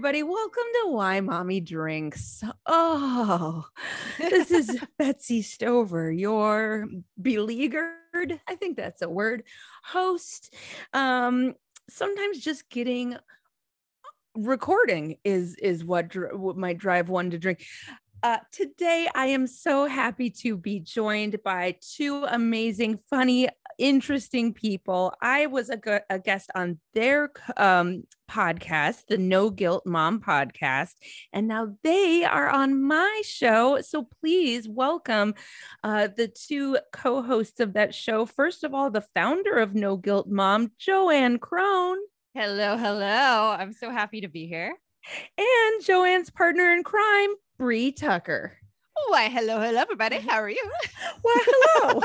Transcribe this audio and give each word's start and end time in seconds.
Everybody, 0.00 0.22
welcome 0.22 0.64
to 0.82 0.92
Why 0.92 1.20
Mommy 1.20 1.60
Drinks. 1.60 2.42
Oh, 2.64 3.66
this 4.18 4.50
is 4.50 4.78
Betsy 4.98 5.42
Stover, 5.42 6.10
your 6.10 6.86
beleaguered, 7.20 8.40
I 8.48 8.54
think 8.54 8.78
that's 8.78 9.02
a 9.02 9.10
word, 9.10 9.42
host. 9.84 10.54
Um, 10.94 11.52
sometimes 11.90 12.40
just 12.40 12.70
getting 12.70 13.18
recording 14.34 15.16
is 15.22 15.56
is 15.56 15.84
what, 15.84 16.08
dr- 16.08 16.40
what 16.40 16.56
might 16.56 16.78
drive 16.78 17.10
one 17.10 17.28
to 17.32 17.38
drink. 17.38 17.62
Uh, 18.22 18.36
today, 18.52 19.08
I 19.14 19.26
am 19.28 19.46
so 19.46 19.86
happy 19.86 20.28
to 20.42 20.54
be 20.54 20.78
joined 20.80 21.42
by 21.42 21.76
two 21.80 22.24
amazing, 22.24 22.98
funny, 23.08 23.48
interesting 23.78 24.52
people. 24.52 25.14
I 25.22 25.46
was 25.46 25.70
a, 25.70 25.78
gu- 25.78 26.00
a 26.10 26.18
guest 26.18 26.50
on 26.54 26.80
their 26.92 27.30
um, 27.56 28.02
podcast, 28.30 29.06
the 29.08 29.16
No 29.16 29.48
Guilt 29.48 29.86
Mom 29.86 30.20
podcast, 30.20 30.96
and 31.32 31.48
now 31.48 31.74
they 31.82 32.22
are 32.24 32.50
on 32.50 32.82
my 32.82 33.22
show. 33.24 33.80
So 33.80 34.06
please 34.20 34.68
welcome 34.68 35.32
uh, 35.82 36.08
the 36.14 36.28
two 36.28 36.76
co 36.92 37.22
hosts 37.22 37.60
of 37.60 37.72
that 37.72 37.94
show. 37.94 38.26
First 38.26 38.64
of 38.64 38.74
all, 38.74 38.90
the 38.90 39.06
founder 39.14 39.56
of 39.56 39.74
No 39.74 39.96
Guilt 39.96 40.28
Mom, 40.28 40.72
Joanne 40.78 41.38
Crone. 41.38 41.98
Hello, 42.34 42.76
hello. 42.76 43.56
I'm 43.58 43.72
so 43.72 43.90
happy 43.90 44.20
to 44.20 44.28
be 44.28 44.46
here. 44.46 44.76
And 45.38 45.84
Joanne's 45.84 46.30
partner 46.30 46.72
in 46.72 46.82
crime, 46.82 47.30
Brie 47.60 47.92
Tucker. 47.92 48.56
Why, 49.08 49.28
hello, 49.28 49.60
hello, 49.60 49.78
everybody. 49.78 50.16
Mm-hmm. 50.16 50.28
How 50.30 50.40
are 50.40 50.48
you? 50.48 50.70
Why, 51.20 51.36
hello. 51.46 52.02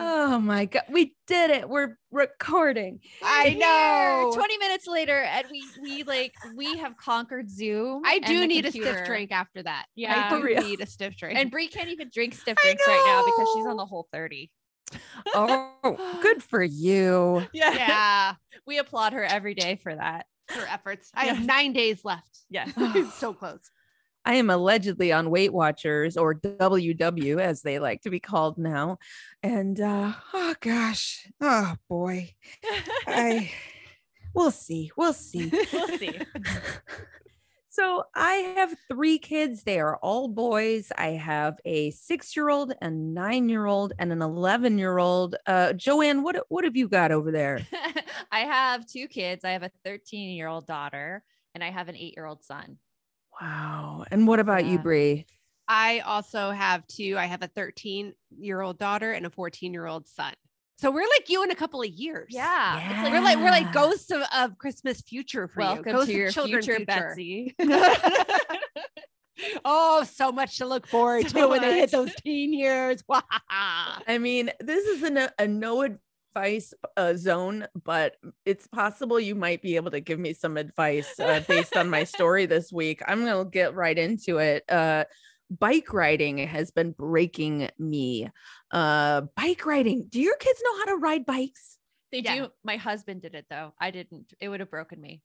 oh 0.00 0.40
my 0.40 0.64
God. 0.64 0.82
We 0.90 1.14
did 1.28 1.50
it. 1.52 1.68
We're 1.68 1.96
recording. 2.10 2.98
I 3.22 3.50
Here, 3.50 3.58
know. 3.60 4.32
20 4.34 4.58
minutes 4.58 4.88
later, 4.88 5.18
and 5.22 5.46
we 5.52 5.64
we 5.80 6.02
like 6.02 6.34
we 6.56 6.78
have 6.78 6.96
conquered 6.96 7.48
Zoom. 7.48 8.02
I 8.04 8.18
do 8.18 8.44
need 8.48 8.66
a 8.66 8.72
stiff 8.72 9.06
drink 9.06 9.30
after 9.30 9.62
that. 9.62 9.86
Yeah. 9.94 10.30
I 10.32 10.36
do 10.36 10.42
real. 10.42 10.60
need 10.60 10.80
a 10.80 10.86
stiff 10.86 11.16
drink. 11.16 11.38
And 11.38 11.48
Brie 11.48 11.68
can't 11.68 11.88
even 11.90 12.10
drink 12.12 12.34
stiff 12.34 12.56
drinks 12.56 12.82
right 12.88 13.04
now 13.06 13.24
because 13.24 13.48
she's 13.54 13.66
on 13.66 13.76
the 13.76 13.86
whole 13.86 14.08
30. 14.12 14.50
Oh, 15.34 16.18
good 16.22 16.42
for 16.42 16.62
you. 16.62 17.46
Yeah. 17.52 17.72
yeah, 17.72 18.34
We 18.66 18.78
applaud 18.78 19.12
her 19.12 19.22
every 19.22 19.54
day 19.54 19.78
for 19.80 19.94
that. 19.94 20.26
her 20.50 20.66
efforts. 20.68 21.08
I 21.14 21.26
Yeah. 21.26 21.34
have 21.34 21.46
nine 21.46 21.72
days 21.72 22.04
left. 22.04 22.40
Yeah. 22.50 22.66
so 23.18 23.32
close. 23.34 23.60
I 24.26 24.34
am 24.34 24.50
allegedly 24.50 25.12
on 25.12 25.30
Weight 25.30 25.52
Watchers 25.52 26.16
or 26.16 26.34
WW 26.34 27.40
as 27.40 27.62
they 27.62 27.78
like 27.78 28.02
to 28.02 28.10
be 28.10 28.18
called 28.18 28.58
now. 28.58 28.98
And 29.40 29.80
uh 29.80 30.14
oh 30.34 30.54
gosh. 30.60 31.28
Oh 31.40 31.76
boy. 31.88 32.34
I 33.06 33.52
we'll 34.34 34.50
see. 34.50 34.90
We'll 34.96 35.12
see. 35.12 35.50
we'll 35.72 35.98
see. 35.98 36.18
So 37.68 38.04
I 38.14 38.54
have 38.56 38.74
three 38.90 39.18
kids. 39.18 39.62
They 39.62 39.78
are 39.80 39.96
all 39.96 40.28
boys. 40.28 40.90
I 40.96 41.08
have 41.08 41.58
a 41.66 41.90
six-year-old, 41.90 42.72
a 42.80 42.90
nine-year-old, 42.90 43.92
and 43.98 44.12
an 44.12 44.22
eleven-year-old. 44.22 45.36
Uh, 45.44 45.74
Joanne, 45.74 46.22
what 46.22 46.38
what 46.48 46.64
have 46.64 46.74
you 46.74 46.88
got 46.88 47.12
over 47.12 47.30
there? 47.30 47.60
I 48.32 48.40
have 48.40 48.86
two 48.86 49.08
kids. 49.08 49.44
I 49.44 49.50
have 49.50 49.62
a 49.62 49.70
13 49.84 50.30
year 50.30 50.48
old 50.48 50.66
daughter 50.66 51.22
and 51.54 51.62
I 51.62 51.70
have 51.70 51.90
an 51.90 51.96
eight 51.96 52.14
year 52.16 52.24
old 52.24 52.42
son. 52.44 52.78
Wow. 53.40 54.04
And 54.10 54.26
what 54.26 54.40
about 54.40 54.64
you, 54.64 54.72
Yeah. 54.72 54.82
Brie? 54.82 55.26
I 55.68 56.00
also 56.00 56.50
have 56.50 56.86
two. 56.86 57.16
I 57.18 57.26
have 57.26 57.42
a 57.42 57.48
13 57.48 58.12
year 58.38 58.60
old 58.60 58.78
daughter 58.78 59.12
and 59.12 59.26
a 59.26 59.30
14 59.30 59.72
year 59.72 59.86
old 59.86 60.08
son. 60.08 60.32
So 60.78 60.90
we're 60.90 61.08
like 61.08 61.30
you 61.30 61.42
in 61.42 61.50
a 61.50 61.54
couple 61.54 61.80
of 61.82 61.88
years. 61.88 62.28
Yeah. 62.30 62.78
It's 62.78 63.02
like, 63.02 63.12
We're 63.12 63.20
like 63.22 63.38
we're 63.38 63.50
like 63.50 63.72
ghosts 63.72 64.10
of, 64.10 64.22
of 64.36 64.58
Christmas 64.58 65.00
future 65.00 65.48
for 65.48 65.60
you. 65.62 65.66
welcome 65.66 65.92
Ghosts 65.92 66.10
to 66.10 66.16
your 66.16 66.30
children 66.30 66.62
future, 66.62 66.84
Betsy. 66.84 67.54
oh, 69.64 70.04
so 70.04 70.32
much 70.32 70.58
to 70.58 70.66
look 70.66 70.86
forward 70.86 71.28
So 71.30 71.42
to 71.42 71.48
when 71.48 71.62
they 71.62 71.80
hit 71.80 71.90
those 71.90 72.14
teen 72.16 72.52
years. 72.52 73.02
Wah. 73.08 73.22
I 73.50 74.18
mean, 74.18 74.50
this 74.60 74.84
is 74.86 75.02
a 75.02 75.30
a 75.38 75.48
no 75.48 75.96
advice 76.36 76.74
uh, 76.96 77.14
zone, 77.14 77.66
but 77.84 78.16
it's 78.44 78.66
possible 78.66 79.18
you 79.18 79.34
might 79.34 79.62
be 79.62 79.76
able 79.76 79.90
to 79.90 80.00
give 80.00 80.18
me 80.18 80.34
some 80.34 80.56
advice 80.56 81.18
uh, 81.18 81.40
based 81.48 81.76
on 81.76 81.88
my 81.88 82.04
story 82.04 82.44
this 82.46 82.70
week. 82.72 83.02
I'm 83.06 83.24
going 83.24 83.44
to 83.44 83.50
get 83.50 83.74
right 83.74 83.96
into 83.96 84.38
it. 84.38 84.70
Uh, 84.70 85.04
bike 85.58 85.92
riding 85.94 86.38
has 86.38 86.70
been 86.70 86.92
breaking 86.92 87.70
me. 87.78 88.28
Uh, 88.70 89.22
bike 89.34 89.64
riding. 89.64 90.06
Do 90.10 90.20
your 90.20 90.36
kids 90.36 90.60
know 90.62 90.78
how 90.78 90.84
to 90.86 90.96
ride 90.96 91.24
bikes? 91.24 91.78
They 92.12 92.20
Yeah. 92.20 92.36
do. 92.36 92.48
My 92.64 92.76
husband 92.76 93.22
did 93.22 93.34
it 93.34 93.46
though. 93.48 93.72
I 93.80 93.90
didn't. 93.90 94.32
It 94.38 94.48
would 94.48 94.60
have 94.60 94.70
broken 94.70 95.00
me. 95.00 95.22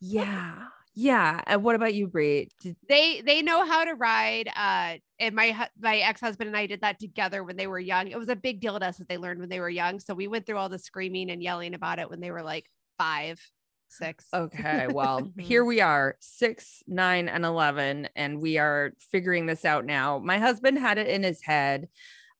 Yeah. 0.00 0.66
Yeah. 1.00 1.40
And 1.46 1.62
what 1.62 1.76
about 1.76 1.94
you, 1.94 2.08
Brie? 2.08 2.48
Did, 2.60 2.74
they 2.88 3.22
they 3.24 3.40
know 3.40 3.64
how 3.64 3.84
to 3.84 3.94
ride 3.94 4.48
uh 4.56 4.96
and 5.20 5.32
my 5.32 5.68
my 5.80 5.98
ex-husband 5.98 6.48
and 6.48 6.56
I 6.56 6.66
did 6.66 6.80
that 6.80 6.98
together 6.98 7.44
when 7.44 7.56
they 7.56 7.68
were 7.68 7.78
young. 7.78 8.08
It 8.08 8.18
was 8.18 8.28
a 8.28 8.34
big 8.34 8.60
deal 8.60 8.76
to 8.76 8.84
us 8.84 8.96
that 8.96 9.08
they 9.08 9.16
learned 9.16 9.38
when 9.38 9.48
they 9.48 9.60
were 9.60 9.68
young. 9.70 10.00
So 10.00 10.12
we 10.12 10.26
went 10.26 10.44
through 10.44 10.56
all 10.56 10.68
the 10.68 10.78
screaming 10.78 11.30
and 11.30 11.40
yelling 11.40 11.74
about 11.74 12.00
it 12.00 12.10
when 12.10 12.18
they 12.18 12.32
were 12.32 12.42
like 12.42 12.66
5, 12.98 13.40
6. 13.90 14.24
Okay, 14.34 14.88
well, 14.88 15.30
here 15.38 15.64
we 15.64 15.80
are, 15.80 16.16
six, 16.18 16.82
nine, 16.88 17.28
and 17.28 17.44
11, 17.44 18.08
and 18.16 18.40
we 18.40 18.58
are 18.58 18.92
figuring 18.98 19.46
this 19.46 19.64
out 19.64 19.84
now. 19.84 20.18
My 20.18 20.38
husband 20.38 20.80
had 20.80 20.98
it 20.98 21.06
in 21.06 21.22
his 21.22 21.40
head 21.44 21.88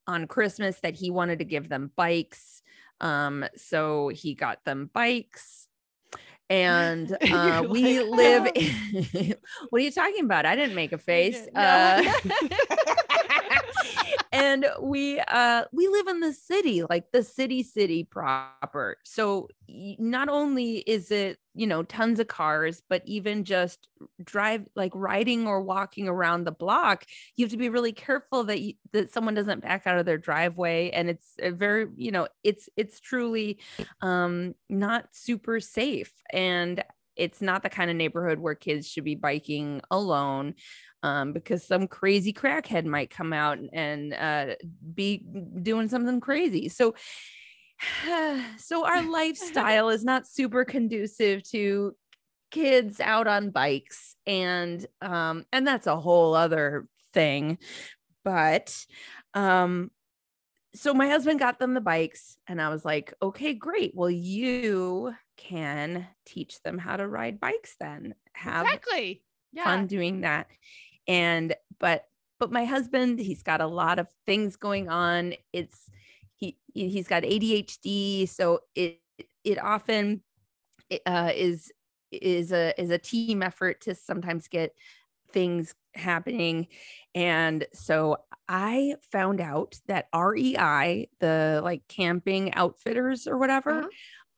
on 0.08 0.26
Christmas 0.26 0.80
that 0.80 0.96
he 0.96 1.12
wanted 1.12 1.38
to 1.38 1.44
give 1.44 1.68
them 1.68 1.92
bikes. 1.94 2.60
Um, 3.00 3.44
so 3.54 4.08
he 4.08 4.34
got 4.34 4.64
them 4.64 4.90
bikes. 4.92 5.67
And 6.50 7.16
uh, 7.30 7.64
we 7.68 8.00
like, 8.00 8.10
live. 8.10 8.52
"Oh." 8.56 8.60
in- 9.14 9.34
what 9.70 9.80
are 9.80 9.84
you 9.84 9.90
talking 9.90 10.24
about? 10.24 10.46
I 10.46 10.56
didn't 10.56 10.74
make 10.74 10.92
a 10.92 10.98
face. 10.98 11.46
Uh, 11.54 12.12
and 14.32 14.66
we 14.80 15.20
uh 15.20 15.64
we 15.72 15.88
live 15.88 16.08
in 16.08 16.20
the 16.20 16.32
city 16.32 16.82
like 16.88 17.10
the 17.12 17.22
city 17.22 17.62
city 17.62 18.04
proper 18.04 18.96
so 19.04 19.48
not 19.98 20.28
only 20.28 20.78
is 20.78 21.10
it 21.10 21.38
you 21.58 21.66
know 21.66 21.82
tons 21.82 22.20
of 22.20 22.28
cars 22.28 22.82
but 22.88 23.02
even 23.04 23.44
just 23.44 23.88
drive 24.22 24.66
like 24.76 24.92
riding 24.94 25.46
or 25.46 25.60
walking 25.60 26.08
around 26.08 26.44
the 26.44 26.52
block 26.52 27.04
you 27.36 27.44
have 27.44 27.50
to 27.50 27.56
be 27.56 27.68
really 27.68 27.92
careful 27.92 28.44
that 28.44 28.60
you, 28.60 28.74
that 28.92 29.12
someone 29.12 29.34
doesn't 29.34 29.60
back 29.60 29.86
out 29.86 29.98
of 29.98 30.06
their 30.06 30.18
driveway 30.18 30.90
and 30.90 31.10
it's 31.10 31.34
a 31.40 31.50
very 31.50 31.86
you 31.96 32.12
know 32.12 32.28
it's 32.44 32.68
it's 32.76 33.00
truly 33.00 33.58
um 34.00 34.54
not 34.68 35.06
super 35.10 35.58
safe 35.58 36.12
and 36.32 36.82
it's 37.16 37.42
not 37.42 37.64
the 37.64 37.68
kind 37.68 37.90
of 37.90 37.96
neighborhood 37.96 38.38
where 38.38 38.54
kids 38.54 38.88
should 38.88 39.02
be 39.02 39.16
biking 39.16 39.80
alone 39.90 40.54
um, 41.02 41.32
because 41.32 41.64
some 41.64 41.88
crazy 41.88 42.32
crackhead 42.32 42.84
might 42.84 43.10
come 43.10 43.32
out 43.32 43.58
and, 43.58 43.70
and 43.72 44.14
uh, 44.14 44.54
be 44.94 45.24
doing 45.62 45.88
something 45.88 46.20
crazy. 46.20 46.68
So, 46.68 46.94
so 48.58 48.86
our 48.86 49.02
lifestyle 49.10 49.88
is 49.88 50.04
not 50.04 50.26
super 50.26 50.64
conducive 50.64 51.42
to 51.50 51.94
kids 52.50 53.00
out 53.00 53.26
on 53.26 53.50
bikes, 53.50 54.16
and 54.26 54.84
um, 55.00 55.44
and 55.52 55.66
that's 55.66 55.86
a 55.86 55.98
whole 55.98 56.34
other 56.34 56.86
thing. 57.12 57.58
But 58.24 58.76
um, 59.34 59.90
so 60.74 60.92
my 60.94 61.08
husband 61.08 61.38
got 61.38 61.58
them 61.58 61.74
the 61.74 61.80
bikes, 61.80 62.36
and 62.46 62.60
I 62.60 62.68
was 62.68 62.84
like, 62.84 63.14
okay, 63.22 63.54
great. 63.54 63.92
Well, 63.94 64.10
you 64.10 65.14
can 65.36 66.06
teach 66.26 66.60
them 66.62 66.78
how 66.78 66.96
to 66.96 67.06
ride 67.06 67.40
bikes 67.40 67.76
then. 67.78 68.14
Have 68.32 68.66
exactly. 68.66 69.22
Yeah. 69.50 69.64
fun 69.64 69.86
doing 69.86 70.20
that 70.20 70.46
and 71.08 71.54
but 71.80 72.04
but 72.38 72.52
my 72.52 72.66
husband 72.66 73.18
he's 73.18 73.42
got 73.42 73.60
a 73.60 73.66
lot 73.66 73.98
of 73.98 74.06
things 74.26 74.56
going 74.56 74.88
on 74.88 75.32
it's 75.52 75.90
he 76.38 76.56
he's 76.74 77.08
got 77.08 77.22
adhd 77.24 78.28
so 78.28 78.60
it 78.74 79.00
it 79.44 79.58
often 79.62 80.22
uh, 81.06 81.30
is 81.34 81.70
is 82.10 82.52
a 82.52 82.72
is 82.80 82.90
a 82.90 82.98
team 82.98 83.42
effort 83.42 83.80
to 83.82 83.94
sometimes 83.94 84.48
get 84.48 84.72
things 85.32 85.74
happening 85.94 86.66
and 87.14 87.66
so 87.74 88.16
i 88.48 88.94
found 89.12 89.40
out 89.40 89.74
that 89.88 90.06
REI 90.14 91.08
the 91.20 91.60
like 91.62 91.82
camping 91.88 92.54
outfitters 92.54 93.26
or 93.26 93.36
whatever 93.36 93.80
Uh-huh. 93.80 93.88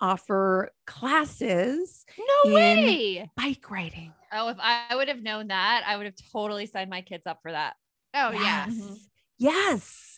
offer 0.00 0.70
classes 0.86 2.04
No 2.18 2.50
in- 2.50 2.54
way. 2.86 3.30
bike 3.36 3.70
riding 3.70 4.12
Oh, 4.32 4.48
if 4.48 4.58
I 4.60 4.94
would 4.94 5.08
have 5.08 5.22
known 5.24 5.48
that, 5.48 5.82
I 5.84 5.96
would 5.96 6.06
have 6.06 6.14
totally 6.32 6.66
signed 6.66 6.88
my 6.88 7.00
kids 7.02 7.26
up 7.26 7.40
for 7.42 7.50
that. 7.50 7.74
Oh 8.14 8.30
yeah. 8.30 8.66
yes. 8.68 9.08
Yes. 9.38 10.09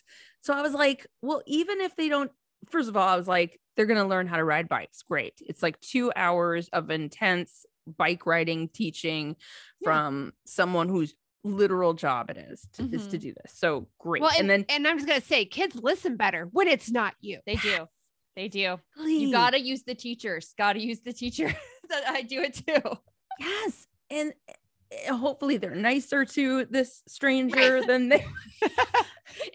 So 0.43 0.53
I 0.53 0.61
was 0.61 0.73
like, 0.73 1.07
well, 1.21 1.41
even 1.47 1.81
if 1.81 1.95
they 1.95 2.09
don't, 2.09 2.31
first 2.69 2.89
of 2.89 2.95
all, 2.97 3.07
I 3.07 3.15
was 3.15 3.27
like, 3.27 3.59
they're 3.75 3.85
going 3.85 3.99
to 4.01 4.07
learn 4.07 4.27
how 4.27 4.37
to 4.37 4.43
ride 4.43 4.69
bikes. 4.69 5.01
Great. 5.01 5.33
It's 5.39 5.63
like 5.63 5.79
two 5.79 6.11
hours 6.15 6.69
of 6.73 6.89
intense 6.91 7.65
bike 7.97 8.25
riding 8.25 8.67
teaching 8.69 9.35
Yeah. 9.81 9.85
from 9.85 10.33
someone 10.45 10.89
whose 10.89 11.15
literal 11.45 11.93
job 11.93 12.29
it 12.29 12.37
is 12.37 12.67
to, 12.73 12.83
is 12.91 13.07
to 13.07 13.17
Mhm. 13.17 13.21
do 13.21 13.33
this. 13.41 13.53
So 13.57 13.87
great. 13.99 14.21
Well, 14.21 14.31
and, 14.31 14.41
and 14.41 14.49
then 14.49 14.65
and 14.69 14.87
I'm 14.87 14.97
just 14.97 15.07
gonna 15.07 15.19
say, 15.21 15.43
kids 15.45 15.75
listen 15.75 16.15
better 16.15 16.47
when 16.51 16.67
it's 16.69 16.89
not 16.91 17.15
you. 17.19 17.39
They 17.45 17.55
do. 17.55 17.87
They 18.35 18.47
do. 18.47 18.79
Please. 18.97 19.21
You 19.21 19.31
got 19.31 19.51
to 19.51 19.59
use 19.61 19.83
the 19.83 19.93
teachers. 19.93 20.55
Got 20.57 20.73
to 20.73 20.79
use 20.81 21.01
the 21.01 21.13
teacher. 21.13 21.53
that 21.89 22.03
I 22.09 22.23
do 22.23 22.41
it 22.41 22.55
too. 22.65 22.81
Yes. 23.39 23.85
And 24.09 24.33
Eh, 25.05 25.11
hopefully 25.13 25.57
they're 25.57 25.75
nicer 25.75 26.25
to 26.25 26.65
this 26.65 27.01
stranger 27.07 27.83
than 27.85 28.09
they 28.09 28.17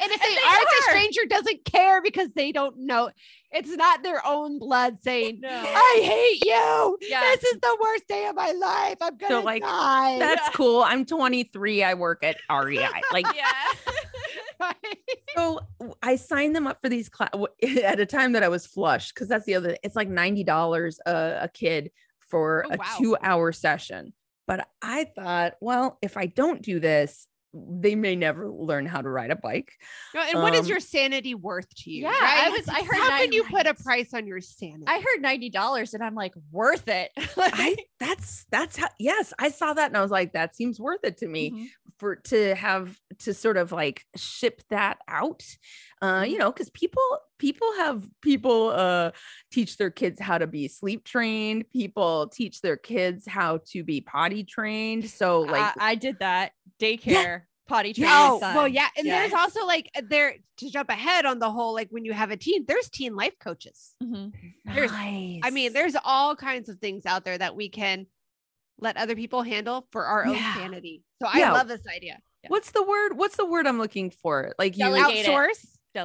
And 0.00 0.10
if 0.10 0.20
they, 0.20 0.34
they 0.34 0.40
are, 0.42 0.60
the 0.60 0.66
are. 0.66 0.90
stranger 0.90 1.20
doesn't 1.28 1.64
care 1.64 2.02
because 2.02 2.28
they 2.34 2.50
don't 2.52 2.76
know. 2.78 3.10
It's 3.52 3.70
not 3.70 4.02
their 4.02 4.24
own 4.26 4.58
blood 4.58 4.98
saying, 5.02 5.40
No. 5.40 5.48
I 5.50 6.00
hate 6.02 6.44
you. 6.44 6.98
Yeah. 7.08 7.20
This 7.36 7.44
is 7.44 7.60
the 7.60 7.76
worst 7.80 8.08
day 8.08 8.26
of 8.26 8.34
my 8.34 8.50
life. 8.52 8.96
I'm 9.00 9.16
gonna 9.16 9.34
They're 9.34 9.42
like, 9.42 9.62
die. 9.62 10.18
that's 10.18 10.48
cool. 10.56 10.82
I'm 10.82 11.04
23. 11.06 11.84
I 11.84 11.94
work 11.94 12.24
at 12.24 12.36
REI. 12.50 12.88
Like 13.12 13.26
Yeah. 13.36 14.72
so 15.36 15.60
I 16.02 16.16
signed 16.16 16.56
them 16.56 16.66
up 16.66 16.80
for 16.82 16.88
these 16.88 17.08
class 17.08 17.30
at 17.84 18.00
a 18.00 18.06
time 18.06 18.32
that 18.32 18.42
I 18.42 18.48
was 18.48 18.66
flush 18.66 19.12
because 19.12 19.28
that's 19.28 19.44
the 19.46 19.54
other 19.54 19.76
it's 19.84 19.94
like 19.96 20.08
$90 20.08 20.96
a, 21.06 21.38
a 21.42 21.48
kid 21.48 21.90
for 22.18 22.64
Oh, 22.68 22.74
a 22.74 22.76
wow. 22.76 22.84
2-hour 22.98 23.52
session. 23.52 24.12
But 24.48 24.66
I 24.82 25.04
thought, 25.04 25.54
well, 25.60 25.98
if 26.02 26.16
I 26.16 26.26
don't 26.26 26.60
do 26.62 26.80
this, 26.80 27.28
they 27.54 27.94
may 27.94 28.14
never 28.14 28.48
learn 28.50 28.84
how 28.86 29.00
to 29.00 29.08
ride 29.08 29.30
a 29.30 29.36
bike. 29.36 29.72
No, 30.14 30.20
and 30.22 30.42
what 30.42 30.54
is 30.54 30.62
Um, 30.62 30.66
your 30.68 30.80
sanity 30.80 31.34
worth 31.34 31.68
to 31.76 31.90
you? 31.90 32.02
Yeah, 32.02 32.10
right? 32.10 32.46
I 32.46 32.50
was- 32.50 32.68
I 32.68 32.82
heard 32.82 32.96
How 32.96 33.18
can 33.18 33.32
you 33.32 33.44
put 33.44 33.66
a 33.66 33.74
price 33.74 34.12
on 34.12 34.26
your 34.26 34.40
sanity? 34.40 34.84
I 34.86 34.98
heard 35.00 35.22
ninety 35.22 35.48
dollars, 35.48 35.94
and 35.94 36.02
I'm 36.02 36.14
like, 36.14 36.34
worth 36.50 36.88
it. 36.88 37.10
Like- 37.36 37.54
I 37.54 37.76
that's 38.00 38.44
that's 38.50 38.76
how 38.76 38.88
yes, 38.98 39.32
I 39.38 39.50
saw 39.50 39.72
that 39.74 39.86
and 39.88 39.96
I 39.96 40.02
was 40.02 40.10
like, 40.10 40.32
that 40.32 40.56
seems 40.56 40.80
worth 40.80 41.04
it 41.04 41.18
to 41.18 41.28
me. 41.28 41.50
Mhm. 41.50 41.66
for 41.98 42.14
to 42.16 42.54
have 42.54 42.96
to 43.20 43.34
sort 43.34 43.56
of 43.56 43.72
like 43.72 44.04
ship 44.14 44.62
that 44.70 44.98
out 45.08 45.42
uh 46.00 46.24
you 46.28 46.38
know 46.38 46.52
because 46.52 46.70
people 46.70 47.02
people 47.38 47.72
have 47.76 48.06
people 48.22 48.70
uh 48.70 49.10
teach 49.50 49.76
their 49.76 49.90
kids 49.90 50.20
how 50.20 50.38
to 50.38 50.46
be 50.46 50.68
sleep 50.68 51.04
trained 51.04 51.64
people 51.70 52.28
teach 52.28 52.60
their 52.60 52.76
kids 52.76 53.26
how 53.26 53.60
to 53.66 53.82
be 53.84 54.00
potty 54.00 54.44
trained 54.44 55.08
so 55.08 55.40
like 55.42 55.76
I, 55.78 55.90
I 55.90 55.94
did 55.94 56.18
that 56.20 56.52
daycare 56.80 57.42
potty 57.68 57.92
training. 57.92 58.14
Oh, 58.14 58.38
my 58.40 58.54
well, 58.54 58.66
yeah. 58.68 58.88
And 58.96 59.06
there's 59.06 59.34
also 59.34 59.66
like 59.66 59.90
there 60.08 60.36
to 60.56 60.70
jump 60.70 60.88
ahead 60.88 61.26
on 61.26 61.38
the 61.38 61.50
whole, 61.50 61.74
like 61.74 61.88
when 61.90 62.02
you 62.06 62.14
have 62.14 62.30
a 62.30 62.36
teen, 62.38 62.64
there's 62.66 62.88
teen 62.88 63.14
life 63.14 63.34
coaches. 63.38 63.94
Mhm. 64.02 64.32
there's- 64.64 64.90
I 64.90 65.50
mean, 65.52 65.74
there's 65.74 65.94
all 66.02 66.34
kinds 66.34 66.70
of 66.70 66.78
things 66.78 67.04
out 67.04 67.26
there 67.26 67.36
that 67.36 67.54
we 67.54 67.68
can 67.68 68.06
let 68.78 68.96
other 68.96 69.14
people 69.14 69.42
handle 69.42 69.86
for 69.92 70.06
our 70.06 70.24
own 70.24 70.36
sanity. 70.56 71.02
So 71.20 71.28
I 71.30 71.40
Yeah. 71.40 71.52
love 71.52 71.68
this 71.68 71.86
idea. 71.86 72.18
what's 72.48 72.70
the 72.70 72.82
word 72.82 73.18
what's 73.18 73.36
the 73.36 73.44
word 73.44 73.66
i'm 73.66 73.78
looking 73.78 74.08
for 74.10 74.54
like 74.58 74.74
you 74.78 74.84
Delegate 74.84 75.26
it. 75.26 75.30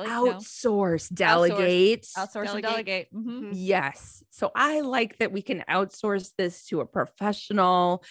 Outsource. 0.02 1.14
Dele- 1.14 1.50
no. 1.50 1.56
outsource 1.56 1.60
delegate 1.62 2.08
and 2.16 2.32
Delegate. 2.34 2.64
delegate. 2.64 3.08
Mhm. 3.14 3.50
Yes. 3.54 4.24
So 4.32 4.52
I 4.56 4.82
like 4.82 5.18
that 5.20 5.32
we 5.32 5.42
can 5.42 5.64
outsource 5.70 6.32
this 6.38 6.66
to 6.68 6.82
a 6.82 6.86
professional. 6.86 8.04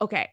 Okay. 0.00 0.28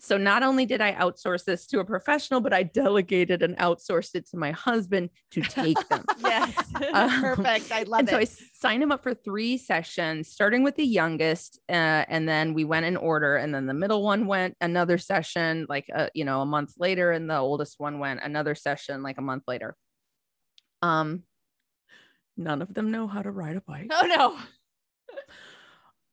So 0.00 0.16
not 0.16 0.44
only 0.44 0.64
did 0.64 0.80
I 0.80 0.92
outsource 0.92 1.42
this 1.44 1.66
to 1.68 1.80
a 1.80 1.84
professional, 1.84 2.40
but 2.40 2.52
I 2.52 2.62
delegated 2.62 3.42
and 3.42 3.56
outsourced 3.56 4.14
it 4.14 4.28
to 4.30 4.36
my 4.36 4.52
husband 4.52 5.10
to 5.32 5.40
take 5.42 5.76
them. 5.88 6.04
Yes. 6.20 6.54
Um, 6.92 7.20
Perfect. 7.20 7.72
I 7.72 7.82
love 7.82 8.00
and 8.00 8.08
it. 8.08 8.12
so 8.12 8.18
I 8.18 8.24
signed 8.60 8.82
him 8.82 8.92
up 8.92 9.02
for 9.02 9.12
three 9.12 9.58
sessions, 9.58 10.28
starting 10.28 10.62
with 10.62 10.76
the 10.76 10.84
youngest, 10.86 11.58
uh, 11.68 11.72
and 12.08 12.28
then 12.28 12.54
we 12.54 12.64
went 12.64 12.86
in 12.86 12.96
order. 12.96 13.36
And 13.36 13.52
then 13.52 13.66
the 13.66 13.74
middle 13.74 14.04
one 14.04 14.26
went 14.26 14.56
another 14.60 14.98
session, 14.98 15.66
like 15.68 15.86
uh, 15.92 16.06
you 16.14 16.24
know, 16.24 16.40
a 16.42 16.46
month 16.46 16.74
later, 16.78 17.10
and 17.10 17.28
the 17.28 17.36
oldest 17.38 17.74
one 17.80 17.98
went 17.98 18.20
another 18.22 18.54
session, 18.54 19.02
like 19.02 19.18
a 19.18 19.22
month 19.22 19.42
later. 19.48 19.74
Um, 20.82 21.24
none 22.36 22.62
of 22.62 22.72
them 22.74 22.90
know 22.90 23.06
how 23.06 23.22
to 23.22 23.30
ride 23.30 23.56
a 23.56 23.60
bike. 23.60 23.88
oh 23.90 24.06
no. 24.06 24.38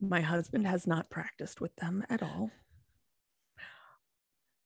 My 0.00 0.20
husband 0.20 0.66
has 0.66 0.86
not 0.86 1.08
practiced 1.10 1.60
with 1.60 1.74
them 1.76 2.04
at 2.10 2.22
all. 2.22 2.50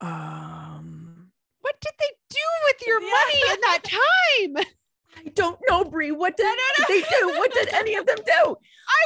Um, 0.01 1.31
what 1.61 1.77
did 1.81 1.93
they 1.99 2.11
do 2.31 2.39
with 2.67 2.87
your 2.87 3.01
Yeah. 3.03 3.11
money 3.11 3.53
in 3.55 3.61
that 3.61 3.83
time? 3.85 4.65
I 5.27 5.29
don't 5.35 5.59
know, 5.69 5.85
Brie. 5.85 6.13
What 6.13 6.37
did 6.37 6.47
they 6.89 7.01
do? 7.03 7.29
What 7.29 7.53
did 7.53 7.69
any 7.75 7.95
of 7.97 8.07
them 8.07 8.17
do? 8.17 8.23
I 8.33 8.57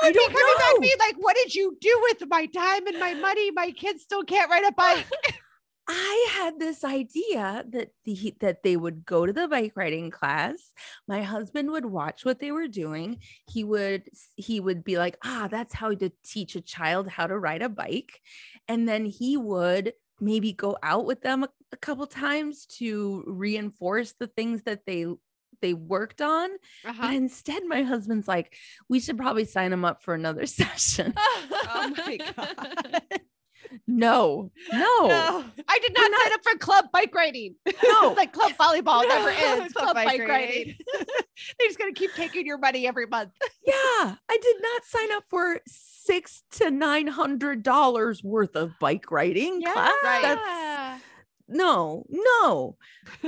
I 0.02 0.06
would 0.06 0.12
be 0.12 0.19
don't 0.19 0.32
coming 0.32 0.55
back 0.58 0.75
know. 0.75 0.81
being 0.81 0.99
like, 0.99 1.17
what 1.19 1.35
did 1.37 1.55
you 1.55 1.76
do 1.81 1.99
with 2.11 2.29
my 2.29 2.47
time 2.47 2.87
and 2.87 2.99
my 2.99 3.14
money? 3.14 3.50
My 3.50 3.70
kids 3.73 4.02
still 4.02 4.23
can't 4.23 4.50
ride 4.50 4.64
a 4.64 4.73
bike. 4.73 5.06
I 5.87 6.29
had 6.33 6.59
this 6.59 6.83
idea 6.83 7.65
that 7.69 7.91
the 8.05 8.35
that 8.41 8.63
they 8.63 8.77
would 8.77 9.05
go 9.05 9.27
to 9.27 9.33
the 9.33 9.49
bike 9.49 9.73
riding 9.77 10.11
class. 10.11 10.73
My 11.07 11.23
husband 11.23 11.71
would 11.71 11.85
watch 11.85 12.25
what 12.25 12.41
they 12.41 12.53
were 12.53 12.69
doing. 12.69 13.19
He 13.47 13.65
would 13.65 14.09
he 14.37 14.61
would 14.61 14.83
be 14.83 14.97
like, 14.97 15.19
"Ah, 15.25 15.49
that's 15.51 15.75
how 15.75 15.95
to 15.95 16.11
teach 16.25 16.57
a 16.57 16.61
child 16.63 17.09
how 17.09 17.27
to 17.27 17.39
ride 17.39 17.63
a 17.63 17.69
bike." 17.69 18.21
And 18.67 18.89
then 18.89 19.05
he 19.05 19.37
would 19.37 19.93
maybe 20.21 20.53
go 20.53 20.79
out 20.83 21.05
with 21.05 21.21
them 21.21 21.45
a, 21.45 21.49
a 21.73 21.77
couple 21.77 22.07
times 22.07 22.67
to 22.79 23.25
reinforce 23.27 24.15
the 24.19 24.29
things 24.29 24.63
that 24.63 24.87
they 24.87 25.07
they 25.61 25.75
worked 25.75 26.21
on. 26.21 26.51
Uh-huh. 26.85 27.03
But 27.03 27.15
instead 27.15 27.63
my 27.67 27.83
husband's 27.83 28.29
like, 28.29 28.55
"We 28.89 29.01
should 29.01 29.19
probably 29.19 29.45
sign 29.45 29.73
him 29.73 29.85
up 29.85 30.03
for 30.03 30.15
another 30.15 30.47
session." 30.61 31.15
Oh 31.77 31.93
my 31.97 32.17
God. 32.37 33.21
No. 33.87 34.50
No. 34.73 35.06
No. 35.09 35.44
I 35.69 35.79
did 35.79 35.94
not 35.94 36.11
sign 36.23 36.32
up 36.32 36.41
for 36.43 36.59
club 36.59 36.87
bike 36.93 37.15
riding. 37.15 37.55
No. 37.85 38.12
like 38.17 38.32
club 38.32 38.53
volleyball 38.53 39.03
No. 39.09 39.09
never 39.09 39.29
ends. 39.31 39.73
Club 39.73 39.94
bike 39.94 40.21
riding. 40.26 40.75
They're 41.59 41.69
just 41.69 41.79
gonna 41.79 41.93
keep 41.93 42.12
taking 42.15 42.47
your 42.47 42.59
money 42.59 42.87
every 42.87 43.06
month. 43.06 43.32
Yeah, 43.67 43.75
I 43.75 44.38
did 44.41 44.56
not 44.62 44.85
sign 44.85 45.12
up 45.12 45.25
for 45.29 45.61
six 45.67 46.43
to 46.53 46.71
nine 46.71 47.06
hundred 47.06 47.62
dollars 47.62 48.23
worth 48.23 48.56
of 48.56 48.73
bike 48.81 49.11
riding 49.11 49.62
class. 49.62 49.93
Right. 50.03 50.23
That's 50.23 51.03
no, 51.47 52.06
no. 52.09 52.76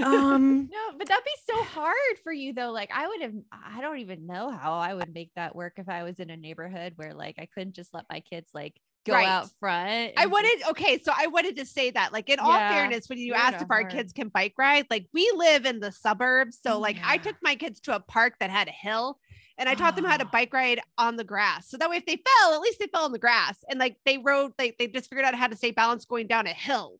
Um, 0.03 0.71
No, 0.73 0.97
but 0.97 1.07
that'd 1.07 1.23
be 1.25 1.31
so 1.53 1.63
hard 1.65 1.97
for 2.25 2.33
you 2.33 2.55
though. 2.55 2.71
Like 2.71 2.91
I 2.93 3.07
would 3.07 3.21
have 3.21 3.35
I 3.53 3.81
don't 3.83 3.99
even 3.99 4.27
know 4.27 4.51
how 4.51 4.73
I 4.75 4.95
would 4.95 5.13
make 5.13 5.31
that 5.37 5.55
work 5.55 5.75
if 5.77 5.89
I 5.89 6.03
was 6.03 6.19
in 6.19 6.31
a 6.31 6.37
neighborhood 6.37 6.95
where 6.97 7.13
like 7.13 7.37
I 7.39 7.47
couldn't 7.47 7.75
just 7.75 7.93
let 7.93 8.07
my 8.11 8.21
kids 8.21 8.51
like 8.55 8.75
go 9.07 9.13
Right. 9.15 9.27
out 9.29 9.49
front. 9.61 10.13
I 10.17 10.27
wanted 10.27 10.63
okay, 10.71 11.01
so 11.03 11.13
I 11.17 11.29
wanted 11.29 11.57
to 11.57 11.65
say 11.67 11.91
that, 11.93 12.13
like 12.13 12.29
in 12.29 12.39
all 12.39 12.53
fairness, 12.59 13.09
when 13.09 13.19
you 13.19 13.35
asked 13.35 13.63
if 13.63 13.71
our 13.71 13.81
hard- 13.81 13.93
kids 13.93 14.13
can 14.13 14.29
bike 14.29 14.55
ride, 14.59 14.87
like 14.91 15.07
we 15.15 15.31
live 15.35 15.65
in 15.65 15.81
the 15.81 15.93
suburbs, 15.93 16.59
so 16.63 16.79
like 16.79 16.99
I 17.05 17.17
took 17.19 17.37
my 17.43 17.55
kids 17.57 17.81
to 17.81 17.95
a 17.95 18.01
park 18.01 18.35
that 18.41 18.51
had 18.51 18.69
a 18.69 18.73
hill, 18.73 19.19
and 19.59 19.69
I 19.69 19.75
taught 19.75 19.97
them 19.97 20.05
how 20.05 20.17
to 20.17 20.25
Oh. 20.27 20.31
bike 20.33 20.53
ride 20.53 20.81
on 20.99 21.17
the 21.17 21.25
grass. 21.25 21.69
So 21.69 21.77
that 21.79 21.89
way, 21.89 21.97
if 21.97 22.07
they 22.07 22.17
fell, 22.17 22.55
at 22.55 22.61
least 22.61 22.79
they 22.79 22.89
fell 22.89 23.05
on 23.05 23.13
the 23.13 23.19
grass, 23.19 23.65
and 23.71 23.79
like 23.79 23.97
they 24.05 24.19
rode, 24.19 24.53
like 24.59 24.77
they 24.79 24.87
just 24.89 25.09
figured 25.09 25.25
out 25.25 25.35
how 25.35 25.47
to 25.47 25.57
stay 25.57 25.71
balanced 25.71 26.09
going 26.09 26.27
down 26.27 26.47
a 26.47 26.53
hill. 26.53 26.99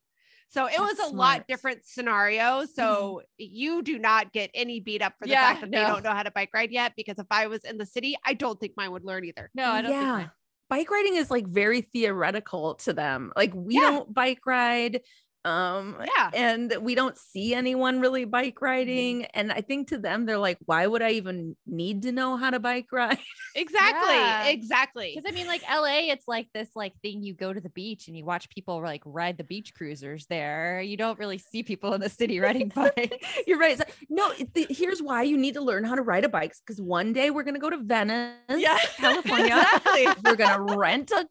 So 0.49 0.65
it 0.67 0.79
was 0.79 0.95
That's 0.95 1.11
a 1.11 1.13
lot 1.13 1.45
different 1.49 1.83
scenario. 1.83 2.63
So 2.65 3.21
mm-hmm. 3.21 3.25
you 3.37 3.81
do 3.83 3.99
not 3.99 4.31
get 4.31 4.49
any 4.53 4.79
beat 4.79 5.01
up 5.01 5.13
for 5.19 5.25
the 5.25 5.31
Yeah, 5.31 5.41
fact 5.41 5.59
that 5.59 5.71
they 5.71 5.77
don't 5.81 6.03
know 6.05 6.13
how 6.13 6.23
to 6.23 6.31
bike 6.31 6.51
ride 6.53 6.71
yet. 6.71 6.93
Because 6.95 7.19
if 7.19 7.25
I 7.29 7.47
was 7.47 7.65
in 7.65 7.77
the 7.77 7.85
city, 7.85 8.15
I 8.25 8.33
don't 8.33 8.57
think 8.57 8.71
mine 8.77 8.91
would 8.93 9.03
learn 9.03 9.25
either. 9.25 9.51
No, 9.53 9.65
I 9.69 9.81
don't 9.81 9.91
think 9.91 10.01
yeah. 10.03 10.27
Bike 10.69 10.89
riding 10.91 11.15
is 11.15 11.31
like 11.31 11.47
very 11.47 11.81
theoretical 11.81 12.75
to 12.75 12.93
them. 12.93 13.31
Like 13.35 13.53
we 13.53 13.75
Yeah. 13.75 13.81
don't 13.81 14.13
bike 14.13 14.45
ride. 14.45 15.01
Um 15.45 15.95
Yeah. 16.17 16.29
and 16.33 16.75
we 16.81 16.93
don't 16.95 17.17
see 17.17 17.53
anyone 17.53 17.99
really 17.99 18.25
bike 18.25 18.55
Mm-hmm. 18.55 18.65
riding. 18.65 19.25
And 19.33 19.51
I 19.51 19.61
think 19.61 19.89
to 19.89 19.97
them, 19.97 20.25
they're 20.25 20.37
like, 20.37 20.57
why 20.65 20.85
would 20.87 21.01
I 21.01 21.11
even 21.11 21.55
need 21.65 22.01
to 22.03 22.11
know 22.11 22.37
how 22.37 22.49
to 22.49 22.59
bike 22.59 22.87
ride? 22.91 23.17
Exactly. 23.55 24.13
Yeah. 24.13 24.45
Exactly. 24.49 25.13
Because 25.15 25.31
I 25.31 25.33
mean, 25.33 25.47
like 25.47 25.63
LA, 25.63 26.11
it's 26.13 26.27
like 26.27 26.47
this 26.53 26.69
like 26.75 26.93
thing 27.01 27.23
you 27.23 27.33
go 27.33 27.51
to 27.53 27.59
the 27.59 27.69
beach 27.69 28.07
and 28.07 28.15
you 28.15 28.23
watch 28.23 28.49
people 28.51 28.79
like 28.83 29.01
ride 29.03 29.35
the 29.39 29.43
beach 29.43 29.73
cruisers 29.73 30.27
there. 30.27 30.79
You 30.81 30.95
don't 30.95 31.17
really 31.17 31.39
see 31.39 31.63
people 31.63 31.93
in 31.95 32.01
the 32.01 32.09
city 32.09 32.39
riding 32.39 32.69
bikes. 32.75 33.17
You're 33.47 33.57
right. 33.57 33.71
It's 33.71 33.79
like, 33.79 33.95
no, 34.09 34.31
the- 34.53 34.67
here's 34.69 35.01
why 35.01 35.23
you 35.23 35.37
need 35.37 35.55
to 35.55 35.61
learn 35.61 35.83
how 35.85 35.95
to 35.95 36.03
ride 36.03 36.23
a 36.23 36.29
bike 36.29 36.53
because 36.65 36.79
one 36.79 37.13
day 37.13 37.31
we're 37.31 37.41
gonna 37.41 37.57
go 37.57 37.71
to 37.71 37.77
Venice, 37.77 38.35
Yeah. 38.49 38.77
California. 38.97 39.55
Exactly. 39.57 40.07
We're 40.23 40.35
gonna 40.35 40.77
rent 40.77 41.09
a. 41.11 41.27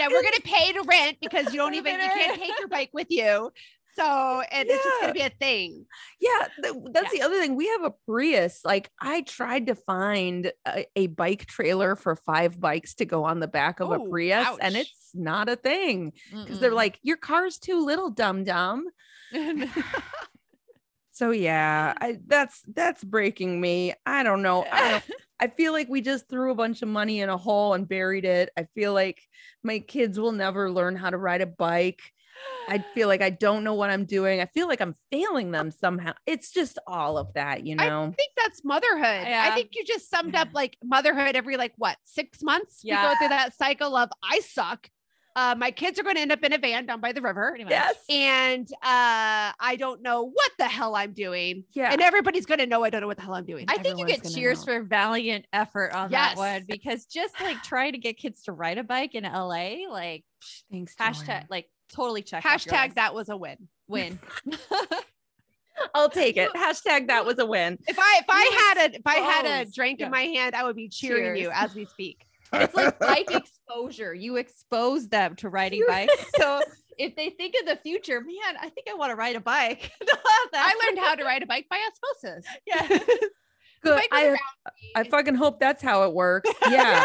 yeah, 0.00 0.08
we're 0.08 0.22
gonna 0.22 0.40
pay 0.42 0.72
to 0.72 0.82
rent 0.82 1.18
because 1.20 1.52
you 1.52 1.58
don't 1.58 1.74
even 1.74 1.94
you 1.94 2.08
can't 2.08 2.40
take 2.40 2.58
your 2.58 2.68
bike 2.68 2.90
with 2.92 3.08
you. 3.10 3.52
So 3.96 4.42
and 4.52 4.68
it's 4.68 4.84
just 4.84 5.00
gonna 5.00 5.12
be 5.12 5.20
a 5.20 5.30
thing. 5.30 5.84
Yeah, 6.20 6.46
th- 6.62 6.74
that's 6.92 7.12
the 7.12 7.22
other 7.22 7.38
thing. 7.40 7.56
We 7.56 7.66
have 7.68 7.82
a 7.84 7.90
Prius. 8.06 8.60
Like 8.64 8.90
I 9.00 9.22
tried 9.22 9.66
to 9.66 9.74
find 9.74 10.52
a, 10.66 10.86
a 10.96 11.06
bike 11.08 11.46
trailer 11.46 11.96
for 11.96 12.14
five 12.16 12.60
bikes 12.60 12.94
to 12.94 13.04
go 13.04 13.24
on 13.24 13.40
the 13.40 13.48
back 13.48 13.80
of 13.80 13.90
a 13.90 13.94
Oh, 13.96 14.08
Prius, 14.08 14.46
and 14.60 14.76
it's 14.76 15.10
not 15.12 15.48
a 15.48 15.56
thing 15.56 16.12
because 16.30 16.60
they're 16.60 16.72
like, 16.72 16.98
"Your 17.02 17.16
car's 17.16 17.58
too 17.58 17.84
little, 17.84 18.10
dum 18.10 18.44
dum." 18.44 18.86
So 21.20 21.32
yeah, 21.32 21.92
I 22.00 22.16
that's 22.26 22.62
that's 22.74 23.04
breaking 23.04 23.60
me. 23.60 23.92
I 24.06 24.22
don't 24.22 24.40
know. 24.40 24.64
I 24.72 24.90
don't 24.92 25.04
I 25.38 25.48
feel 25.48 25.74
like 25.74 25.86
we 25.86 26.00
just 26.00 26.30
threw 26.30 26.50
a 26.50 26.54
bunch 26.54 26.80
of 26.80 26.88
money 26.88 27.20
in 27.20 27.28
a 27.28 27.36
hole 27.36 27.74
and 27.74 27.86
buried 27.86 28.24
it. 28.24 28.48
I 28.56 28.64
feel 28.74 28.94
like 28.94 29.20
my 29.62 29.80
kids 29.80 30.18
will 30.18 30.32
never 30.32 30.70
learn 30.70 30.96
how 30.96 31.10
to 31.10 31.18
ride 31.18 31.42
a 31.42 31.46
bike. 31.46 32.00
I 32.70 32.82
feel 32.94 33.06
like 33.06 33.20
I 33.20 33.28
don't 33.28 33.64
know 33.64 33.74
what 33.74 33.90
I'm 33.90 34.06
doing. 34.06 34.40
I 34.40 34.46
feel 34.46 34.66
like 34.66 34.80
I'm 34.80 34.94
failing 35.10 35.50
them 35.50 35.70
somehow. 35.70 36.14
It's 36.24 36.52
just 36.52 36.78
all 36.86 37.18
of 37.18 37.34
that, 37.34 37.66
you 37.66 37.74
know. 37.76 38.04
I 38.04 38.12
think 38.12 38.32
that's 38.38 38.64
motherhood. 38.64 39.26
I 39.52 39.54
think 39.54 39.72
you 39.74 39.84
just 39.84 40.08
summed 40.08 40.34
up 40.34 40.48
like 40.54 40.78
motherhood 40.82 41.36
every 41.36 41.58
like 41.58 41.74
what 41.76 41.98
six 42.06 42.42
months. 42.42 42.80
We 42.82 42.92
go 43.08 43.14
through 43.18 43.28
that 43.28 43.54
cycle 43.58 43.94
of 43.94 44.08
I 44.24 44.40
suck. 44.40 44.88
Uh, 45.36 45.54
my 45.56 45.70
kids 45.70 45.98
are 45.98 46.02
going 46.02 46.16
to 46.16 46.20
end 46.20 46.32
up 46.32 46.42
in 46.42 46.52
a 46.52 46.58
van 46.58 46.86
down 46.86 47.00
by 47.00 47.12
the 47.12 47.22
river, 47.22 47.50
Pretty. 47.54 47.70
Yes. 47.70 47.94
and 48.08 48.66
uh, 48.82 49.52
I 49.60 49.76
don't 49.78 50.02
know 50.02 50.24
what 50.24 50.50
the 50.58 50.64
hell 50.64 50.96
I'm 50.96 51.12
doing. 51.12 51.62
Yeah. 51.72 51.92
And 51.92 52.00
everybody's 52.00 52.46
going 52.46 52.58
to 52.58 52.66
know 52.66 52.82
I 52.82 52.90
don't 52.90 53.00
know 53.00 53.06
what 53.06 53.16
the 53.16 53.22
hell 53.22 53.34
I'm 53.34 53.44
doing. 53.46 53.66
I 53.68 53.78
think 53.78 53.98
you 54.00 54.06
get 54.06 54.24
cheers 54.28 54.66
know. 54.66 54.74
for 54.74 54.82
valiant 54.82 55.46
effort 55.52 55.92
on 55.92 56.10
Yes. 56.10 56.30
that 56.34 56.36
one 56.36 56.64
because 56.68 57.06
just 57.06 57.40
like 57.40 57.62
trying 57.62 57.92
to 57.92 57.98
get 57.98 58.16
kids 58.18 58.42
to 58.44 58.52
ride 58.52 58.78
a 58.78 58.82
bike 58.84 59.14
in 59.14 59.22
LA, 59.24 59.88
like 59.88 60.24
Thanks. 60.70 60.94
hashtag, 60.96 61.26
Joanne. 61.26 61.46
like 61.48 61.70
totally 61.92 62.22
check 62.22 62.42
Hashtag 62.42 62.94
that 62.94 63.14
was 63.14 63.28
a 63.28 63.36
win. 63.36 63.68
win. 63.86 64.18
I'll 65.94 66.10
take 66.10 66.36
it. 66.36 66.50
Hashtag 66.54 67.06
that 67.06 67.24
was 67.24 67.38
a 67.38 67.46
win. 67.46 67.78
If 67.86 67.98
I 67.98 68.18
if 68.20 68.26
I 68.28 68.74
had 68.76 68.90
a 68.90 68.96
if 68.96 69.02
I 69.06 69.14
had 69.16 69.46
a 69.66 69.70
drink 69.70 70.00
Yeah. 70.00 70.06
in 70.06 70.12
my 70.12 70.22
hand, 70.22 70.54
I 70.54 70.64
would 70.64 70.76
be 70.76 70.88
cheering 70.88 71.40
you 71.40 71.50
as 71.52 71.74
we 71.74 71.84
speak. 71.86 72.26
It's 72.52 72.74
like 72.74 72.98
bike 73.00 73.30
exposure. 73.30 74.14
You 74.14 74.36
expose 74.36 75.08
them 75.08 75.36
to 75.36 75.48
riding 75.48 75.84
bikes. 75.88 76.30
So 76.36 76.62
if 76.98 77.16
they 77.16 77.30
think 77.30 77.54
in 77.58 77.66
the 77.66 77.76
future, 77.76 78.20
man, 78.20 78.56
I 78.60 78.68
think 78.68 78.88
I 78.90 78.94
want 78.94 79.10
to 79.10 79.16
ride 79.16 79.36
a 79.36 79.40
bike. 79.40 79.92
I 80.52 80.74
learned 80.86 80.98
how 80.98 81.14
to 81.14 81.24
ride 81.24 81.42
a 81.42 81.46
bike 81.46 81.66
by 81.70 81.78
osmosis. 81.78 82.44
Yeah. 82.66 82.98
Good. 83.82 84.02
I, 84.12 84.36
I 84.94 85.04
fucking 85.04 85.36
hope 85.36 85.58
that's 85.58 85.82
how 85.82 86.02
it 86.02 86.12
works. 86.12 86.50
Yeah. 86.68 87.04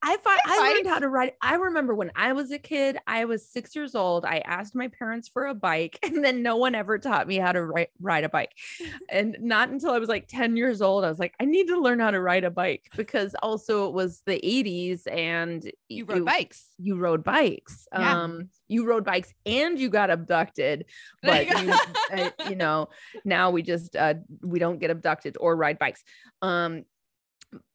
I 0.00 0.16
fi- 0.18 0.38
I 0.46 0.56
learned 0.74 0.86
how 0.86 0.98
to 1.00 1.08
ride. 1.08 1.32
I 1.42 1.56
remember 1.56 1.92
when 1.94 2.12
I 2.14 2.32
was 2.32 2.52
a 2.52 2.58
kid, 2.58 2.98
I 3.06 3.24
was 3.24 3.44
six 3.48 3.74
years 3.74 3.96
old. 3.96 4.24
I 4.24 4.38
asked 4.38 4.74
my 4.74 4.86
parents 4.88 5.28
for 5.28 5.46
a 5.46 5.54
bike, 5.54 5.98
and 6.04 6.24
then 6.24 6.42
no 6.42 6.56
one 6.56 6.74
ever 6.76 6.98
taught 6.98 7.26
me 7.26 7.36
how 7.36 7.50
to 7.52 7.64
ri- 7.64 7.88
ride 8.00 8.24
a 8.24 8.28
bike. 8.28 8.52
And 9.10 9.36
not 9.40 9.70
until 9.70 9.90
I 9.90 9.98
was 9.98 10.08
like 10.08 10.28
10 10.28 10.56
years 10.56 10.82
old, 10.82 11.04
I 11.04 11.08
was 11.08 11.18
like, 11.18 11.34
I 11.40 11.46
need 11.46 11.66
to 11.68 11.80
learn 11.80 11.98
how 11.98 12.10
to 12.10 12.20
ride 12.20 12.44
a 12.44 12.50
bike 12.50 12.90
because 12.94 13.34
also 13.42 13.88
it 13.88 13.94
was 13.94 14.22
the 14.26 14.38
80s 14.38 15.10
and 15.10 15.68
You 15.88 16.04
rode 16.04 16.26
bikes. 16.26 16.66
You 16.78 16.96
rode 16.96 17.24
bikes. 17.24 17.88
Yeah. 17.92 18.22
Um, 18.22 18.50
you 18.68 18.86
rode 18.86 19.04
bikes 19.04 19.32
and 19.46 19.78
you 19.78 19.88
got 19.88 20.10
abducted. 20.10 20.84
But 21.22 21.46
you, 21.46 21.72
uh, 22.12 22.30
you 22.50 22.56
know, 22.56 22.90
now 23.24 23.50
we 23.50 23.62
just 23.62 23.96
uh 23.96 24.14
we 24.42 24.58
don't 24.58 24.78
get 24.78 24.90
abducted 24.90 25.36
or 25.40 25.56
ride 25.56 25.78
bikes. 25.78 26.04
Um 26.42 26.84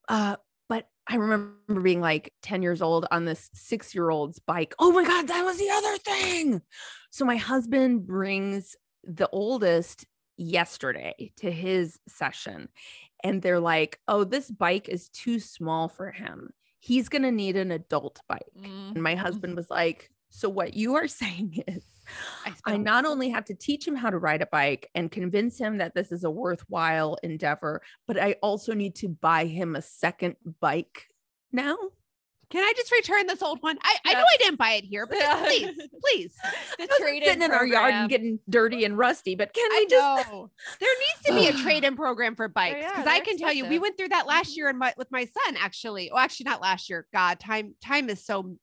uh 0.08 0.36
I 1.07 1.15
remember 1.15 1.81
being 1.81 2.01
like 2.01 2.33
10 2.43 2.62
years 2.62 2.81
old 2.81 3.05
on 3.12 3.25
this 3.25 3.50
six 3.53 3.93
year 3.93 4.10
old's 4.10 4.39
bike. 4.39 4.74
Oh 4.79 4.91
my 4.91 5.03
God, 5.03 5.27
that 5.27 5.43
was 5.43 5.57
the 5.57 5.69
other 5.69 5.98
thing. 5.98 6.62
So 7.12 7.25
my 7.25 7.36
husband 7.36 8.07
brings 8.07 8.75
the 9.03 9.29
oldest 9.29 10.05
yesterday 10.38 11.33
to 11.38 11.51
his 11.51 12.00
session, 12.07 12.69
and 13.24 13.41
they're 13.41 13.60
like, 13.60 14.00
oh, 14.07 14.24
this 14.24 14.50
bike 14.50 14.89
is 14.89 15.10
too 15.10 15.39
small 15.39 15.88
for 15.88 16.12
him. 16.12 16.51
He's 16.79 17.10
going 17.10 17.22
to 17.24 17.31
need 17.31 17.55
an 17.55 17.72
adult 17.72 18.19
bike. 18.27 18.41
Mm. 18.60 18.93
And 18.93 19.03
my 19.03 19.15
husband 19.15 19.55
was 19.55 19.69
like, 19.69 20.10
so 20.29 20.50
what 20.50 20.74
you 20.74 20.95
are 20.95 21.07
saying 21.07 21.63
is, 21.67 21.86
I 22.65 22.77
not 22.77 23.05
only 23.05 23.29
have 23.29 23.45
to 23.45 23.55
teach 23.55 23.88
him 23.88 23.95
how 23.95 24.10
to 24.10 24.17
ride 24.17 24.41
a 24.41 24.48
bike 24.48 24.89
and 24.95 25.12
convince 25.12 25.57
him 25.57 25.77
that 25.77 25.95
this 25.95 26.12
is 26.12 26.24
a 26.24 26.31
worthwhile 26.31 27.17
endeavor, 27.24 27.81
but 28.07 28.17
I 28.17 28.36
also 28.41 28.74
need 28.74 28.95
to 28.95 29.10
buy 29.10 29.45
him 29.45 29.75
a 29.75 29.81
second 29.81 30.36
bike 30.60 31.07
now. 31.51 31.77
Can 32.53 32.63
I 32.63 32.72
just 32.75 32.91
return 32.91 33.25
this 33.25 33.41
old 33.41 33.63
one? 33.63 33.79
I, 33.81 33.98
I 34.05 34.13
know 34.13 34.19
I 34.31 34.38
didn't 34.38 34.60
buy 34.60 34.74
it 34.74 34.83
here, 34.83 35.07
but 35.07 35.17
Yeah. 35.17 35.43
please, 35.43 35.75
please. 35.75 36.36
the 36.77 36.83
It's 36.83 37.00
trade 37.00 37.24
sitting 37.24 37.41
in 37.41 37.51
our 37.51 37.65
yard 37.65 37.95
and 37.95 38.07
getting 38.07 38.38
dirty 38.48 38.86
and 38.86 38.95
rusty, 38.95 39.33
but 39.33 39.55
can 39.55 39.67
we 39.72 39.75
I 39.75 39.86
just 39.89 40.29
know 40.29 40.51
there 40.79 40.89
needs 40.89 41.25
to 41.25 41.33
be 41.33 41.48
a 41.48 41.53
trade-in 41.63 41.95
program 41.95 42.36
for 42.36 42.48
bikes 42.48 42.77
yeah, 42.79 42.89
because 42.89 43.07
I 43.07 43.15
they're 43.15 43.22
can 43.25 43.38
tell 43.39 43.51
you, 43.51 43.65
we 43.65 43.79
went 43.79 43.98
through 43.98 44.10
that 44.10 44.27
last 44.27 44.51
mm-hmm. 44.51 44.57
year 44.57 44.69
and 44.69 44.77
my, 44.77 44.93
with 44.98 45.12
my 45.12 45.25
son 45.25 45.57
actually. 45.57 46.12
Oh, 46.12 46.17
actually, 46.19 46.43
not 46.43 46.62
last 46.62 46.91
year. 46.91 47.07
God, 47.12 47.39
time 47.39 47.74
time 47.83 48.07
is 48.07 48.24
so 48.24 48.55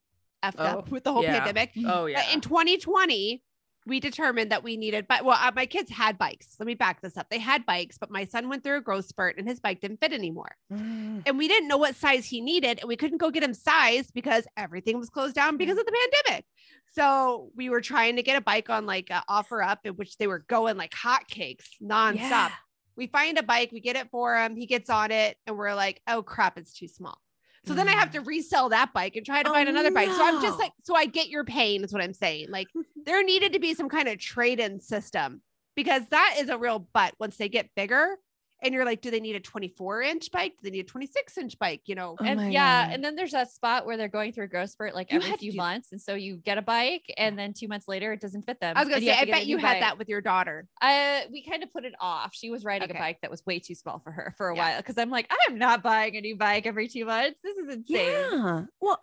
effed 0.42 0.58
up 0.58 0.86
Oh, 0.88 0.90
with 0.90 1.04
the 1.04 1.12
whole 1.12 1.22
yeah. 1.22 1.38
pandemic. 1.40 1.72
Oh 1.86 2.04
But 2.04 2.12
yeah. 2.12 2.32
in 2.32 2.40
2020, 2.40 3.42
we 3.86 3.98
determined 3.98 4.52
that 4.52 4.62
we 4.62 4.76
needed, 4.76 5.06
but 5.08 5.24
well, 5.24 5.38
uh, 5.40 5.50
my 5.56 5.64
kids 5.64 5.90
had 5.90 6.18
bikes. 6.18 6.54
Let 6.58 6.66
me 6.66 6.74
back 6.74 7.00
this 7.00 7.16
up. 7.16 7.28
They 7.30 7.38
had 7.38 7.64
bikes, 7.64 7.96
but 7.98 8.10
my 8.10 8.24
son 8.24 8.48
went 8.48 8.62
through 8.62 8.76
a 8.76 8.80
growth 8.80 9.06
spurt 9.06 9.38
and 9.38 9.48
his 9.48 9.58
bike 9.58 9.80
didn't 9.80 10.00
fit 10.00 10.12
anymore. 10.12 10.54
Mm. 10.72 11.22
And 11.26 11.38
we 11.38 11.48
didn't 11.48 11.66
know 11.66 11.78
what 11.78 11.96
size 11.96 12.26
he 12.26 12.40
needed, 12.40 12.78
and 12.80 12.88
we 12.88 12.96
couldn't 12.96 13.18
go 13.18 13.30
get 13.30 13.42
him 13.42 13.54
sized 13.54 14.12
because 14.14 14.44
everything 14.56 14.98
was 14.98 15.08
closed 15.08 15.34
down 15.34 15.56
because 15.56 15.78
of 15.78 15.86
the 15.86 15.92
pandemic. 15.92 16.44
So 16.92 17.50
we 17.56 17.70
were 17.70 17.80
trying 17.80 18.16
to 18.16 18.22
get 18.22 18.36
a 18.36 18.40
bike 18.42 18.68
on 18.68 18.84
like 18.84 19.08
a 19.10 19.22
OfferUp, 19.30 19.78
in 19.84 19.94
which 19.94 20.18
they 20.18 20.26
were 20.26 20.40
going 20.40 20.76
like 20.76 20.92
hotcakes 20.92 21.66
nonstop. 21.82 22.14
Yeah. 22.16 22.50
We 22.96 23.06
find 23.06 23.38
a 23.38 23.42
bike, 23.42 23.70
we 23.72 23.80
get 23.80 23.96
it 23.96 24.10
for 24.10 24.36
him, 24.36 24.56
he 24.56 24.66
gets 24.66 24.90
on 24.90 25.10
it, 25.10 25.38
and 25.46 25.56
we're 25.56 25.74
like, 25.74 26.02
oh 26.06 26.22
crap, 26.22 26.58
it's 26.58 26.74
too 26.74 26.88
small. 26.88 27.18
So 27.66 27.74
then 27.74 27.88
I 27.88 27.92
have 27.92 28.10
to 28.12 28.20
resell 28.20 28.70
that 28.70 28.92
bike 28.92 29.16
and 29.16 29.24
try 29.24 29.42
to 29.42 29.48
Oh, 29.48 29.52
find 29.52 29.68
another 29.68 29.90
bike. 29.90 30.08
So 30.08 30.24
I'm 30.24 30.42
just 30.42 30.58
like, 30.58 30.72
so 30.82 30.94
I 30.94 31.06
get 31.06 31.28
your 31.28 31.44
pain, 31.44 31.84
is 31.84 31.92
what 31.92 32.02
I'm 32.02 32.14
saying. 32.14 32.50
Like 32.50 32.68
oh, 32.76 32.82
there 33.04 33.22
needed 33.22 33.52
to 33.52 33.58
be 33.58 33.74
some 33.74 33.88
kind 33.88 34.08
of 34.08 34.18
trade-in 34.18 34.80
system 34.80 35.42
because 35.76 36.02
that 36.10 36.36
is 36.38 36.48
a 36.48 36.58
real 36.58 36.78
butt 36.92 37.14
once 37.20 37.36
they 37.36 37.48
get 37.48 37.68
bigger. 37.76 38.16
And 38.62 38.74
you're 38.74 38.84
like, 38.84 39.00
do 39.00 39.10
they 39.10 39.20
need 39.20 39.36
a 39.36 39.40
24 39.40 40.02
inch 40.02 40.30
bike? 40.30 40.52
Do 40.52 40.58
they 40.64 40.70
need 40.70 40.80
a 40.80 40.88
26 40.88 41.38
inch 41.38 41.58
bike? 41.58 41.82
You 41.86 41.94
know, 41.94 42.16
Oh 42.20 42.24
and 42.24 42.52
yeah, 42.52 42.86
God. 42.86 42.94
and 42.94 43.04
then 43.04 43.16
there's 43.16 43.32
that 43.32 43.50
spot 43.50 43.86
where 43.86 43.96
they're 43.96 44.08
going 44.08 44.32
through 44.32 44.44
a 44.44 44.48
growth 44.48 44.70
spurt 44.70 44.94
like 44.94 45.10
You 45.10 45.16
every 45.16 45.28
had 45.30 45.36
to 45.38 45.40
few 45.40 45.52
do- 45.52 45.56
months, 45.56 45.92
and 45.92 46.00
so 46.00 46.14
you 46.14 46.36
get 46.36 46.58
a 46.58 46.62
bike, 46.62 47.04
and 47.16 47.38
then 47.38 47.52
two 47.54 47.68
months 47.68 47.88
later 47.88 48.12
it 48.12 48.20
doesn't 48.20 48.42
fit 48.42 48.60
them. 48.60 48.76
I 48.76 48.80
was 48.80 48.88
gonna 48.88 49.00
say, 49.00 49.12
I 49.12 49.20
to 49.20 49.26
get 49.26 49.32
a 49.32 49.38
bet 49.40 49.46
you 49.46 49.56
new 49.56 49.62
had 49.62 49.74
bike. 49.74 49.80
that 49.80 49.98
with 49.98 50.08
your 50.08 50.20
daughter. 50.20 50.66
Uh, 50.82 51.20
we 51.32 51.42
kind 51.42 51.62
of 51.62 51.72
put 51.72 51.84
it 51.84 51.94
off. 52.00 52.34
She 52.34 52.50
was 52.50 52.64
riding 52.64 52.90
Okay. 52.90 52.98
a 52.98 53.00
bike 53.00 53.18
that 53.22 53.30
was 53.30 53.44
way 53.46 53.58
too 53.60 53.74
small 53.74 53.98
for 54.00 54.10
her 54.10 54.34
for 54.36 54.50
a 54.50 54.56
Yeah. 54.56 54.62
while 54.72 54.76
because 54.78 54.98
I'm 54.98 55.10
like, 55.10 55.32
I'm 55.48 55.58
not 55.58 55.82
buying 55.82 56.16
a 56.16 56.20
new 56.20 56.36
bike 56.36 56.66
every 56.66 56.88
two 56.88 57.04
months. 57.06 57.38
This 57.42 57.56
is 57.56 57.68
insane. 57.76 57.86
Yeah. 58.06 58.62
Well, 58.80 59.00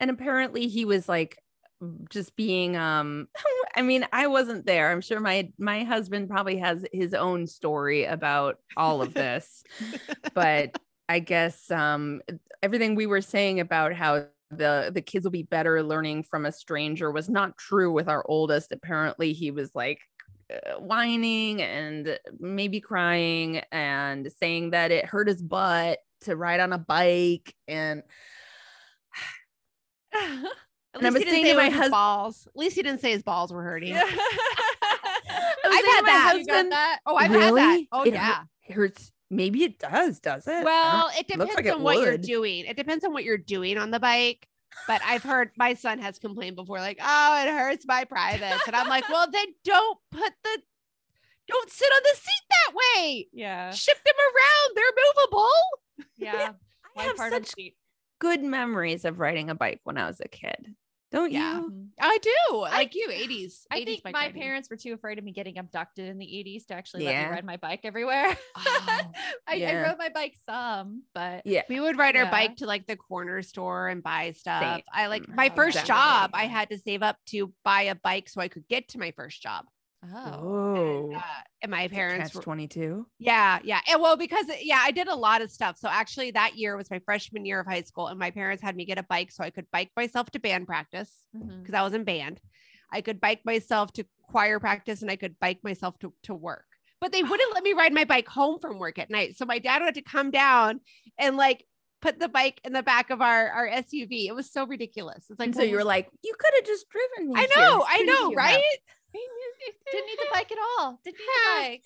and 0.00 0.10
apparently 0.10 0.68
he 0.68 0.84
was 0.84 1.08
like 1.08 1.38
just 2.10 2.36
being 2.36 2.76
um 2.76 3.28
I 3.76 3.82
mean, 3.82 4.06
I 4.12 4.26
wasn't 4.26 4.64
there. 4.64 4.90
I'm 4.90 5.00
sure 5.02 5.20
my 5.20 5.50
my 5.58 5.84
husband 5.84 6.28
probably 6.30 6.56
has 6.58 6.84
his 6.92 7.12
own 7.14 7.46
story 7.46 8.04
about 8.04 8.58
all 8.76 9.02
of 9.02 9.14
this. 9.14 9.62
but 10.34 10.78
I 11.08 11.18
guess 11.18 11.70
um 11.70 12.22
everything 12.62 12.94
we 12.94 13.06
were 13.06 13.20
saying 13.20 13.60
about 13.60 13.92
how 13.92 14.26
the 14.50 14.90
the 14.94 15.02
kids 15.02 15.24
will 15.24 15.32
be 15.32 15.42
better 15.42 15.82
learning 15.82 16.22
from 16.22 16.46
a 16.46 16.52
stranger 16.52 17.10
was 17.10 17.28
not 17.28 17.58
true 17.58 17.92
with 17.92 18.08
our 18.08 18.24
oldest. 18.28 18.72
Apparently 18.72 19.32
he 19.32 19.50
was 19.50 19.74
like 19.74 20.00
uh, 20.50 20.78
whining 20.78 21.60
and 21.60 22.18
maybe 22.38 22.80
crying 22.80 23.58
and 23.72 24.30
saying 24.38 24.70
that 24.70 24.92
it 24.92 25.04
hurt 25.04 25.28
his 25.28 25.42
butt 25.42 25.98
to 26.22 26.36
ride 26.36 26.60
on 26.60 26.72
a 26.72 26.78
bike 26.78 27.54
and 27.68 28.02
At 30.96 31.04
And 31.04 31.06
I 31.06 31.10
was 31.10 31.22
saying 31.22 31.44
say 31.44 31.50
to 31.52 31.56
my 31.56 31.64
was 31.66 31.72
his 31.74 31.80
hus- 31.82 31.90
balls. 31.90 32.46
At 32.48 32.56
least 32.56 32.76
he 32.76 32.82
didn't 32.82 33.00
say 33.00 33.10
his 33.12 33.22
balls 33.22 33.52
were 33.52 33.62
hurting. 33.62 33.94
I've 33.96 35.84
had 35.84 36.02
that. 36.06 36.32
Husband, 36.36 36.72
that? 36.72 37.00
Oh, 37.06 37.16
I've 37.16 37.30
had 37.30 37.54
that. 37.54 37.80
Oh, 37.92 38.02
It 38.02 38.14
yeah. 38.14 38.42
it 38.68 38.72
hurts. 38.72 39.12
Maybe 39.30 39.64
it 39.64 39.78
does, 39.78 40.20
does 40.20 40.46
it? 40.46 40.64
Well, 40.64 41.10
it 41.18 41.26
depends 41.26 41.54
like 41.54 41.64
it 41.66 41.74
on 41.74 41.82
what 41.82 41.98
you're 41.98 42.16
doing. 42.16 42.64
It 42.64 42.76
depends 42.76 43.04
on 43.04 43.12
what 43.12 43.24
you're 43.24 43.38
doing 43.38 43.76
on 43.78 43.90
the 43.90 43.98
bike. 44.00 44.46
But 44.86 45.00
I've 45.04 45.22
heard 45.22 45.50
my 45.56 45.74
son 45.74 45.98
has 46.00 46.18
complained 46.18 46.54
before, 46.56 46.78
like, 46.78 46.98
oh, 47.02 47.42
it 47.44 47.48
hurts 47.50 47.84
my 47.86 48.04
privates. 48.04 48.62
And 48.66 48.76
I'm 48.76 48.88
like, 48.88 49.08
well, 49.08 49.26
then 49.30 49.46
don't 49.64 49.98
put 50.12 50.32
the, 50.44 50.58
don't 51.48 51.70
sit 51.70 51.88
on 51.92 52.00
the 52.02 52.14
seat 52.16 52.44
that 52.50 52.74
way. 52.74 53.28
yeah, 53.32 53.70
Shift 53.72 54.04
them 54.04 54.14
around. 54.18 54.76
They're 54.76 55.04
movable. 55.16 55.48
yeah. 56.18 56.52
I 56.98 57.02
have 57.02 57.16
such 57.16 57.54
good 58.20 58.42
memories 58.42 59.04
of 59.04 59.18
riding 59.18 59.50
a 59.50 59.54
bike 59.54 59.80
when 59.84 59.98
I 59.98 60.06
was 60.06 60.20
a 60.20 60.28
kid. 60.28 60.74
Don't 61.16 61.32
Yeah. 61.32 61.60
you? 61.60 61.88
I 61.98 62.18
do. 62.18 62.56
Like 62.58 62.94
you, 62.94 63.08
80s. 63.08 63.64
I 63.70 63.80
80s 63.80 63.84
think 63.86 64.04
my 64.04 64.12
riding. 64.12 64.42
parents 64.42 64.68
were 64.68 64.76
too 64.76 64.92
afraid 64.92 65.16
of 65.16 65.24
me 65.24 65.32
getting 65.32 65.56
abducted 65.56 66.10
in 66.10 66.18
the 66.18 66.26
80s 66.26 66.66
to 66.66 66.74
actually 66.74 67.04
let 67.04 67.24
me 67.24 67.30
ride 67.30 67.44
my 67.44 67.56
bike 67.56 67.80
everywhere. 67.84 68.36
Oh, 68.58 69.02
I, 69.48 69.62
I 69.64 69.82
rode 69.82 69.98
my 69.98 70.10
bike 70.10 70.34
some, 70.44 71.04
but 71.14 71.46
Yeah. 71.46 71.62
We 71.70 71.80
would 71.80 71.96
ride 71.96 72.16
our 72.16 72.30
bike 72.30 72.56
to 72.56 72.66
like 72.66 72.86
the 72.86 72.96
corner 72.96 73.40
store 73.42 73.88
and 73.88 74.02
buy 74.02 74.32
stuff. 74.32 74.62
Same. 74.62 74.82
I 74.92 75.06
like 75.06 75.22
mm-hmm. 75.22 75.36
my 75.36 75.48
Oh, 75.50 75.56
first 75.56 75.76
exactly. 75.78 75.94
job. 75.94 76.30
I 76.34 76.46
had 76.46 76.68
to 76.70 76.78
save 76.78 77.02
up 77.02 77.16
to 77.26 77.52
buy 77.64 77.82
a 77.82 77.94
bike 77.94 78.28
so 78.28 78.40
I 78.42 78.48
could 78.48 78.68
get 78.68 78.88
to 78.88 78.98
my 78.98 79.12
first 79.12 79.42
job. 79.42 79.64
Oh, 80.14 81.10
Oh, 81.12 81.12
Uh, 81.14 81.20
and 81.62 81.70
my 81.70 81.88
parents 81.88 82.34
were, 82.34 82.42
22. 82.42 83.06
Yeah, 83.18 83.58
yeah. 83.64 83.80
And 83.88 84.00
well, 84.00 84.16
because 84.16 84.46
yeah, 84.60 84.78
I 84.80 84.90
did 84.90 85.08
a 85.08 85.14
lot 85.14 85.42
of 85.42 85.50
stuff. 85.50 85.78
So 85.78 85.88
actually 85.88 86.30
that 86.32 86.56
year 86.56 86.76
was 86.76 86.90
my 86.90 87.00
freshman 87.00 87.44
year 87.44 87.60
of 87.60 87.66
high 87.66 87.82
school 87.82 88.06
and 88.08 88.18
my 88.18 88.30
parents 88.30 88.62
had 88.62 88.76
me 88.76 88.84
get 88.84 88.98
a 88.98 89.02
bike 89.02 89.32
so 89.32 89.42
I 89.44 89.50
could 89.50 89.70
bike 89.70 89.90
myself 89.96 90.30
to 90.32 90.38
band 90.38 90.66
practice 90.66 91.10
because 91.32 91.74
I 91.74 91.82
was 91.82 91.94
in 91.94 92.04
band. 92.04 92.40
I 92.92 93.00
could 93.00 93.20
bike 93.20 93.40
myself 93.44 93.92
to 93.94 94.06
choir 94.22 94.60
practice 94.60 95.02
and 95.02 95.10
I 95.10 95.16
could 95.16 95.38
bike 95.40 95.60
myself 95.62 95.98
to, 96.00 96.12
to 96.24 96.34
work. 96.34 96.64
But 97.00 97.12
they 97.12 97.22
wouldn't 97.22 97.54
let 97.54 97.62
me 97.62 97.72
ride 97.72 97.92
my 97.92 98.04
bike 98.04 98.28
home 98.28 98.58
from 98.60 98.78
work 98.78 98.98
at 98.98 99.10
night. 99.10 99.36
So 99.36 99.44
my 99.44 99.58
dad 99.58 99.82
had 99.82 99.94
to 99.96 100.02
come 100.02 100.30
down 100.30 100.80
and 101.18 101.36
like 101.36 101.64
put 102.00 102.18
the 102.18 102.28
bike 102.28 102.60
in 102.64 102.72
the 102.72 102.82
back 102.82 103.10
of 103.10 103.20
our 103.20 103.48
our 103.50 103.68
SUV. 103.68 104.26
It 104.28 104.34
was 104.34 104.50
so 104.52 104.66
ridiculous. 104.66 105.26
It's 105.28 105.38
like 105.38 105.48
and 105.48 105.54
so 105.56 105.62
you 105.62 105.76
were 105.76 105.84
like, 105.84 106.08
you 106.22 106.34
could 106.38 106.52
have 106.54 106.64
just 106.64 106.86
driven 106.88 107.32
me. 107.32 107.40
I 107.40 107.46
know, 107.56 107.84
I 107.86 108.02
know, 108.02 108.32
right? 108.32 108.62
Have?" 109.18 109.74
Didn't 109.92 110.06
need 110.06 110.18
the 110.18 110.26
bike 110.32 110.52
at 110.52 110.58
all. 110.78 111.00
Didn't 111.04 111.18
need 111.18 111.26
the 111.26 111.60
bike. 111.60 111.82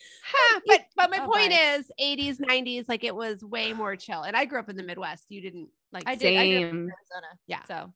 But 0.67 0.81
but 0.97 1.11
my 1.11 1.25
Oh, 1.25 1.31
point 1.31 1.51
bye. 1.51 1.77
is 1.79 1.91
80s 2.01 2.39
90s 2.41 2.89
like 2.89 3.05
it 3.05 3.15
was 3.15 3.43
way 3.45 3.73
more 3.73 3.97
chill 3.97 4.23
and 4.23 4.37
i 4.37 4.45
grew 4.45 4.59
up 4.59 4.69
in 4.69 4.77
the 4.77 4.83
midwest 4.83 5.25
you 5.29 5.41
didn't 5.41 5.69
like 5.93 6.05
I 6.07 6.15
did. 6.15 6.37
I 6.37 6.49
grew 6.49 6.57
up 6.57 6.63
in. 6.63 6.77
Arizona. 6.79 7.29
Yeah. 7.47 7.65
So 7.67 7.93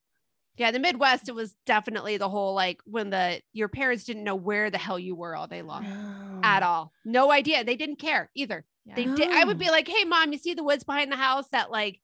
yeah 0.57 0.71
the 0.71 0.79
midwest 0.79 1.29
it 1.29 1.35
was 1.35 1.55
definitely 1.67 2.17
the 2.17 2.29
whole 2.29 2.55
like 2.55 2.79
when 2.85 3.11
the 3.11 3.41
your 3.53 3.69
parents 3.69 4.05
didn't 4.05 4.25
know 4.25 4.37
where 4.37 4.71
the 4.71 4.79
hell 4.79 4.99
you 4.99 5.15
were 5.15 5.35
all 5.35 5.47
day 5.49 5.63
long 5.63 5.85
oh. 5.87 6.41
at 6.43 6.63
all 6.63 6.93
no 7.05 7.31
idea 7.33 7.65
they 7.65 7.77
didn't 7.77 7.97
care 7.99 8.31
either 8.35 8.65
yeah. 8.87 8.95
they 8.95 9.05
did 9.05 9.29
i 9.33 9.45
would 9.45 9.59
be 9.59 9.69
Oh. 9.69 9.73
like 9.73 9.89
hey 9.89 10.05
mom 10.05 10.33
you 10.33 10.39
see 10.39 10.55
the 10.55 10.63
woods 10.65 10.85
behind 10.85 11.11
the 11.11 11.17
house 11.17 11.49
that 11.51 11.71
like 11.73 12.01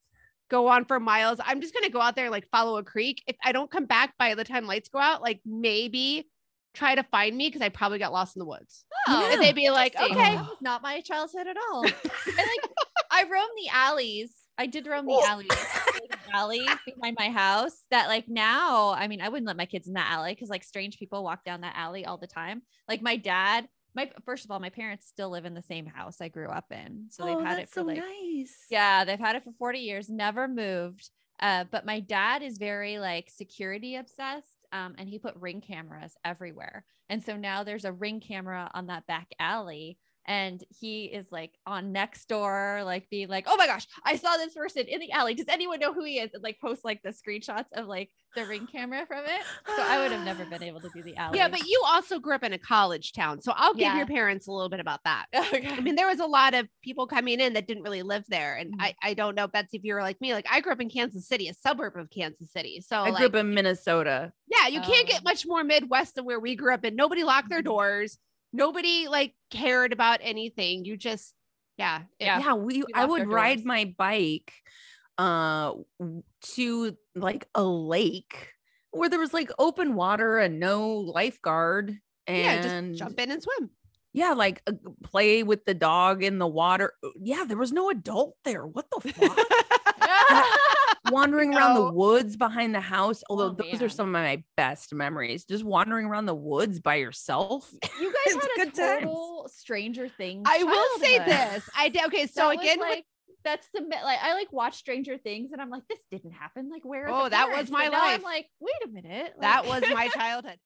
go 0.49 0.66
on 0.66 0.84
for 0.84 0.99
miles 0.99 1.38
i'm 1.44 1.60
just 1.60 1.72
gonna 1.75 1.90
go 1.90 2.00
out 2.00 2.16
there 2.16 2.25
and 2.25 2.32
like 2.32 2.49
follow 2.50 2.76
a 2.78 2.82
creek 2.82 3.22
if 3.28 3.37
i 3.44 3.52
don't 3.52 3.70
come 3.70 3.84
back 3.87 4.14
by 4.18 4.34
the 4.34 4.42
time 4.44 4.66
lights 4.66 4.88
go 4.88 4.99
out 4.99 5.22
like 5.22 5.40
maybe 5.46 6.26
try 6.75 6.95
to 6.95 7.03
find 7.05 7.37
me 7.37 7.49
because 7.49 7.62
i 7.62 7.69
probably 7.69 7.99
got 7.99 8.12
lost 8.12 8.37
in 8.37 8.41
the 8.41 8.47
woods 8.47 8.85
Oh, 9.09 9.29
and 9.33 9.43
they'd 9.43 9.55
be 9.55 9.71
like 9.71 9.95
okay 10.00 10.15
That 10.15 10.45
not 10.61 10.83
my 10.83 11.00
childhood 11.00 11.47
at 11.47 11.57
all. 11.57 11.85
I 11.85 11.89
like 12.37 12.71
I 13.11 13.23
roamed 13.25 13.50
the 13.65 13.71
alleys. 13.73 14.35
I 14.59 14.67
did 14.67 14.87
roam 14.87 15.07
the 15.07 15.12
Oh. 15.15 15.27
alleys. 15.27 15.50
Alley 16.35 16.67
behind 16.87 17.17
my 17.19 17.31
house 17.31 17.73
that 17.91 18.09
like 18.09 18.29
now, 18.29 18.91
I 18.91 19.09
mean, 19.09 19.21
I 19.21 19.29
wouldn't 19.31 19.47
let 19.47 19.57
my 19.57 19.67
kids 19.67 19.89
in 19.89 19.95
that 19.95 20.11
alley 20.12 20.33
because 20.35 20.49
like 20.50 20.62
strange 20.65 20.99
people 20.99 21.25
walk 21.25 21.45
down 21.45 21.62
that 21.62 21.75
alley 21.77 22.05
all 22.05 22.19
the 22.19 22.27
time. 22.27 22.62
Like 22.89 23.00
my 23.03 23.17
dad, 23.17 23.69
my 23.95 24.11
first 24.27 24.45
of 24.45 24.50
all, 24.50 24.61
my 24.61 24.69
parents 24.71 25.07
still 25.09 25.31
live 25.31 25.45
in 25.47 25.55
the 25.55 25.62
same 25.62 25.87
house 25.87 26.21
I 26.21 26.29
grew 26.29 26.49
up 26.49 26.67
in. 26.71 27.07
So 27.11 27.25
they've 27.25 27.37
Oh, 27.37 27.45
had 27.45 27.59
it 27.59 27.69
for 27.71 27.81
so 27.81 27.87
like 27.87 27.97
nice. 27.99 28.55
yeah, 28.71 29.05
they've 29.05 29.19
had 29.19 29.35
it 29.37 29.45
for 29.45 29.53
40 29.59 29.79
years, 29.81 30.09
never 30.11 30.47
moved. 30.47 31.09
Uh, 31.41 31.65
but 31.71 31.87
my 31.87 32.00
dad 32.00 32.43
is 32.43 32.59
very 32.59 32.99
like 32.99 33.31
security 33.31 33.97
obsessed. 33.97 34.60
Um, 34.73 34.95
and 34.99 35.09
he 35.09 35.19
put 35.19 35.35
ring 35.37 35.61
cameras 35.61 36.15
everywhere. 36.25 36.85
And 37.09 37.23
so 37.23 37.37
now 37.37 37.65
there's 37.65 37.85
a 37.85 37.93
ring 37.93 38.21
camera 38.21 38.71
on 38.73 38.87
that 38.87 39.07
back 39.07 39.29
alley. 39.39 39.99
And 40.30 40.62
he 40.68 41.06
is 41.06 41.26
like 41.32 41.50
on 41.66 41.92
Nextdoor, 41.92 42.84
like 42.84 43.10
being 43.10 43.26
like, 43.28 43.46
oh 43.49 43.56
my 43.56 43.66
gosh, 43.66 43.84
I 44.04 44.14
saw 44.14 44.37
this 44.37 44.54
person 44.54 44.84
in 44.87 45.00
the 45.00 45.10
alley. 45.10 45.34
Does 45.34 45.49
anyone 45.49 45.80
know 45.80 45.92
who 45.92 46.04
he 46.04 46.20
is? 46.20 46.30
And 46.34 46.42
like 46.42 46.58
post 46.60 46.84
like 46.84 47.02
the 47.02 47.10
screenshots 47.10 47.64
of 47.75 47.88
like 47.88 48.10
the 48.37 48.46
ring 48.46 48.68
camera 48.70 49.04
from 49.06 49.25
it. 49.25 49.42
So 49.76 49.82
I 49.82 49.99
would 49.99 50.12
have 50.12 50.25
never 50.25 50.44
been 50.44 50.62
able 50.62 50.80
to 50.82 50.88
do 50.94 51.02
the 51.02 51.16
alley. 51.16 51.37
yeah 51.37 51.49
but 51.49 51.66
you 51.66 51.82
also 51.84 52.20
grew 52.20 52.32
up 52.37 52.44
in 52.44 52.52
a 52.52 52.58
college 52.58 53.12
town 53.12 53.40
so 53.42 53.52
i'll 53.56 53.72
give 53.75 53.80
Yeah. 53.82 53.96
your 53.96 54.06
parents 54.06 54.46
a 54.46 54.52
little 54.52 54.68
bit 54.68 54.78
about 54.78 55.00
that 55.04 55.26
okay. 55.34 55.68
I 55.68 55.80
mean, 55.80 55.96
there 55.96 56.06
was 56.06 56.20
a 56.20 56.26
lot 56.26 56.54
of 56.54 56.68
people 56.84 57.08
coming 57.08 57.40
in 57.40 57.54
that 57.54 57.66
didn't 57.66 57.82
really 57.82 58.02
live 58.04 58.22
there. 58.28 58.54
And 58.54 58.72
Mhm. 58.75 58.76
I, 58.82 58.94
I 59.02 59.14
don't 59.14 59.34
know, 59.34 59.49
Betsy, 59.49 59.78
if 59.78 59.84
you 59.84 59.94
were 59.94 60.02
like 60.02 60.20
me, 60.20 60.32
like 60.32 60.46
I 60.49 60.60
grew 60.60 60.72
up 60.72 60.80
in 60.80 60.88
Kansas 60.90 61.26
City, 61.26 61.49
a 61.49 61.54
suburb 61.54 61.96
of 61.96 62.08
Kansas 62.10 62.52
City. 62.52 62.80
So 62.87 62.99
I 63.00 63.10
grew 63.10 63.26
up 63.26 63.34
in 63.34 63.52
Minnesota. 63.52 64.32
yeah, 64.46 64.68
you 64.68 64.80
can't 64.80 65.08
Oh. 65.08 65.12
get 65.12 65.25
much 65.25 65.44
more 65.44 65.64
Midwest 65.64 66.14
than 66.14 66.25
where 66.25 66.38
we 66.38 66.54
grew 66.54 66.72
up 66.72 66.84
and 66.84 66.94
Nobody 66.96 67.25
locked 67.25 67.49
their 67.49 67.62
Mhm. 67.62 67.64
doors. 67.64 68.18
Nobody 68.52 69.09
like 69.09 69.35
cared 69.50 69.92
about 69.92 70.21
anything. 70.23 70.85
You 70.85 70.97
just, 70.97 71.35
yeah. 71.76 72.02
Yeah. 72.19 72.40
Yeah, 72.40 72.54
we 72.54 72.83
I 72.95 73.04
would 73.04 73.28
ride 73.28 73.57
doors. 73.59 73.64
my 73.66 73.95
bike 73.97 74.52
uh 75.19 75.73
to 76.54 76.97
like 77.14 77.47
a 77.54 77.62
lake 77.62 78.49
where 78.92 79.09
there 79.11 79.19
was 79.21 79.35
like 79.35 79.50
open 79.59 79.95
water 79.95 80.38
and 80.38 80.59
no 80.59 80.88
lifeguard 80.97 81.99
Yeah, 82.26 82.35
and 82.52 82.95
just 82.95 82.99
jump 83.04 83.21
in 83.21 83.30
and 83.30 83.42
swim. 83.42 83.71
yeah, 84.12 84.33
like 84.33 84.62
uh, 84.66 84.73
play 85.04 85.42
with 85.42 85.64
the 85.66 85.75
dog 85.75 86.23
in 86.25 86.38
the 86.38 86.47
water. 86.47 86.95
Yeah, 87.21 87.45
there 87.47 87.59
was 87.59 87.71
no 87.73 87.90
adult 87.90 88.37
there. 88.45 88.66
What 88.66 88.87
the 88.90 89.00
fuck? 89.12 89.38
wandering 91.11 91.55
around 91.57 91.75
the 91.75 91.93
woods 91.93 92.37
behind 92.37 92.75
the 92.75 92.81
house. 92.81 93.23
Although 93.29 93.57
Oh, 93.59 93.71
those 93.71 93.83
are 93.83 93.88
some 93.88 94.07
of 94.09 94.12
my 94.12 94.43
best 94.57 94.95
memories. 94.95 95.45
Just 95.45 95.64
wandering 95.64 96.07
around 96.07 96.26
the 96.26 96.35
woods 96.35 96.81
by 96.81 96.97
yourself. 96.97 97.71
you 98.00 98.12
guys 98.26 98.35
had 98.35 98.43
a 98.45 98.65
good 98.65 98.75
times. 98.75 99.00
total 99.04 99.49
Stranger 99.54 100.08
Things. 100.08 100.45
I 100.47 100.63
will 100.65 100.99
say 101.00 101.19
this. 101.19 101.69
I 101.76 101.89
did. 101.89 102.04
Okay. 102.06 102.26
So 102.26 102.49
That 102.49 102.61
again, 102.61 102.78
with- 102.80 102.89
like 102.89 103.04
that's 103.43 103.67
the 103.73 103.80
like 103.80 104.19
I 104.23 104.34
like 104.34 104.52
watch 104.52 104.76
Stranger 104.76 105.17
Things 105.17 105.52
and 105.52 105.63
I'm 105.63 105.71
like, 105.71 105.82
this 105.89 105.99
didn't 106.11 106.32
happen. 106.32 106.69
Like, 106.71 106.84
where? 106.84 107.08
Oh, 107.08 107.28
that 107.28 107.49
was 107.56 107.71
my 107.71 107.89
life. 107.89 108.17
I'm 108.17 108.23
like, 108.23 108.47
wait 108.61 108.73
a 108.84 108.89
minute. 108.89 109.32
that 109.41 109.67
was 109.67 109.82
my 109.93 110.08
childhood. 110.15 110.58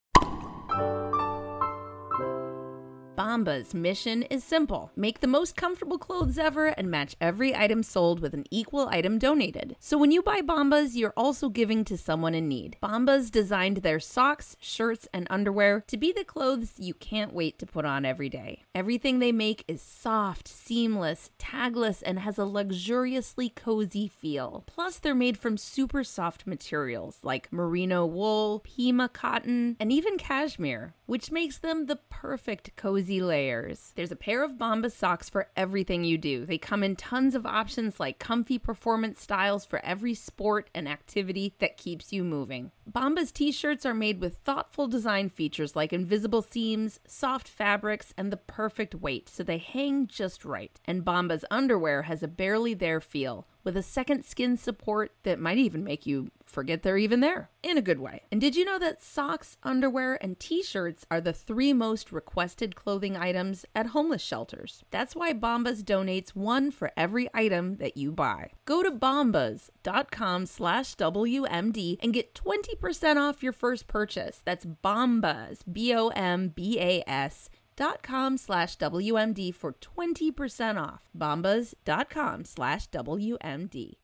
Bombas' 3.16 3.74
mission 3.74 4.24
is 4.24 4.42
simple 4.42 4.90
make 4.96 5.20
the 5.20 5.28
most 5.28 5.56
comfortable 5.56 5.98
clothes 5.98 6.36
ever 6.36 6.66
and 6.66 6.90
match 6.90 7.14
every 7.20 7.54
item 7.54 7.84
sold 7.84 8.18
with 8.18 8.34
an 8.34 8.44
equal 8.50 8.88
item 8.88 9.18
donated. 9.18 9.76
So 9.78 9.96
when 9.96 10.10
you 10.10 10.20
buy 10.20 10.40
Bombas, 10.40 10.96
you're 10.96 11.14
also 11.16 11.48
giving 11.48 11.84
to 11.84 11.96
someone 11.96 12.34
in 12.34 12.48
need. 12.48 12.76
Bombas 12.82 13.30
designed 13.30 13.78
their 13.78 14.00
socks, 14.00 14.56
shirts, 14.58 15.06
and 15.14 15.28
underwear 15.30 15.84
to 15.86 15.96
be 15.96 16.10
the 16.10 16.24
clothes 16.24 16.72
you 16.76 16.92
can't 16.94 17.32
wait 17.32 17.58
to 17.60 17.66
put 17.66 17.84
on 17.84 18.04
every 18.04 18.28
day. 18.28 18.62
Everything 18.74 19.20
they 19.20 19.32
make 19.32 19.64
is 19.68 19.80
soft, 19.80 20.48
seamless, 20.48 21.30
tagless, 21.38 22.02
and 22.04 22.18
has 22.18 22.36
a 22.36 22.44
luxuriously 22.44 23.48
cozy 23.48 24.08
feel. 24.08 24.64
Plus, 24.66 24.98
they're 24.98 25.14
made 25.14 25.38
from 25.38 25.56
super 25.56 26.02
soft 26.02 26.48
materials 26.48 27.18
like 27.22 27.52
merino 27.52 28.04
wool, 28.04 28.60
Pima 28.64 29.08
cotton, 29.08 29.76
and 29.78 29.92
even 29.92 30.18
cashmere, 30.18 30.94
which 31.06 31.30
makes 31.30 31.58
them 31.58 31.86
the 31.86 31.98
perfect 32.10 32.74
cozy 32.76 33.20
layers. 33.20 33.92
There's 33.94 34.12
a 34.12 34.16
pair 34.16 34.42
of 34.42 34.52
Bombas 34.52 34.92
socks 34.92 35.28
for 35.28 35.48
everything 35.56 36.04
you 36.04 36.18
do. 36.18 36.46
They 36.46 36.58
come 36.58 36.82
in 36.82 36.96
tons 36.96 37.34
of 37.34 37.46
options 37.46 38.00
like 38.00 38.18
comfy 38.18 38.58
performance 38.58 39.20
styles 39.20 39.64
for 39.64 39.84
every 39.84 40.14
sport 40.14 40.70
and 40.74 40.88
activity 40.88 41.54
that 41.58 41.76
keeps 41.76 42.12
you 42.12 42.24
moving. 42.24 42.70
Bombas 42.90 43.32
t 43.32 43.52
shirts 43.52 43.84
are 43.84 43.94
made 43.94 44.20
with 44.20 44.38
thoughtful 44.38 44.88
design 44.88 45.28
features 45.28 45.76
like 45.76 45.92
invisible 45.92 46.42
seams, 46.42 47.00
soft 47.06 47.48
fabrics, 47.48 48.14
and 48.16 48.32
the 48.32 48.36
perfect 48.36 48.94
weight, 48.94 49.28
so 49.28 49.42
they 49.42 49.58
hang 49.58 50.06
just 50.06 50.44
right. 50.44 50.80
And 50.84 51.04
Bombas 51.04 51.44
underwear 51.50 52.02
has 52.02 52.22
a 52.22 52.28
barely 52.28 52.74
there 52.74 53.00
feel 53.00 53.46
with 53.64 53.76
a 53.76 53.82
second 53.82 54.24
skin 54.24 54.56
support 54.56 55.12
that 55.22 55.40
might 55.40 55.58
even 55.58 55.82
make 55.82 56.06
you 56.06 56.30
forget 56.44 56.82
they're 56.82 56.98
even 56.98 57.20
there 57.20 57.50
in 57.62 57.76
a 57.76 57.82
good 57.82 57.98
way. 57.98 58.22
And 58.30 58.40
did 58.40 58.54
you 58.54 58.64
know 58.64 58.78
that 58.78 59.02
socks, 59.02 59.56
underwear, 59.62 60.18
and 60.22 60.38
t 60.38 60.62
shirts 60.62 61.04
are 61.10 61.20
the 61.20 61.32
three 61.32 61.72
most 61.72 62.12
requested 62.12 62.76
clothing 62.76 63.16
items 63.16 63.64
at 63.74 63.88
homeless 63.88 64.22
shelters? 64.22 64.84
That's 64.90 65.16
why 65.16 65.32
Bombas 65.32 65.82
donates 65.82 66.30
one 66.30 66.70
for 66.70 66.92
every 66.96 67.28
item 67.34 67.76
that 67.76 67.96
you 67.96 68.12
buy. 68.12 68.50
Go 68.66 68.82
to 68.82 68.90
bombas.com 68.90 70.46
slash 70.46 70.94
WMD 70.96 71.96
and 72.02 72.12
get 72.12 72.34
20% 72.34 73.16
off 73.16 73.42
your 73.42 73.52
first 73.52 73.86
purchase. 73.88 74.40
That's 74.44 74.66
Bombas, 74.66 75.60
B 75.70 75.94
O 75.94 76.08
M 76.08 76.48
B 76.48 76.78
A 76.78 77.02
S 77.06 77.48
dot 77.76 78.02
com 78.02 78.36
slash 78.36 78.76
WMD 78.78 79.54
for 79.54 79.72
20% 79.72 80.80
off. 80.80 81.02
Bombas.com 81.16 82.44
slash 82.44 82.88
WMD. 82.90 83.94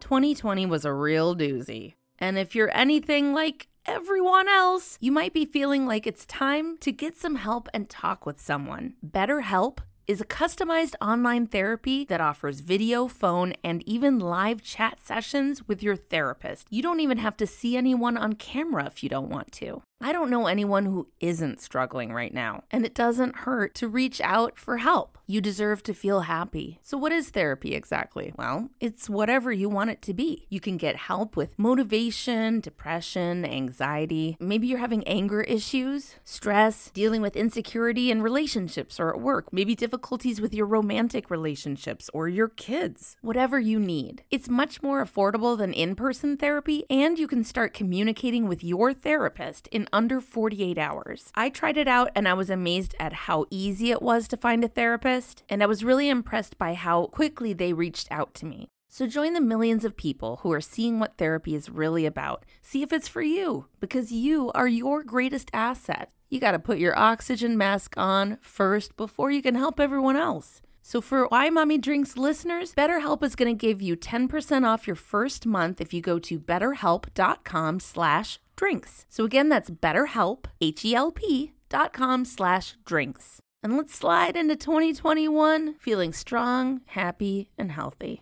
2020 0.00 0.66
was 0.66 0.84
a 0.84 0.92
real 0.92 1.34
doozy. 1.34 1.94
And 2.18 2.38
if 2.38 2.54
you're 2.54 2.76
anything 2.76 3.32
like 3.32 3.68
everyone 3.86 4.48
else, 4.48 4.98
you 5.00 5.10
might 5.10 5.32
be 5.32 5.44
feeling 5.44 5.86
like 5.86 6.06
it's 6.06 6.26
time 6.26 6.76
to 6.78 6.92
get 6.92 7.16
some 7.16 7.36
help 7.36 7.68
and 7.72 7.88
talk 7.88 8.26
with 8.26 8.40
someone. 8.40 8.94
BetterHelp 9.04 9.78
is 10.06 10.20
a 10.20 10.26
customized 10.26 10.94
online 11.00 11.46
therapy 11.46 12.04
that 12.04 12.20
offers 12.20 12.60
video, 12.60 13.08
phone, 13.08 13.54
and 13.62 13.82
even 13.88 14.18
live 14.18 14.62
chat 14.62 15.00
sessions 15.00 15.66
with 15.66 15.82
your 15.82 15.96
therapist. 15.96 16.66
You 16.70 16.82
don't 16.82 17.00
even 17.00 17.18
have 17.18 17.36
to 17.38 17.46
see 17.46 17.76
anyone 17.76 18.16
on 18.16 18.34
camera 18.34 18.86
if 18.86 19.02
you 19.02 19.08
don't 19.08 19.30
want 19.30 19.52
to. 19.52 19.82
I 20.04 20.12
don't 20.12 20.28
know 20.28 20.48
anyone 20.48 20.84
who 20.84 21.08
isn't 21.18 21.62
struggling 21.62 22.12
right 22.12 22.34
now, 22.34 22.64
and 22.70 22.84
it 22.84 22.94
doesn't 22.94 23.36
hurt 23.36 23.74
to 23.76 23.88
reach 23.88 24.20
out 24.20 24.58
for 24.58 24.76
help. 24.76 25.16
You 25.26 25.40
deserve 25.40 25.82
to 25.84 25.94
feel 25.94 26.20
happy. 26.20 26.78
So, 26.82 26.98
what 26.98 27.10
is 27.10 27.30
therapy 27.30 27.74
exactly? 27.74 28.34
Well, 28.36 28.68
it's 28.78 29.08
whatever 29.08 29.50
you 29.50 29.70
want 29.70 29.88
it 29.88 30.02
to 30.02 30.12
be. 30.12 30.46
You 30.50 30.60
can 30.60 30.76
get 30.76 30.96
help 30.96 31.34
with 31.34 31.58
motivation, 31.58 32.60
depression, 32.60 33.46
anxiety. 33.46 34.36
Maybe 34.38 34.66
you're 34.66 34.78
having 34.78 35.08
anger 35.08 35.40
issues, 35.40 36.16
stress, 36.22 36.90
dealing 36.90 37.22
with 37.22 37.36
insecurity 37.36 38.10
in 38.10 38.20
relationships 38.20 39.00
or 39.00 39.08
at 39.14 39.22
work, 39.22 39.50
maybe 39.50 39.74
difficulties 39.74 40.42
with 40.42 40.52
your 40.52 40.66
romantic 40.66 41.30
relationships 41.30 42.10
or 42.12 42.28
your 42.28 42.48
kids. 42.48 43.16
Whatever 43.22 43.58
you 43.58 43.80
need. 43.80 44.22
It's 44.30 44.50
much 44.50 44.82
more 44.82 45.02
affordable 45.02 45.56
than 45.56 45.72
in 45.72 45.94
person 45.94 46.36
therapy, 46.36 46.84
and 46.90 47.18
you 47.18 47.26
can 47.26 47.44
start 47.44 47.72
communicating 47.72 48.46
with 48.46 48.62
your 48.62 48.92
therapist 48.92 49.66
in 49.68 49.88
under 49.94 50.20
48 50.20 50.76
hours. 50.76 51.30
I 51.34 51.48
tried 51.48 51.78
it 51.78 51.88
out 51.88 52.10
and 52.14 52.28
I 52.28 52.34
was 52.34 52.50
amazed 52.50 52.94
at 53.00 53.12
how 53.12 53.46
easy 53.48 53.92
it 53.92 54.02
was 54.02 54.28
to 54.28 54.36
find 54.36 54.62
a 54.64 54.68
therapist, 54.68 55.44
and 55.48 55.62
I 55.62 55.66
was 55.66 55.84
really 55.84 56.10
impressed 56.10 56.58
by 56.58 56.74
how 56.74 57.06
quickly 57.06 57.54
they 57.54 57.72
reached 57.72 58.08
out 58.10 58.34
to 58.34 58.46
me. 58.46 58.68
So 58.88 59.06
join 59.06 59.32
the 59.32 59.40
millions 59.40 59.84
of 59.84 59.96
people 59.96 60.40
who 60.42 60.52
are 60.52 60.60
seeing 60.60 60.98
what 60.98 61.16
therapy 61.16 61.54
is 61.54 61.70
really 61.70 62.06
about. 62.06 62.44
See 62.60 62.82
if 62.82 62.92
it's 62.92 63.08
for 63.08 63.22
you, 63.22 63.66
because 63.80 64.12
you 64.12 64.52
are 64.52 64.68
your 64.68 65.02
greatest 65.02 65.50
asset. 65.52 66.10
You 66.28 66.40
got 66.40 66.52
to 66.52 66.58
put 66.58 66.78
your 66.78 66.98
oxygen 66.98 67.56
mask 67.56 67.94
on 67.96 68.38
first 68.40 68.96
before 68.96 69.30
you 69.30 69.42
can 69.42 69.54
help 69.54 69.80
everyone 69.80 70.16
else. 70.16 70.60
So 70.82 71.00
for 71.00 71.26
Why 71.28 71.48
Mommy 71.48 71.78
Drinks 71.78 72.18
listeners, 72.18 72.74
BetterHelp 72.74 73.22
is 73.22 73.34
going 73.34 73.56
to 73.56 73.66
give 73.66 73.80
you 73.80 73.96
10% 73.96 74.66
off 74.66 74.86
your 74.86 74.96
first 74.96 75.46
month 75.46 75.80
if 75.80 75.94
you 75.94 76.02
go 76.02 76.18
to 76.18 76.38
betterhelp.com 76.38 77.80
slash 77.80 78.38
drinks. 78.56 79.06
So 79.08 79.24
again, 79.24 79.48
that's 79.48 79.70
betterhelp, 79.70 80.44
H-E-L-P 80.60 81.52
dot 81.68 81.92
com 81.92 82.24
slash 82.24 82.76
drinks. 82.84 83.40
And 83.62 83.76
let's 83.76 83.94
slide 83.94 84.36
into 84.36 84.56
2021 84.56 85.74
feeling 85.74 86.12
strong, 86.12 86.82
happy, 86.86 87.50
and 87.56 87.72
healthy. 87.72 88.20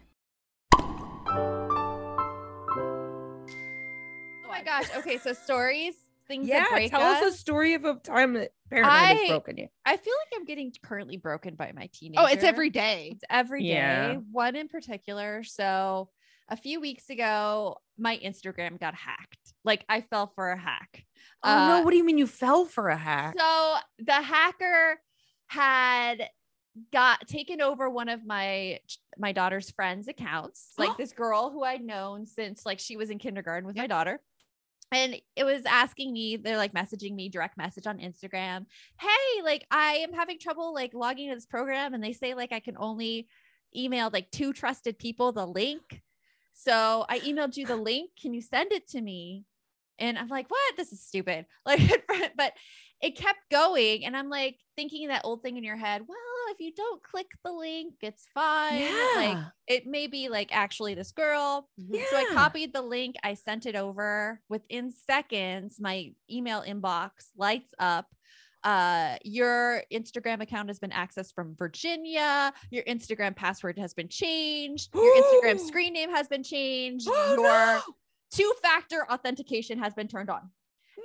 Oh 4.44 4.48
my 4.48 4.62
gosh. 4.62 4.86
Okay, 4.98 5.18
so 5.18 5.32
stories, 5.32 5.94
things 6.28 6.46
Yeah, 6.46 6.60
that 6.60 6.70
break 6.70 6.90
tell 6.90 7.00
us. 7.00 7.22
us 7.22 7.34
a 7.34 7.38
story 7.38 7.74
of 7.74 7.84
a 7.84 7.94
time 7.94 8.34
that 8.34 8.50
parenthood 8.70 8.94
has 8.94 9.18
I- 9.22 9.28
broken 9.28 9.56
you. 9.58 9.68
I 9.84 9.96
feel 9.96 10.14
like 10.20 10.38
I'm 10.40 10.44
getting 10.44 10.72
currently 10.82 11.16
broken 11.16 11.54
by 11.54 11.72
my 11.74 11.88
teenager. 11.92 12.22
Oh, 12.22 12.26
it's 12.26 12.44
every 12.44 12.70
day. 12.70 13.10
It's 13.12 13.24
every 13.30 13.62
day. 13.62 13.68
Yeah. 13.68 14.14
One 14.30 14.54
in 14.56 14.68
particular. 14.68 15.42
So 15.44 16.08
a 16.48 16.56
few 16.56 16.80
weeks 16.80 17.10
ago, 17.10 17.78
my 17.98 18.18
Instagram 18.18 18.78
got 18.78 18.94
hacked. 18.94 19.38
Like 19.64 19.84
I 19.88 20.00
fell 20.00 20.32
for 20.34 20.50
a 20.50 20.58
hack. 20.58 21.04
Oh 21.42 21.50
Uh, 21.50 21.68
no, 21.68 21.82
what 21.82 21.90
do 21.90 21.96
you 21.96 22.04
mean 22.04 22.18
you 22.18 22.26
fell 22.26 22.64
for 22.64 22.88
a 22.88 22.96
hack? 22.96 23.34
So 23.38 23.76
the 23.98 24.20
hacker 24.20 25.00
had 25.48 26.28
got 26.92 27.26
taken 27.28 27.60
over 27.60 27.90
one 27.90 28.08
of 28.08 28.24
my 28.24 28.78
my 29.18 29.32
daughter's 29.32 29.70
friends' 29.70 30.08
accounts, 30.08 30.72
like 30.78 30.96
this 30.96 31.12
girl 31.12 31.50
who 31.50 31.62
I'd 31.62 31.82
known 31.82 32.26
since 32.26 32.64
like 32.66 32.78
she 32.78 32.96
was 32.96 33.10
in 33.10 33.18
kindergarten 33.18 33.66
with 33.66 33.76
my 33.76 33.86
daughter. 33.86 34.20
And 34.90 35.16
it 35.36 35.44
was 35.44 35.62
asking 35.64 36.12
me, 36.12 36.36
they're 36.36 36.58
like 36.58 36.74
messaging 36.74 37.14
me 37.14 37.30
direct 37.30 37.56
message 37.56 37.86
on 37.86 37.96
Instagram. 37.98 38.66
Hey, 39.00 39.42
like 39.42 39.66
I 39.70 39.94
am 40.06 40.12
having 40.12 40.38
trouble 40.38 40.74
like 40.74 40.92
logging 40.92 41.26
into 41.28 41.36
this 41.36 41.46
program. 41.46 41.94
And 41.94 42.04
they 42.04 42.12
say 42.12 42.34
like 42.34 42.52
I 42.52 42.60
can 42.60 42.76
only 42.78 43.26
email 43.74 44.10
like 44.12 44.30
two 44.30 44.52
trusted 44.52 44.98
people 44.98 45.32
the 45.32 45.46
link. 45.46 46.02
So 46.52 47.06
I 47.08 47.20
emailed 47.20 47.56
you 47.56 47.64
the 47.64 47.76
link. 47.76 48.10
Can 48.20 48.34
you 48.34 48.42
send 48.42 48.70
it 48.72 48.86
to 48.88 49.00
me? 49.00 49.44
And 49.98 50.18
I'm 50.18 50.28
like, 50.28 50.50
what? 50.50 50.76
This 50.76 50.92
is 50.92 51.02
stupid. 51.02 51.46
Like, 51.66 52.04
but 52.36 52.52
it 53.00 53.16
kept 53.16 53.38
going. 53.50 54.04
And 54.04 54.16
I'm 54.16 54.28
like 54.28 54.56
thinking 54.76 55.08
that 55.08 55.22
old 55.24 55.42
thing 55.42 55.56
in 55.56 55.64
your 55.64 55.76
head, 55.76 56.02
well, 56.06 56.18
if 56.50 56.60
you 56.60 56.72
don't 56.76 57.02
click 57.02 57.26
the 57.44 57.52
link, 57.52 57.94
it's 58.00 58.26
fine. 58.32 58.80
Yeah. 58.80 59.12
Like 59.16 59.38
it 59.66 59.86
may 59.86 60.06
be 60.06 60.28
like 60.28 60.50
actually 60.52 60.94
this 60.94 61.10
girl. 61.12 61.68
yeah. 61.76 62.04
So 62.10 62.16
I 62.16 62.26
copied 62.32 62.72
the 62.72 62.82
link, 62.82 63.16
I 63.24 63.34
sent 63.34 63.66
it 63.66 63.74
over. 63.74 64.40
Within 64.48 64.92
seconds, 64.92 65.76
my 65.80 66.12
email 66.30 66.62
inbox 66.62 67.10
lights 67.36 67.72
up. 67.78 68.06
Uh, 68.64 69.16
your 69.24 69.82
Instagram 69.92 70.40
account 70.40 70.68
has 70.68 70.78
been 70.78 70.90
accessed 70.90 71.34
from 71.34 71.56
Virginia. 71.56 72.52
Your 72.70 72.84
Instagram 72.84 73.34
password 73.34 73.76
has 73.78 73.92
been 73.92 74.08
changed. 74.08 74.94
Your 74.94 75.16
Instagram 75.16 75.58
screen 75.66 75.92
name 75.92 76.10
has 76.10 76.28
been 76.28 76.44
changed. 76.44 77.08
Oh, 77.10 77.34
your 77.36 77.42
no! 77.42 77.80
Two-factor 78.32 79.10
authentication 79.10 79.78
has 79.78 79.94
been 79.94 80.08
turned 80.08 80.30
on. 80.30 80.50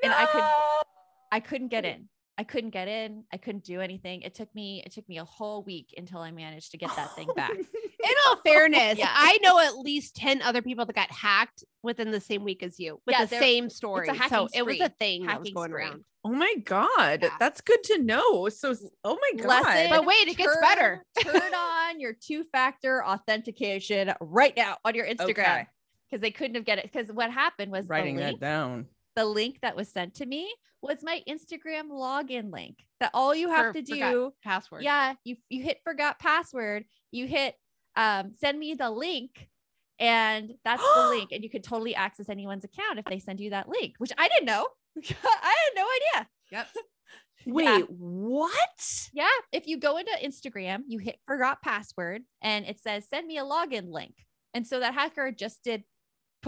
and 0.03 0.13
I 0.13 0.25
could- 0.27 0.85
I 1.31 1.39
couldn't 1.39 1.69
get 1.69 1.83
in. 1.85 2.07
I 2.37 2.43
couldn't 2.43 2.69
get 2.69 2.87
in. 2.87 3.23
I 3.33 3.37
couldn't 3.37 3.63
do 3.63 3.81
anything. 3.81 4.21
It 4.21 4.35
took 4.35 4.53
me 4.53 4.83
it 4.85 4.91
took 4.91 5.09
me 5.09 5.17
a 5.17 5.25
whole 5.25 5.63
week 5.63 5.93
until 5.97 6.19
I 6.19 6.29
managed 6.29 6.69
to 6.71 6.77
get 6.77 6.95
that 6.95 7.15
thing 7.15 7.27
back. 7.35 7.51
In 7.57 8.13
all 8.27 8.37
fairness, 8.45 8.97
Yeah. 8.99 9.09
I 9.11 9.39
know 9.41 9.59
at 9.59 9.75
least 9.79 10.15
10 10.17 10.43
other 10.43 10.61
people 10.61 10.85
that 10.85 10.93
got 10.95 11.09
hacked 11.11 11.63
within 11.81 12.11
the 12.11 12.21
same 12.21 12.43
week 12.43 12.61
as 12.61 12.79
you 12.79 13.01
with 13.07 13.15
Yeah, 13.17 13.25
the 13.25 13.39
same 13.39 13.69
story. 13.71 14.07
hacking 14.07 14.29
so 14.29 14.47
it 14.53 14.63
was 14.63 14.75
a 14.75 14.85
spree. 14.85 14.95
thing 14.99 15.25
that 15.25 15.39
was 15.39 15.49
going 15.49 15.71
spree. 15.71 15.83
around. 15.83 16.03
Oh 16.23 16.29
my 16.31 16.53
god, 16.63 17.23
Yeah. 17.23 17.35
that's 17.39 17.61
good 17.61 17.83
to 17.85 17.97
know. 18.03 18.49
So, 18.49 18.75
oh 19.03 19.17
my 19.19 19.41
god, 19.41 19.63
Lesson, 19.65 19.89
But 19.89 20.05
wait, 20.05 20.27
it 20.27 20.37
gets 20.37 20.55
better. 20.61 21.03
turn 21.23 21.53
on 21.55 21.99
your 21.99 22.13
two-factor 22.13 23.03
authentication 23.05 24.13
right 24.21 24.55
now 24.55 24.77
on 24.85 24.93
your 24.93 25.07
Instagram 25.07 25.29
Okay. 25.31 25.67
Because 26.09 26.21
they 26.21 26.31
couldn't 26.31 26.55
have 26.55 26.65
get 26.65 26.77
it. 26.79 26.89
Because 26.91 27.11
what 27.11 27.31
happened 27.31 27.71
was 27.71 27.87
writing 27.87 28.15
the 28.15 28.23
that 28.23 28.39
down. 28.39 28.85
the 29.15 29.25
link 29.25 29.59
that 29.61 29.75
was 29.75 29.89
sent 29.89 30.15
to 30.15 30.25
me 30.25 30.51
was 30.81 30.97
my 31.03 31.21
Instagram 31.27 31.89
login 31.91 32.51
link. 32.51 32.77
That 32.99 33.11
all 33.13 33.33
you 33.35 33.49
have 33.49 33.67
For- 33.67 33.73
to 33.73 33.81
do 33.81 34.33
Password. 34.43 34.83
Yeah, 34.83 35.13
you 35.23 35.35
you 35.49 35.63
hit 35.63 35.79
forgot 35.83 36.19
password, 36.19 36.85
you 37.11 37.27
hit 37.27 37.55
um 37.95 38.33
send 38.39 38.59
me 38.59 38.73
the 38.75 38.89
link 38.91 39.49
and 39.99 40.53
that's 40.63 40.83
the 40.95 41.07
link 41.09 41.31
and 41.31 41.43
you 41.43 41.49
could 41.49 41.63
totally 41.63 41.95
access 41.95 42.29
anyone's 42.29 42.63
account 42.63 42.99
if 42.99 43.05
they 43.05 43.19
send 43.19 43.39
you 43.39 43.49
that 43.51 43.67
link, 43.69 43.95
which 43.97 44.11
I 44.17 44.27
didn't 44.27 44.45
know. 44.45 44.67
I 44.97 45.01
had 45.03 45.75
no 45.75 45.85
idea. 46.21 46.27
Yep. 46.51 46.67
Wait, 47.47 47.65
Yeah. 47.65 47.79
what? 47.89 49.09
Yeah, 49.13 49.27
if 49.51 49.67
you 49.67 49.77
go 49.79 49.97
into 49.97 50.11
Instagram, 50.23 50.81
you 50.87 50.99
hit 50.99 51.17
forgot 51.25 51.61
password 51.61 52.23
and 52.41 52.65
it 52.65 52.79
says 52.79 53.07
send 53.07 53.25
me 53.27 53.37
a 53.37 53.43
login 53.43 53.91
link. 53.91 54.15
And 54.53 54.65
so 54.65 54.79
that 54.79 54.93
hacker 54.93 55.31
just 55.31 55.63
did 55.63 55.83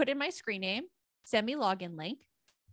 put 0.00 0.08
in 0.08 0.16
my 0.18 0.30
screen 0.30 0.62
name, 0.62 0.84
send 1.24 1.44
me 1.44 1.54
login 1.54 1.98
link, 1.98 2.20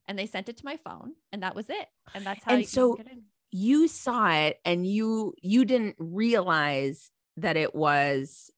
and 0.07 0.17
they 0.17 0.25
sent 0.25 0.47
it 0.47 0.55
to 0.57 0.63
my 0.65 0.77
phone 0.77 1.11
and 1.33 1.43
that 1.43 1.55
was 1.55 1.69
it. 1.69 1.87
And 2.15 2.25
that's 2.25 2.41
how 2.45 2.51
And 2.53 2.61
you 2.61 2.67
so- 2.67 2.95
get 2.95 3.07
in. 3.11 3.23
You 3.51 3.87
saw 3.87 4.29
it 4.31 4.59
and 4.65 4.85
you 4.87 5.33
you 5.41 5.63
didn't 5.65 5.95
realize 5.99 7.11
that 7.37 7.55
it 7.57 7.73
was 7.73 8.49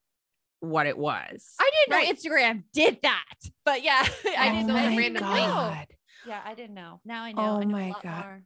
what 0.60 0.86
it 0.86 0.98
was. 0.98 1.54
I 1.60 1.70
didn't 1.86 1.96
Right. 1.96 2.08
know 2.08 2.14
Instagram 2.14 2.64
did 2.72 2.98
that. 3.02 3.24
But 3.64 3.82
yeah, 3.82 4.02
I 4.38 4.48
oh 4.48 4.52
didn't, 4.54 4.70
I 4.70 4.88
my 4.90 4.96
random 4.96 5.22
know. 5.22 5.32
link. 5.32 5.46
god. 5.46 5.86
Yeah, 6.26 6.40
I 6.44 6.54
didn't 6.54 6.74
know. 6.74 7.00
Now 7.04 7.22
I 7.24 7.32
know. 7.32 7.40
Oh 7.42 7.60
I 7.60 7.64
know 7.64 7.72
my 7.72 7.84
a 7.86 7.88
lot 7.88 8.02
God. 8.02 8.24
more. 8.24 8.42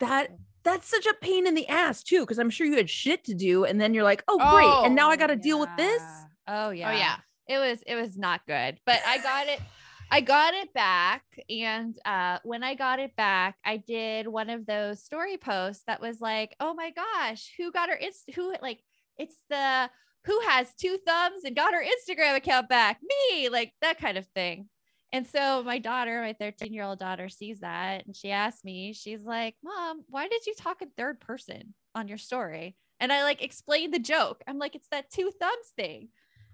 That 0.00 0.28
that's 0.64 0.88
such 0.88 1.06
a 1.06 1.14
pain 1.20 1.46
in 1.46 1.54
the 1.54 1.68
ass 1.68 2.02
too, 2.02 2.20
because 2.20 2.38
I'm 2.38 2.50
sure 2.50 2.66
you 2.66 2.76
had 2.76 2.88
shit 2.90 3.24
to 3.24 3.34
do, 3.34 3.64
and 3.64 3.80
then 3.80 3.92
you're 3.94 4.04
like, 4.04 4.22
oh 4.28 4.38
great, 4.38 4.86
and 4.86 4.94
now 4.94 5.10
I 5.10 5.16
got 5.16 5.28
to 5.28 5.36
deal 5.36 5.60
with 5.60 5.70
this. 5.76 6.02
Oh 6.48 6.70
yeah. 6.70 6.90
Oh 6.90 6.92
yeah. 6.96 7.16
It 7.52 7.58
was 7.58 7.82
it 7.86 7.94
was 7.94 8.16
not 8.16 8.46
good, 8.46 8.78
but 8.86 9.00
I 9.06 9.18
got 9.18 9.48
it. 9.48 9.60
I 10.10 10.20
got 10.20 10.52
it 10.52 10.74
back, 10.74 11.22
and 11.48 11.96
uh, 12.04 12.38
when 12.44 12.62
I 12.62 12.74
got 12.74 12.98
it 12.98 13.16
back, 13.16 13.56
I 13.64 13.78
did 13.78 14.28
one 14.28 14.50
of 14.50 14.66
those 14.66 15.02
story 15.02 15.38
posts 15.38 15.84
that 15.86 16.02
was 16.02 16.20
like, 16.20 16.54
"Oh 16.60 16.74
my 16.74 16.90
gosh, 16.90 17.54
who 17.56 17.72
got 17.72 17.88
her 17.88 17.94
inst? 17.94 18.30
Who 18.34 18.54
like 18.60 18.80
it's 19.16 19.36
the 19.48 19.88
who 20.26 20.38
has 20.40 20.74
two 20.74 20.98
thumbs 21.06 21.44
and 21.44 21.56
got 21.56 21.72
her 21.72 21.82
Instagram 21.82 22.36
account 22.36 22.68
back? 22.68 23.00
Me, 23.02 23.48
like 23.48 23.72
that 23.80 23.98
kind 23.98 24.18
of 24.18 24.26
thing." 24.34 24.68
And 25.12 25.26
so 25.26 25.62
my 25.62 25.78
daughter, 25.78 26.22
my 26.22 26.32
13 26.32 26.72
year 26.72 26.84
old 26.84 26.98
daughter, 26.98 27.28
sees 27.28 27.60
that 27.60 28.06
and 28.06 28.16
she 28.16 28.30
asked 28.30 28.64
me, 28.64 28.94
she's 28.94 29.22
like, 29.22 29.54
Mom, 29.62 30.04
why 30.08 30.26
did 30.26 30.46
you 30.46 30.54
talk 30.54 30.80
in 30.80 30.88
third 30.96 31.20
person 31.20 31.74
on 31.94 32.08
your 32.08 32.18
story? 32.18 32.76
And 32.98 33.12
I 33.12 33.22
like 33.22 33.42
explained 33.42 33.92
the 33.92 33.98
joke. 33.98 34.42
I'm 34.46 34.58
like, 34.58 34.74
it's 34.74 34.88
that 34.90 35.10
two 35.10 35.30
thumbs 35.38 35.72
thing. 35.76 36.08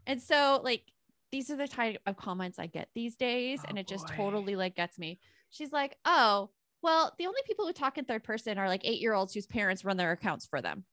And 0.07 0.21
so, 0.23 0.61
like, 0.63 0.83
these 1.31 1.51
are 1.51 1.57
the 1.57 1.69
type 1.69 2.01
of 2.07 2.17
comments 2.17 2.59
I 2.59 2.67
get 2.67 2.89
these 2.95 3.17
days. 3.17 3.61
Oh, 3.63 3.67
and 3.69 3.79
Oh, 3.79 3.81
it 3.81 3.87
just 3.89 4.07
boy. 4.09 4.15
totally 4.17 4.57
like 4.57 4.75
gets 4.77 4.99
me. 4.99 5.21
She's 5.51 5.73
like, 5.73 5.97
Oh, 6.05 6.51
well, 6.83 7.13
the 7.19 7.27
only 7.27 7.41
people 7.47 7.67
who 7.67 7.73
talk 7.73 7.99
in 7.99 8.05
third 8.05 8.25
person 8.25 8.57
are 8.59 8.69
like 8.69 8.83
eight 8.85 9.01
year 9.01 9.13
olds 9.15 9.35
whose 9.35 9.47
parents 9.47 9.85
run 9.85 9.97
their 9.97 10.13
accounts 10.13 10.47
for 10.47 10.63
them. 10.63 10.85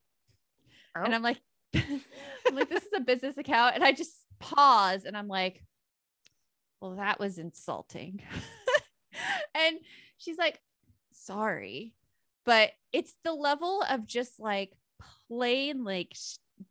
And 0.96 1.14
Oh. 1.14 1.16
I'm 1.16 1.22
like, 1.24 1.40
I'm 1.76 2.56
like, 2.56 2.70
this 2.70 2.84
is 2.84 2.94
a 2.96 3.00
business 3.02 3.38
account. 3.38 3.76
And 3.76 3.84
I 3.84 3.92
just 3.92 4.14
pause 4.40 5.06
and 5.06 5.16
I'm 5.16 5.28
like, 5.28 5.64
well, 6.82 6.96
that 6.98 7.20
was 7.20 7.38
insulting. 7.38 8.22
and 9.56 9.78
she's 10.18 10.38
like, 10.38 10.60
sorry. 11.14 11.94
But 12.46 12.72
it's 12.92 13.14
the 13.24 13.34
level 13.34 13.84
of 13.90 14.06
just 14.06 14.40
like 14.40 14.72
plain, 15.30 15.84
like, 15.84 16.14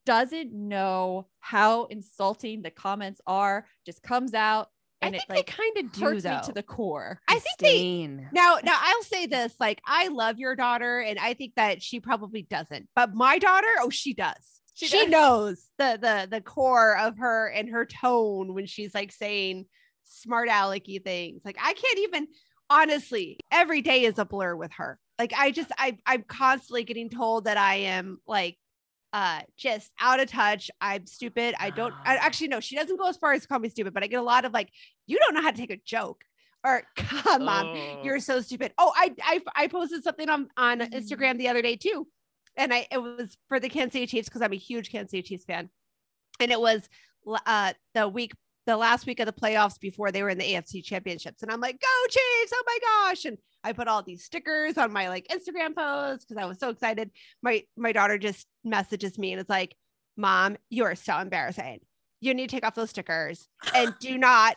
doesn't 0.07 0.53
know 0.53 1.27
how 1.41 1.85
insulting 1.87 2.63
the 2.63 2.71
comments 2.71 3.21
are, 3.27 3.67
just 3.87 4.03
comes 4.03 4.35
out 4.35 4.69
I 5.03 5.07
and 5.09 5.13
think 5.15 5.25
it 5.25 5.29
like 5.33 5.47
they 5.47 5.53
kind 5.53 5.77
of 5.79 5.93
do 5.93 6.01
hurts 6.01 6.23
though. 6.23 6.37
me 6.37 6.43
to 6.45 6.53
the 6.53 6.63
core. 6.63 7.21
I 7.29 7.39
think 7.39 7.59
they 7.59 8.07
now 8.33 8.59
now 8.65 8.79
I'll 8.81 9.03
say 9.03 9.27
this 9.27 9.55
like 9.61 9.81
I 9.87 10.09
love 10.09 10.39
your 10.39 10.57
daughter 10.57 11.01
and 11.01 11.19
I 11.19 11.35
think 11.35 11.55
that 11.57 11.83
she 11.83 12.01
probably 12.01 12.43
doesn't 12.43 12.89
but 12.97 13.15
my 13.15 13.39
daughter 13.39 13.69
oh 13.81 13.91
she 13.91 14.15
does 14.15 14.61
She 14.75 14.87
she, 14.87 14.97
does. 15.03 15.11
knows 15.11 15.71
the 15.79 15.99
the 16.01 16.29
the 16.31 16.41
core 16.41 16.97
of 16.97 17.19
her 17.19 17.49
and 17.49 17.69
her 17.71 17.85
tone 17.85 18.55
when 18.55 18.67
she's 18.67 18.95
like 18.95 19.13
saying 19.13 19.67
smart 20.05 20.49
alecky 20.49 21.03
things 21.03 21.43
like 21.45 21.59
I 21.61 21.75
can't 21.75 21.99
even 21.99 22.29
honestly 22.71 23.39
every 23.51 23.83
day 23.83 24.05
is 24.05 24.19
a 24.19 24.25
blur 24.25 24.57
with 24.57 24.73
her 24.73 24.99
like 25.19 25.35
I 25.37 25.51
just 25.51 25.71
I 25.77 25.99
I'm 26.07 26.23
constantly 26.23 26.85
getting 26.85 27.11
told 27.11 27.45
that 27.45 27.59
I 27.59 27.75
am 27.77 28.19
like 28.27 28.57
uh 29.15 29.41
just 29.57 29.91
out 30.01 30.21
of 30.21 30.29
touch 30.29 30.71
i'm 30.83 31.07
stupid 31.07 31.55
i 31.61 31.71
don't 31.71 31.95
I, 32.05 32.17
Ah. 32.17 32.21
actually 32.21 32.49
no 32.49 32.61
she 32.61 32.75
doesn't 32.77 32.97
go 32.99 33.09
as 33.09 33.17
far 33.17 33.33
as 33.33 33.47
call 33.47 33.61
me 33.61 33.69
stupid 33.71 33.95
but 33.95 34.03
i 34.03 34.07
get 34.09 34.19
a 34.19 34.23
lot 34.23 34.45
of 34.45 34.53
like 34.53 34.71
you 35.07 35.19
don't 35.19 35.33
know 35.35 35.41
how 35.43 35.51
to 35.53 35.57
take 35.57 35.71
a 35.71 35.79
joke 35.87 36.25
or 36.65 36.83
come 36.97 37.49
on 37.49 37.67
Oh. 37.67 38.01
you're 38.05 38.19
so 38.21 38.41
stupid. 38.41 38.73
Oh, 38.79 38.91
I 38.97 39.15
I, 39.23 39.41
I 39.55 39.67
posted 39.69 40.03
something 40.03 40.29
on 40.29 40.49
on 40.57 40.81
Mhm. 40.81 40.91
Instagram 40.95 41.39
the 41.39 41.49
other 41.49 41.61
day 41.63 41.77
too, 41.77 42.09
and 42.57 42.73
I 42.75 42.87
it 42.91 42.99
was 43.03 43.37
for 43.49 43.61
the 43.61 43.69
Kansas 43.69 43.93
City 43.93 44.07
Chiefs 44.07 44.29
because 44.29 44.41
I'm 44.43 44.53
a 44.53 44.57
huge 44.57 44.91
Kansas 44.91 45.11
City 45.11 45.23
Chiefs 45.23 45.45
fan, 45.45 45.69
and 46.41 46.51
it 46.51 46.59
was 46.61 46.89
uh 47.47 47.75
the 47.95 48.09
week 48.09 48.33
the 48.67 48.79
last 48.79 49.05
week 49.07 49.21
of 49.21 49.27
the 49.27 49.33
playoffs 49.33 49.79
before 49.79 50.11
they 50.11 50.23
were 50.23 50.31
in 50.31 50.39
the 50.39 50.55
AFC 50.55 50.83
championships, 50.83 51.43
and 51.43 51.53
I'm 51.53 51.61
like, 51.61 51.79
go 51.79 52.07
Chiefs! 52.09 52.53
Oh 52.55 52.63
my 52.67 52.79
gosh! 52.81 53.25
And 53.27 53.37
I 53.65 53.73
put 53.73 53.89
all 53.89 54.03
these 54.03 54.23
stickers 54.23 54.77
on 54.79 54.93
my 54.93 55.09
like 55.09 55.27
Instagram 55.29 55.75
posts 55.75 56.25
because 56.25 56.41
I 56.41 56.47
was 56.47 56.59
so 56.61 56.69
excited. 56.69 57.11
My 57.43 57.65
my 57.77 57.91
daughter 57.93 58.19
just 58.19 58.47
messages 58.65 59.19
me 59.19 59.33
and 59.33 59.41
it's 59.41 59.51
like. 59.51 59.75
Mom, 60.17 60.57
you 60.71 60.85
are 60.85 60.95
so 60.95 61.19
embarrassing. 61.19 61.81
You 62.21 62.35
need 62.35 62.49
to 62.49 62.55
take 62.55 62.65
off 62.65 62.77
those 62.77 62.91
stickers 62.91 63.49
and 63.75 63.93
do 63.99 64.17
not, 64.29 64.55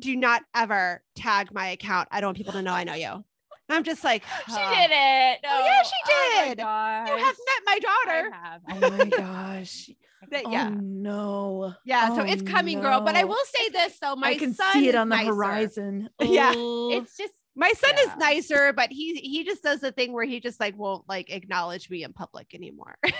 do 0.00 0.16
not 0.16 0.42
ever 0.56 1.04
tag 1.14 1.54
my 1.54 1.68
account. 1.68 2.08
I 2.10 2.20
don't 2.20 2.30
want 2.30 2.36
people 2.38 2.54
to 2.54 2.62
know 2.62 2.72
I 2.72 2.82
know 2.82 2.94
you. 2.94 3.24
I'm 3.68 3.84
just 3.84 4.02
like, 4.02 4.24
She 4.48 4.54
"Oh, 4.56 4.74
did 4.74 4.90
it. 4.90 5.38
Oh, 5.48 5.64
yeah, 5.64 5.82
she 5.84 5.92
Oh, 6.04 6.08
oh 6.08 6.40
my 6.40 6.48
did. 6.48 6.58
gosh. 6.58 7.08
You 7.10 7.16
have 7.16 7.36
met 7.46 7.62
my 7.64 7.78
daughter. 7.78 8.30
I 8.34 8.48
have. 8.48 8.60
Oh 8.72 8.98
my 8.98 9.04
gosh. 9.08 9.90
That- 10.32 10.50
yeah. 10.50 10.70
Oh 10.72 10.80
no. 10.80 11.74
Yeah, 11.84 12.08
so 12.16 12.22
Oh, 12.22 12.24
it's 12.24 12.42
coming, 12.42 12.80
girl. 12.80 13.02
But 13.02 13.14
I 13.14 13.22
will 13.22 13.36
say 13.54 13.68
this 13.68 14.00
though, 14.00 14.16
my 14.16 14.30
son, 14.32 14.34
I 14.34 14.38
can 14.38 14.54
son 14.54 14.72
see 14.72 14.88
it 14.88 14.96
on 14.96 15.10
the 15.10 15.14
nicer. 15.16 15.28
horizon. 15.32 16.10
Yeah, 16.20 16.52
Oh. 16.56 16.90
It's 16.90 17.16
just 17.16 17.32
My 17.58 17.72
son 17.72 17.92
Yeah. 17.96 18.04
is 18.04 18.16
nicer, 18.18 18.72
but 18.72 18.90
he 18.92 19.16
he 19.16 19.44
just 19.44 19.62
does 19.64 19.80
the 19.80 19.90
thing 19.90 20.12
where 20.12 20.24
he 20.24 20.38
just 20.38 20.60
like 20.60 20.78
won't 20.78 21.08
like 21.08 21.28
acknowledge 21.28 21.90
me 21.90 22.04
in 22.04 22.12
public 22.12 22.54
anymore. 22.54 22.96
so 23.04 23.10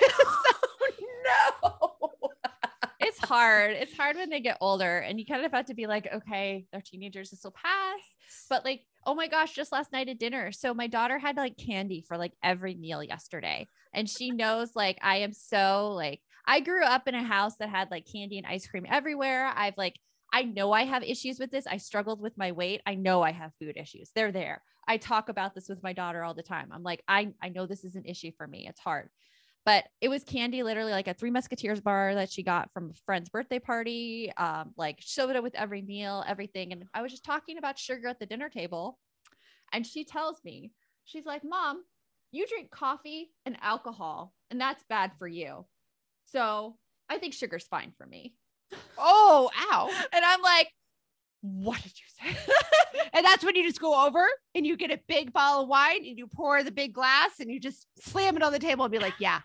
oh, 1.64 1.98
no. 2.22 2.30
it's 3.00 3.18
hard. 3.18 3.72
It's 3.72 3.96
hard 3.96 4.16
when 4.16 4.30
they 4.30 4.40
get 4.40 4.56
older 4.60 4.98
and 4.98 5.18
you 5.18 5.26
kind 5.26 5.44
of 5.44 5.50
have 5.50 5.66
to 5.66 5.74
be 5.74 5.88
like, 5.88 6.08
okay, 6.12 6.66
they're 6.70 6.80
teenagers, 6.80 7.30
this 7.30 7.42
will 7.42 7.50
pass. 7.50 8.00
But 8.48 8.64
like, 8.64 8.82
oh 9.04 9.14
my 9.16 9.26
gosh, 9.26 9.54
just 9.54 9.72
last 9.72 9.92
night 9.92 10.08
at 10.08 10.18
dinner. 10.20 10.52
So 10.52 10.72
my 10.72 10.86
daughter 10.86 11.18
had 11.18 11.36
like 11.36 11.56
candy 11.56 12.04
for 12.06 12.16
like 12.16 12.32
every 12.42 12.76
meal 12.76 13.02
yesterday. 13.02 13.66
And 13.92 14.08
she 14.08 14.30
knows 14.30 14.76
like 14.76 14.98
I 15.02 15.18
am 15.18 15.32
so 15.32 15.92
like 15.96 16.20
I 16.46 16.60
grew 16.60 16.84
up 16.84 17.08
in 17.08 17.14
a 17.16 17.24
house 17.24 17.56
that 17.56 17.70
had 17.70 17.90
like 17.90 18.06
candy 18.10 18.38
and 18.38 18.46
ice 18.46 18.68
cream 18.68 18.86
everywhere. 18.88 19.52
I've 19.54 19.76
like 19.76 19.96
I 20.32 20.42
know 20.42 20.72
I 20.72 20.84
have 20.84 21.02
issues 21.02 21.38
with 21.38 21.50
this. 21.50 21.66
I 21.66 21.78
struggled 21.78 22.20
with 22.20 22.36
my 22.36 22.52
weight. 22.52 22.82
I 22.86 22.94
know 22.94 23.22
I 23.22 23.32
have 23.32 23.52
food 23.58 23.76
issues. 23.76 24.10
They're 24.14 24.32
there. 24.32 24.62
I 24.86 24.96
talk 24.96 25.28
about 25.28 25.54
this 25.54 25.68
with 25.68 25.82
my 25.82 25.92
daughter 25.92 26.22
all 26.22 26.34
the 26.34 26.42
time. 26.42 26.68
I'm 26.72 26.82
like, 26.82 27.02
I, 27.08 27.32
I 27.42 27.48
know 27.48 27.66
this 27.66 27.84
is 27.84 27.94
an 27.94 28.04
issue 28.04 28.32
for 28.36 28.46
me. 28.46 28.66
It's 28.68 28.80
hard. 28.80 29.08
But 29.64 29.84
it 30.00 30.08
was 30.08 30.24
candy, 30.24 30.62
literally 30.62 30.92
like 30.92 31.08
a 31.08 31.14
Three 31.14 31.30
Musketeers 31.30 31.80
bar 31.80 32.14
that 32.14 32.30
she 32.30 32.42
got 32.42 32.72
from 32.72 32.90
a 32.90 32.98
friend's 33.04 33.28
birthday 33.28 33.58
party, 33.58 34.32
um, 34.36 34.72
like 34.76 34.98
soda 35.00 35.42
with 35.42 35.54
every 35.54 35.82
meal, 35.82 36.24
everything. 36.26 36.72
And 36.72 36.84
I 36.94 37.02
was 37.02 37.10
just 37.10 37.24
talking 37.24 37.58
about 37.58 37.78
sugar 37.78 38.08
at 38.08 38.18
the 38.18 38.26
dinner 38.26 38.48
table. 38.48 38.98
And 39.72 39.86
she 39.86 40.04
tells 40.04 40.42
me, 40.42 40.72
she's 41.04 41.26
like, 41.26 41.42
Mom, 41.44 41.82
you 42.30 42.46
drink 42.46 42.70
coffee 42.70 43.30
and 43.44 43.56
alcohol, 43.60 44.32
and 44.50 44.60
that's 44.60 44.84
bad 44.88 45.12
for 45.18 45.26
you. 45.26 45.66
So 46.26 46.76
I 47.08 47.18
think 47.18 47.34
sugar's 47.34 47.66
fine 47.66 47.92
for 47.96 48.06
me. 48.06 48.34
Oh, 48.98 49.50
ow. 49.72 49.90
And 50.12 50.24
I'm 50.24 50.42
like, 50.42 50.68
what 51.42 51.80
did 51.82 51.92
you 51.98 52.32
say? 52.32 52.36
And 53.14 53.24
that's 53.24 53.42
when 53.44 53.56
you 53.56 53.64
just 53.66 53.80
go 53.80 54.06
over 54.06 54.24
and 54.54 54.66
you 54.66 54.76
get 54.76 54.90
a 54.90 55.00
big 55.08 55.32
bottle 55.32 55.62
of 55.62 55.68
wine 55.68 56.04
and 56.06 56.18
you 56.18 56.26
pour 56.28 56.62
the 56.62 56.70
big 56.70 56.92
glass 56.92 57.40
and 57.40 57.50
you 57.50 57.58
just 57.58 57.86
slam 58.00 58.36
it 58.36 58.42
on 58.42 58.52
the 58.52 58.58
table 58.58 58.84
and 58.84 58.92
be 58.92 58.98
like, 58.98 59.14
Yeah, 59.18 59.40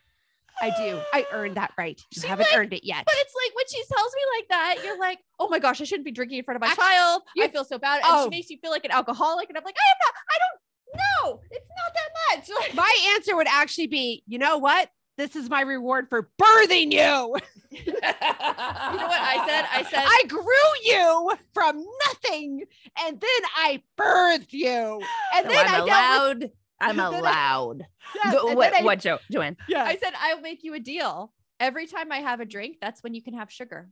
I 0.61 0.69
do. 0.71 0.99
I 1.13 1.25
earned 1.31 1.55
that 1.55 1.71
right. 1.77 1.99
You 2.11 2.21
She 2.21 2.27
haven't 2.27 2.47
like- 2.49 2.57
earned 2.57 2.73
it 2.73 2.83
yet. 2.85 3.05
But 3.05 3.15
it's 3.17 3.33
like 3.33 3.55
when 3.55 3.65
she 3.69 3.83
tells 3.95 4.11
me 4.13 4.21
like 4.37 4.47
that, 4.49 4.75
you're 4.83 4.99
like, 4.99 5.19
oh 5.39 5.47
my 5.49 5.59
gosh, 5.59 5.81
I 5.81 5.85
shouldn't 5.85 6.05
be 6.05 6.11
drinking 6.11 6.39
in 6.39 6.43
front 6.43 6.57
of 6.57 6.61
my 6.61 6.67
Act- 6.67 6.79
child. 6.79 7.21
you- 7.35 7.43
I 7.43 7.47
feel 7.47 7.63
so 7.63 7.79
bad. 7.79 8.01
And 8.03 8.05
Oh. 8.11 8.23
she 8.25 8.29
makes 8.29 8.49
you 8.49 8.57
feel 8.61 8.71
like 8.71 8.85
an 8.85 8.91
alcoholic. 8.91 9.49
And 9.49 9.57
I'm 9.57 9.63
like, 9.63 9.75
I 9.77 9.91
am 9.91 9.97
not, 10.05 10.13
I 10.29 10.37
don't 10.43 11.33
know. 11.35 11.41
It's 11.51 11.69
not 11.69 11.93
that 11.93 12.37
much. 12.37 12.49
Like, 12.59 12.75
My 12.75 13.13
answer 13.15 13.35
would 13.35 13.47
actually 13.47 13.87
be, 13.87 14.23
you 14.27 14.37
know 14.39 14.57
what? 14.57 14.89
This 15.17 15.35
is 15.35 15.49
my 15.49 15.61
reward 15.61 16.07
for 16.09 16.29
birthing 16.41 16.91
you. 16.91 17.37
you 17.71 17.85
know 17.85 17.99
what 18.01 19.21
I 19.21 19.43
said? 19.47 19.65
I 19.71 19.83
said, 19.89 20.03
I 20.05 20.23
grew 20.27 20.43
you 20.83 21.31
from 21.53 21.83
nothing 22.07 22.63
and 23.05 23.19
then 23.19 23.41
I 23.55 23.81
birthed 23.97 24.51
you. 24.53 25.01
And 25.35 25.45
So 25.45 25.49
then 25.51 25.67
I 25.67 25.79
I'm 25.79 25.85
dealt 25.85 25.85
with- 25.85 25.87
allowed. 25.87 26.51
I'm 26.81 26.97
Then 26.97 27.13
I- 27.13 27.19
allowed. 27.19 27.83
Yes, 28.15 28.33
The- 28.33 28.55
what, 28.55 28.73
I- 28.73 28.83
what, 28.83 28.99
Joe, 28.99 29.19
Joanne? 29.31 29.57
yeah. 29.67 29.83
I 29.85 29.97
said, 29.97 30.13
I'll 30.19 30.41
make 30.41 30.63
you 30.63 30.73
a 30.75 30.79
deal. 30.79 31.33
Every 31.59 31.87
time 31.87 32.11
I 32.11 32.17
have 32.17 32.39
a 32.41 32.45
drink, 32.45 32.77
that's 32.81 33.01
when 33.03 33.13
you 33.13 33.21
can 33.21 33.35
have 33.35 33.51
sugar. 33.51 33.89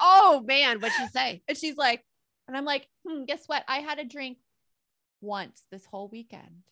oh 0.00 0.42
man, 0.46 0.80
what'd 0.80 0.96
she 0.96 1.06
say? 1.08 1.42
And 1.48 1.56
she's 1.56 1.76
like, 1.76 2.04
and 2.48 2.56
I'm 2.56 2.64
like, 2.64 2.86
hmm, 3.06 3.24
guess 3.24 3.44
what? 3.46 3.64
I 3.66 3.78
had 3.78 3.98
a 3.98 4.04
drink 4.04 4.38
once 5.20 5.62
this 5.70 5.84
whole 5.86 6.08
weekend. 6.08 6.62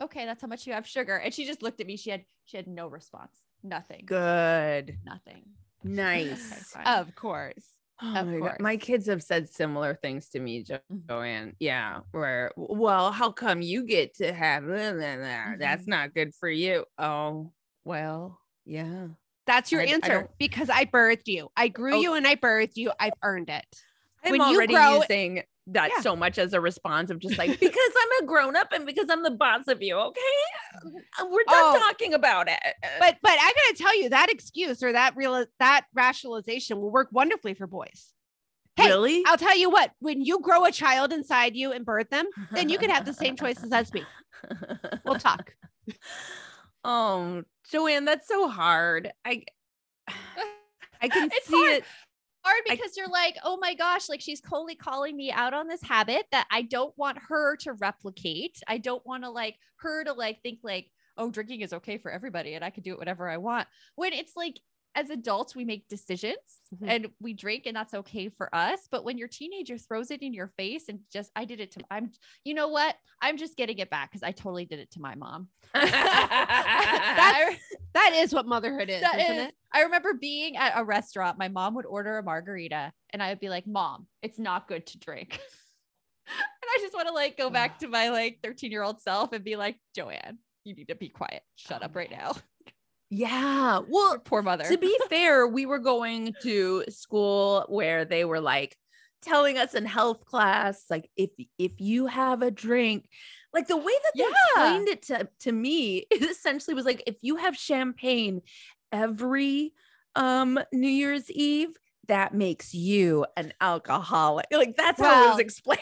Okay, 0.00 0.24
that's 0.26 0.40
how 0.42 0.48
much 0.48 0.66
you 0.66 0.72
have 0.72 0.86
sugar. 0.86 1.16
And 1.16 1.32
she 1.34 1.44
just 1.44 1.62
looked 1.62 1.80
at 1.80 1.86
me. 1.86 1.96
She 1.96 2.10
had 2.10 2.24
she 2.46 2.56
had 2.56 2.66
no 2.66 2.86
response. 2.88 3.36
Nothing. 3.62 4.04
Good. 4.06 4.96
Nothing. 5.04 5.42
Nice. 5.82 6.74
Okay. 6.76 6.84
Of 6.90 7.14
course. 7.14 7.64
Oh 8.00 8.14
Of 8.14 8.26
my, 8.28 8.32
God. 8.34 8.40
course. 8.40 8.60
my 8.60 8.76
kids 8.76 9.06
have 9.08 9.22
said 9.24 9.48
similar 9.48 9.94
things 9.96 10.28
to 10.30 10.38
me, 10.40 10.62
Jo- 10.62 10.78
Mhm. 10.92 11.08
Joanne. 11.08 11.56
Yeah, 11.58 12.00
where 12.12 12.52
well, 12.56 13.10
how 13.10 13.32
come 13.32 13.60
you 13.60 13.84
get 13.84 14.14
to 14.18 14.32
have 14.32 14.64
blah, 14.64 14.92
blah, 14.92 15.16
blah. 15.16 15.54
that's 15.58 15.82
Mhm. 15.84 15.88
not 15.88 16.14
good 16.14 16.32
for 16.34 16.48
you? 16.48 16.84
Oh, 16.96 17.52
well, 17.84 18.40
yeah. 18.64 19.08
That's 19.46 19.72
your 19.72 19.80
I- 19.80 19.84
I 19.84 19.88
answer 19.88 20.12
don't- 20.12 20.38
because 20.38 20.70
I 20.70 20.84
birthed 20.84 21.26
you. 21.26 21.50
I 21.56 21.66
grew 21.68 21.94
Oh. 21.96 22.00
you 22.00 22.14
and 22.14 22.24
I 22.26 22.36
birthed 22.36 22.76
you. 22.76 22.92
I've 23.00 23.14
earned 23.24 23.50
it. 23.50 23.66
I'm 24.22 24.30
When 24.32 24.40
you 24.42 24.56
already 24.56 24.74
grow- 24.74 25.00
using 25.00 25.42
that 25.72 25.90
Yeah. 25.96 26.00
so 26.00 26.16
much 26.16 26.38
as 26.38 26.52
a 26.54 26.60
response 26.60 27.10
of 27.10 27.18
just 27.18 27.38
like 27.38 27.50
because 27.60 27.92
I'm 28.02 28.24
a 28.24 28.26
grown 28.26 28.56
up 28.56 28.72
and 28.72 28.84
because 28.86 29.06
I'm 29.10 29.22
the 29.22 29.30
boss 29.30 29.68
of 29.68 29.82
you. 29.82 29.96
Okay, 29.96 30.20
Uh, 31.20 31.26
we're 31.30 31.44
done 31.44 31.76
Oh. 31.76 31.78
talking 31.78 32.14
about 32.14 32.48
it. 32.48 32.58
But 32.98 33.16
but 33.22 33.32
I 33.32 33.52
gotta 33.52 33.74
tell 33.76 33.96
you 34.00 34.08
that 34.10 34.30
excuse 34.30 34.82
or 34.82 34.92
that 34.92 35.14
real 35.16 35.44
that 35.58 35.86
rationalization 35.94 36.80
will 36.80 36.90
work 36.90 37.08
wonderfully 37.12 37.54
for 37.54 37.66
boys. 37.66 38.12
Hey, 38.76 38.86
really, 38.88 39.24
I'll 39.26 39.36
tell 39.36 39.56
you 39.58 39.70
what, 39.70 39.90
when 39.98 40.24
you 40.24 40.38
grow 40.40 40.64
a 40.64 40.70
child 40.70 41.12
inside 41.12 41.56
you 41.56 41.72
and 41.72 41.84
birth 41.84 42.10
them, 42.10 42.26
then 42.52 42.68
you 42.68 42.78
can 42.78 42.90
have 42.90 43.04
the 43.04 43.12
same 43.12 43.34
choices 43.36 43.72
as 43.72 43.92
me. 43.92 44.04
We'll 45.04 45.14
talk. 45.18 45.52
oh, 46.84 47.42
Joanne, 47.70 48.04
that's 48.04 48.28
so 48.28 48.48
hard. 48.48 49.10
I 49.24 49.42
I 51.02 51.08
can 51.08 51.28
It's 51.32 51.46
see 51.48 51.56
hard. 51.56 51.72
it. 51.78 51.84
Hard 52.48 52.62
I- 52.68 52.74
because 52.74 52.96
you're 52.96 53.08
like, 53.08 53.36
oh 53.44 53.58
my 53.60 53.74
gosh, 53.74 54.08
like 54.08 54.20
she's 54.20 54.40
totally 54.40 54.74
calling 54.74 55.16
me 55.16 55.30
out 55.30 55.54
on 55.54 55.68
this 55.68 55.82
habit 55.82 56.26
that 56.32 56.46
I 56.50 56.62
don't 56.62 56.96
want 56.96 57.18
her 57.28 57.56
to 57.58 57.72
replicate. 57.74 58.60
I 58.66 58.78
don't 58.78 59.04
want 59.06 59.24
to 59.24 59.30
like 59.30 59.56
her 59.76 60.04
to 60.04 60.12
like 60.12 60.42
think 60.42 60.60
like, 60.62 60.90
oh, 61.16 61.30
drinking 61.30 61.60
is 61.60 61.72
okay 61.72 61.98
for 61.98 62.10
everybody 62.10 62.54
and 62.54 62.64
I 62.64 62.70
can 62.70 62.82
do 62.82 62.92
it 62.92 62.98
whatever 62.98 63.28
I 63.28 63.38
want. 63.38 63.68
When 63.96 64.12
it's 64.12 64.36
like 64.36 64.60
as 64.94 65.10
adults, 65.10 65.54
we 65.54 65.64
make 65.64 65.86
decisions 65.88 66.36
Mhm. 66.74 66.88
and 66.88 67.06
we 67.20 67.32
drink 67.32 67.66
and 67.66 67.76
that's 67.76 67.94
okay 67.94 68.28
for 68.28 68.52
us. 68.54 68.88
But 68.90 69.04
when 69.04 69.16
your 69.18 69.28
teenager 69.28 69.78
throws 69.78 70.10
it 70.10 70.22
in 70.22 70.32
your 70.34 70.48
face 70.56 70.88
and 70.88 71.00
just 71.12 71.30
I 71.36 71.44
did 71.44 71.60
it 71.60 71.70
to 71.72 71.80
I'm 71.90 72.10
you 72.44 72.54
know 72.54 72.68
what? 72.68 72.96
I'm 73.22 73.36
just 73.36 73.56
getting 73.56 73.78
it 73.78 73.90
back 73.90 74.10
because 74.10 74.22
I 74.22 74.32
totally 74.32 74.64
did 74.64 74.78
it 74.80 74.90
to 74.92 75.00
my 75.00 75.14
mom. 75.14 75.48
I- 75.74 77.58
That 77.94 78.12
is 78.14 78.32
what 78.34 78.46
motherhood 78.46 78.88
is, 78.90 79.00
that 79.02 79.18
isn't 79.20 79.36
is- 79.36 79.48
it? 79.48 79.54
I 79.72 79.82
remember 79.82 80.14
being 80.14 80.56
at 80.56 80.72
a 80.76 80.84
restaurant. 80.84 81.38
My 81.38 81.48
mom 81.48 81.74
would 81.74 81.86
order 81.86 82.18
a 82.18 82.22
margarita, 82.22 82.92
and 83.10 83.22
I 83.22 83.28
would 83.30 83.40
be 83.40 83.48
like, 83.50 83.66
"Mom, 83.66 84.06
it's 84.22 84.38
not 84.38 84.66
good 84.68 84.86
to 84.86 84.98
drink." 84.98 85.32
and 86.26 86.68
I 86.74 86.78
just 86.80 86.94
want 86.94 87.08
to 87.08 87.14
like 87.14 87.36
go 87.36 87.50
back 87.50 87.78
to 87.80 87.88
my 87.88 88.08
like 88.10 88.38
13 88.42 88.70
year 88.70 88.82
old 88.82 89.00
self 89.02 89.32
and 89.32 89.44
be 89.44 89.56
like, 89.56 89.76
"Joanne, 89.94 90.38
you 90.64 90.74
need 90.74 90.88
to 90.88 90.94
be 90.94 91.08
quiet. 91.08 91.42
Shut 91.56 91.82
up 91.82 91.94
right 91.96 92.10
now." 92.10 92.34
Yeah. 93.10 93.80
Well, 93.88 94.18
Poor 94.18 94.42
mother. 94.42 94.64
to 94.64 94.78
be 94.78 94.96
fair, 95.08 95.46
we 95.46 95.66
were 95.66 95.78
going 95.78 96.34
to 96.42 96.84
school 96.88 97.64
where 97.68 98.04
they 98.04 98.24
were 98.24 98.40
like 98.40 98.76
telling 99.22 99.58
us 99.58 99.74
in 99.74 99.84
health 99.84 100.24
class, 100.24 100.84
like 100.90 101.10
if 101.16 101.30
if 101.58 101.72
you 101.80 102.06
have 102.06 102.42
a 102.42 102.50
drink, 102.50 103.08
like 103.52 103.66
the 103.66 103.76
way 103.76 103.84
that 103.84 104.12
they 104.14 104.22
Yeah. 104.24 104.30
explained 104.54 104.88
it 104.88 105.02
to, 105.06 105.28
to 105.40 105.52
me, 105.52 106.06
it 106.10 106.22
essentially 106.30 106.74
was 106.74 106.84
like 106.84 107.02
if 107.06 107.16
you 107.22 107.36
have 107.36 107.56
champagne 107.56 108.42
every 108.92 109.72
um 110.14 110.58
New 110.72 110.88
Year's 110.88 111.30
Eve, 111.30 111.70
that 112.08 112.34
makes 112.34 112.74
you 112.74 113.26
an 113.36 113.52
alcoholic. 113.60 114.46
Like 114.52 114.76
that's 114.76 115.00
how 115.00 115.24
it 115.24 115.30
was 115.30 115.38
explained. 115.38 115.80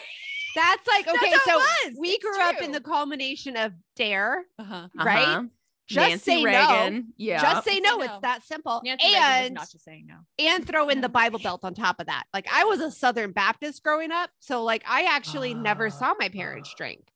That's 0.55 0.87
like 0.87 1.07
okay. 1.07 1.17
it 1.27 1.41
So 1.45 1.61
we 1.99 2.17
grew 2.19 2.41
up 2.41 2.61
in 2.61 2.71
the 2.71 2.81
culmination 2.81 3.57
of 3.57 3.73
DARE, 3.95 4.43
uh-huh. 4.57 4.87
right? 4.95 5.27
Uh-huh. 5.27 5.43
Just 5.87 6.09
Nancy 6.09 6.43
say 6.43 6.43
no. 6.43 7.03
Yeah. 7.15 7.41
Just 7.41 7.65
say 7.65 7.75
Say 7.75 7.79
no. 7.79 7.97
no. 7.97 8.03
It's 8.03 8.21
that 8.21 8.43
simple. 8.43 8.81
Nancy 8.83 9.07
and 9.15 9.53
not 9.53 9.69
just 9.71 9.85
saying 9.85 10.07
no. 10.07 10.15
and 10.37 10.65
throw 10.67 10.89
in 10.89 10.99
the 11.01 11.09
Bible 11.19 11.39
Belt 11.39 11.61
on 11.63 11.73
top 11.73 11.99
of 11.99 12.07
that. 12.07 12.25
Like 12.33 12.47
I 12.51 12.65
was 12.65 12.81
a 12.81 12.91
Southern 12.91 13.31
Baptist 13.31 13.83
growing 13.83 14.11
up, 14.11 14.29
so 14.39 14.63
like 14.63 14.83
I 14.87 15.03
actually 15.03 15.53
never 15.53 15.89
saw 15.89 16.13
my 16.19 16.27
parents 16.29 16.73
drink. 16.77 17.07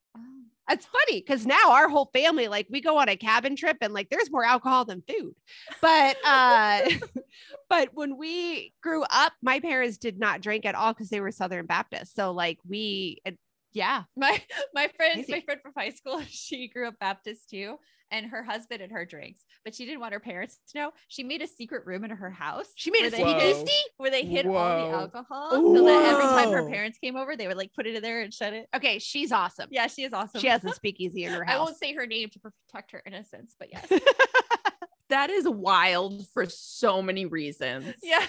It's 0.70 0.86
funny 0.86 1.20
because 1.20 1.46
now 1.46 1.72
our 1.72 1.90
whole 1.90 2.10
family, 2.14 2.48
like 2.48 2.68
we 2.70 2.80
go 2.80 2.98
on 2.98 3.10
a 3.10 3.18
cabin 3.18 3.58
trip 3.58 3.76
and 3.82 3.94
like 3.94 4.10
there's 4.10 4.32
more 4.32 4.46
alcohol 4.46 4.86
than 4.86 5.04
food. 5.06 5.34
But 5.82 6.16
uh 6.26 6.82
but 7.70 7.90
when 7.94 8.16
we 8.18 8.74
grew 8.82 9.04
up, 9.10 9.34
my 9.42 9.60
parents 9.60 9.98
did 9.98 10.18
not 10.18 10.40
drink 10.40 10.66
at 10.66 10.76
all 10.76 10.94
because 10.94 11.10
they 11.10 11.20
were 11.20 11.32
Southern 11.32 11.66
Baptist. 11.66 12.16
So 12.16 12.32
like 12.32 12.60
we 12.66 13.18
it- 13.26 13.38
yeah. 13.74 14.04
my 14.16 14.42
my 14.74 14.88
friend 14.96 15.16
Crazy. 15.16 15.32
my 15.32 15.42
friend 15.42 15.60
from 15.62 15.74
high 15.78 15.92
school 15.92 16.22
she 16.30 16.68
grew 16.68 16.90
up 16.90 17.00
baptist 17.00 17.50
too 17.50 17.78
and 18.12 18.26
her 18.28 18.44
husband 18.44 18.82
and 18.82 18.92
her 18.92 19.06
drinks 19.06 19.44
but 19.66 19.74
she 19.74 19.86
didn't 19.86 20.00
want 20.02 20.14
her 20.14 20.20
parents 20.20 20.60
to 20.70 20.78
know 20.78 20.92
she 21.08 21.24
made 21.24 21.42
a 21.42 21.48
secret 21.48 21.86
room 21.86 22.04
in 22.04 22.12
her 22.12 22.30
house 22.30 22.68
She 22.76 22.92
made 22.92 23.06
a 23.06 23.10
they 23.10 23.24
Whoa. 23.24 23.40
speakeasy. 23.40 23.78
where 23.98 24.12
they 24.12 24.24
hid 24.26 24.46
all 24.46 24.52
the 24.54 24.60
Whoa. 24.60 24.92
alcohol 25.00 25.50
so 25.52 25.86
that 25.86 26.06
every 26.06 26.26
time 26.26 26.52
her 26.52 26.70
parents 26.70 26.98
came 27.00 27.16
over 27.16 27.36
they 27.36 27.48
would 27.48 27.58
like 27.58 27.74
put 27.74 27.88
it 27.88 27.96
in 27.96 28.02
there 28.04 28.22
and 28.22 28.34
shut 28.34 28.54
it 28.54 28.68
Okay, 28.76 29.00
she's 29.00 29.32
awesome. 29.32 29.70
yeah 29.72 29.88
she 29.88 30.04
is 30.04 30.14
awesome 30.14 30.42
She 30.42 30.48
has 30.48 30.64
a 30.66 30.72
speakeasy 30.74 31.24
in 31.26 31.32
her 31.34 31.44
house. 31.46 31.56
i 31.56 31.60
won't 31.60 31.78
say 31.78 31.94
her 31.94 32.06
name 32.06 32.30
to 32.30 32.40
protect 32.40 32.92
her 32.92 33.02
innocence 33.06 33.56
but 33.58 33.70
yes 33.72 33.88
that 35.10 35.30
is 35.30 35.48
wild 35.48 36.26
for 36.30 36.46
so 36.48 37.02
many 37.02 37.26
reasons. 37.26 37.86
Yeah. 38.02 38.26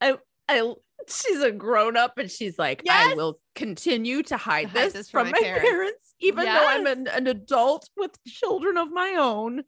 I 0.00 0.16
she's 1.08 1.40
a 1.40 1.50
grown 1.50 1.96
up 1.96 2.18
and 2.18 2.30
she's 2.30 2.58
like, 2.58 2.82
I 2.88 3.14
will 3.14 3.40
continue 3.54 4.22
to 4.24 4.36
hide 4.36 4.68
Hide 4.68 4.74
this, 4.74 4.92
this 4.92 5.10
from, 5.10 5.26
from 5.26 5.32
my 5.32 5.38
my 5.40 5.44
parents, 5.44 5.68
parents. 5.68 6.14
even 6.20 6.44
though 6.44 6.66
I'm 6.66 6.86
an, 6.86 7.06
an 7.08 7.26
adult 7.26 7.88
with 7.96 8.12
children 8.24 8.76
of 8.76 8.90
my 8.90 9.16
own. 9.18 9.62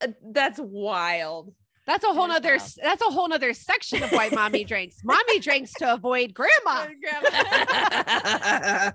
Uh, 0.00 0.08
That's 0.32 0.58
wild. 0.60 1.54
That's 1.86 2.04
a 2.04 2.12
whole 2.12 2.26
nother 2.26 2.58
that's 2.82 3.00
a 3.00 3.04
whole 3.04 3.28
nother 3.28 3.54
section 3.54 4.02
of 4.02 4.10
why 4.10 4.28
mommy 4.30 4.64
drinks. 4.72 5.02
Mommy 5.04 5.38
drinks 5.38 5.72
to 5.74 5.92
avoid 5.92 6.34
grandma. 6.34 6.88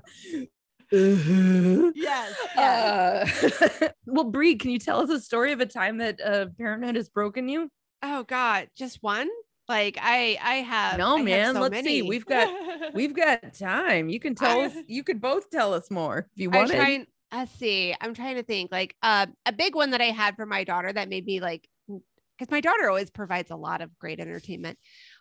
yes. 0.92 1.94
Yes. 1.96 2.58
Uh, 2.58 3.90
well, 4.06 4.26
Brie, 4.26 4.56
can 4.56 4.72
you 4.72 4.80
tell 4.80 5.00
us 5.00 5.10
a 5.10 5.22
story 5.22 5.54
of 5.54 5.62
a 5.62 5.66
time 5.66 6.00
that 6.00 6.20
uh, 6.22 6.48
parenthood 6.58 6.98
has 6.98 7.08
broken 7.08 7.48
you? 7.48 7.70
Oh 8.04 8.24
God, 8.24 8.68
just 8.76 9.02
one? 9.02 9.30
Like 9.72 9.98
I 10.02 10.38
I 10.44 10.56
have 10.56 10.98
No, 10.98 11.16
I 11.16 11.20
have 11.20 11.26
man. 11.26 11.54
so 11.54 11.62
Let's 11.62 11.72
many. 11.72 11.88
see. 11.88 12.02
We've 12.02 12.26
got 12.26 12.54
we've 12.94 13.16
got 13.16 13.54
time. 13.54 14.10
You 14.10 14.20
can 14.20 14.36
tell 14.36 14.60
us. 14.60 14.74
You 14.88 15.02
could 15.02 15.22
both 15.22 15.50
tell 15.50 15.74
us 15.74 15.90
more 15.90 16.28
if 16.36 16.42
you 16.42 16.50
want. 16.50 16.70
trying 16.70 17.08
let's 17.34 17.54
see. 17.54 17.96
I'm 18.02 18.14
trying 18.14 18.36
to 18.36 18.44
think 18.44 18.70
like 18.70 18.96
uh, 19.02 19.28
a 19.46 19.54
big 19.54 19.74
one 19.74 19.92
that 19.92 20.02
I 20.02 20.12
had 20.12 20.36
for 20.36 20.46
my 20.46 20.66
daughter 20.66 20.92
that 20.92 21.08
made 21.08 21.26
me 21.26 21.40
like 21.40 21.70
because 21.88 22.52
my 22.52 22.60
daughter 22.60 22.90
always 22.90 23.10
provides 23.12 23.50
a 23.50 23.56
lot 23.56 23.82
of 23.82 23.98
great 23.98 24.20
entertainment. 24.20 24.78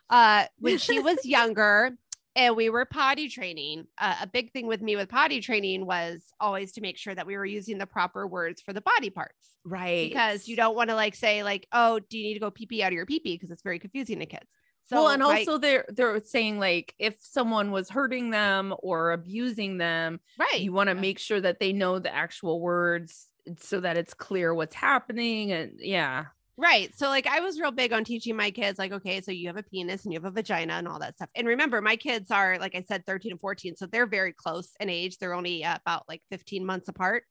Uh 0.09 0.45
when 0.59 0.77
she 0.77 0.99
was 0.99 1.17
younger 1.25 1.91
and 2.35 2.55
we 2.55 2.69
were 2.69 2.85
potty 2.85 3.27
training, 3.29 3.85
uh, 3.97 4.15
a 4.21 4.27
big 4.27 4.51
thing 4.53 4.67
with 4.67 4.81
me 4.81 4.95
with 4.95 5.09
potty 5.09 5.41
training 5.41 5.85
was 5.85 6.23
always 6.39 6.71
to 6.73 6.81
make 6.81 6.97
sure 6.97 7.13
that 7.15 7.27
we 7.27 7.35
were 7.37 7.45
using 7.45 7.77
the 7.77 7.85
proper 7.85 8.25
words 8.27 8.61
for 8.61 8.73
the 8.73 8.81
body 8.81 9.09
parts. 9.09 9.55
Right. 9.63 10.09
because 10.09 10.47
you 10.47 10.55
don't 10.55 10.75
want 10.75 10.89
to 10.89 10.95
like 10.95 11.13
say 11.15 11.43
like, 11.43 11.67
oh, 11.71 11.99
do 11.99 12.17
you 12.17 12.23
need 12.23 12.33
to 12.35 12.39
go 12.39 12.49
pee 12.49 12.65
pee 12.65 12.81
out 12.83 12.87
of 12.87 12.93
your 12.93 13.05
pee 13.05 13.19
pee? 13.19 13.35
Because 13.35 13.51
it's 13.51 13.61
very 13.63 13.77
confusing 13.79 14.19
to 14.19 14.25
kids. 14.25 14.47
So 14.87 14.97
well, 15.03 15.09
and 15.09 15.21
my- 15.21 15.39
also 15.39 15.57
they're 15.57 15.85
they're 15.89 16.19
saying 16.21 16.59
like 16.59 16.93
if 16.99 17.15
someone 17.19 17.71
was 17.71 17.89
hurting 17.89 18.31
them 18.31 18.73
or 18.79 19.11
abusing 19.11 19.77
them, 19.77 20.19
right, 20.39 20.59
you 20.59 20.73
want 20.73 20.89
to 20.89 20.95
Yeah. 20.95 21.01
make 21.01 21.19
sure 21.19 21.39
that 21.39 21.59
they 21.59 21.71
know 21.73 21.99
the 21.99 22.13
actual 22.13 22.59
words 22.59 23.27
so 23.59 23.79
that 23.81 23.97
it's 23.97 24.13
clear 24.13 24.53
what's 24.53 24.75
happening. 24.75 25.51
And 25.51 25.79
yeah, 25.79 26.25
right. 26.57 26.95
So 26.97 27.07
like 27.07 27.27
I 27.27 27.39
was 27.39 27.59
real 27.59 27.71
big 27.71 27.93
on 27.93 28.03
teaching 28.03 28.35
my 28.35 28.51
kids 28.51 28.79
like, 28.79 28.91
okay, 28.91 29.21
so 29.21 29.31
you 29.31 29.47
have 29.47 29.57
a 29.57 29.63
penis 29.63 30.03
and 30.03 30.13
you 30.13 30.19
have 30.19 30.25
a 30.25 30.31
vagina 30.31 30.73
and 30.73 30.87
all 30.87 30.99
that 30.99 31.15
stuff. 31.15 31.29
And 31.35 31.47
remember, 31.47 31.81
my 31.81 31.95
kids 31.95 32.31
are 32.31 32.57
like 32.59 32.75
I 32.75 32.83
said, 32.83 33.05
13 33.05 33.33
and 33.33 33.41
14, 33.41 33.75
so 33.75 33.85
they're 33.85 34.07
very 34.07 34.33
close 34.33 34.69
in 34.79 34.89
age. 34.89 35.17
They're 35.17 35.33
only 35.33 35.63
uh, 35.63 35.77
about 35.85 36.03
like 36.07 36.21
15 36.31 36.65
months 36.65 36.87
apart. 36.87 37.23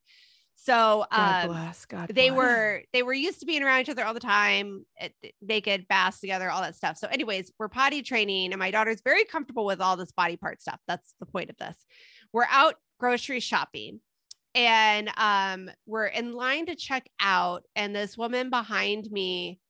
So 0.62 1.06
God 1.10 1.44
um, 1.44 1.50
bless. 1.50 1.86
God. 1.86 2.08
they 2.08 2.28
bless. 2.28 2.38
were 2.38 2.82
they 2.92 3.02
were 3.02 3.14
used 3.14 3.40
to 3.40 3.46
being 3.46 3.62
around 3.62 3.80
each 3.80 3.88
other 3.88 4.04
all 4.04 4.12
the 4.12 4.20
time 4.20 4.84
it, 4.96 5.14
naked 5.40 5.88
baths 5.88 6.20
together 6.20 6.50
all 6.50 6.60
that 6.60 6.76
stuff 6.76 6.98
so 6.98 7.08
anyways 7.08 7.50
we're 7.58 7.68
potty 7.68 8.02
training 8.02 8.52
and 8.52 8.58
my 8.58 8.70
daughter's 8.70 9.00
very 9.02 9.24
comfortable 9.24 9.64
with 9.64 9.80
all 9.80 9.96
this 9.96 10.12
body 10.12 10.36
part 10.36 10.60
stuff 10.60 10.78
that's 10.86 11.14
the 11.18 11.24
point 11.24 11.48
of 11.48 11.56
this 11.56 11.76
we're 12.34 12.44
out 12.50 12.74
grocery 12.98 13.40
shopping 13.40 14.00
and 14.54 15.10
um 15.16 15.70
we're 15.86 16.06
in 16.06 16.32
line 16.32 16.66
to 16.66 16.74
check 16.74 17.08
out 17.20 17.64
and 17.76 17.94
this 17.94 18.18
woman 18.18 18.50
behind 18.50 19.10
me 19.10 19.60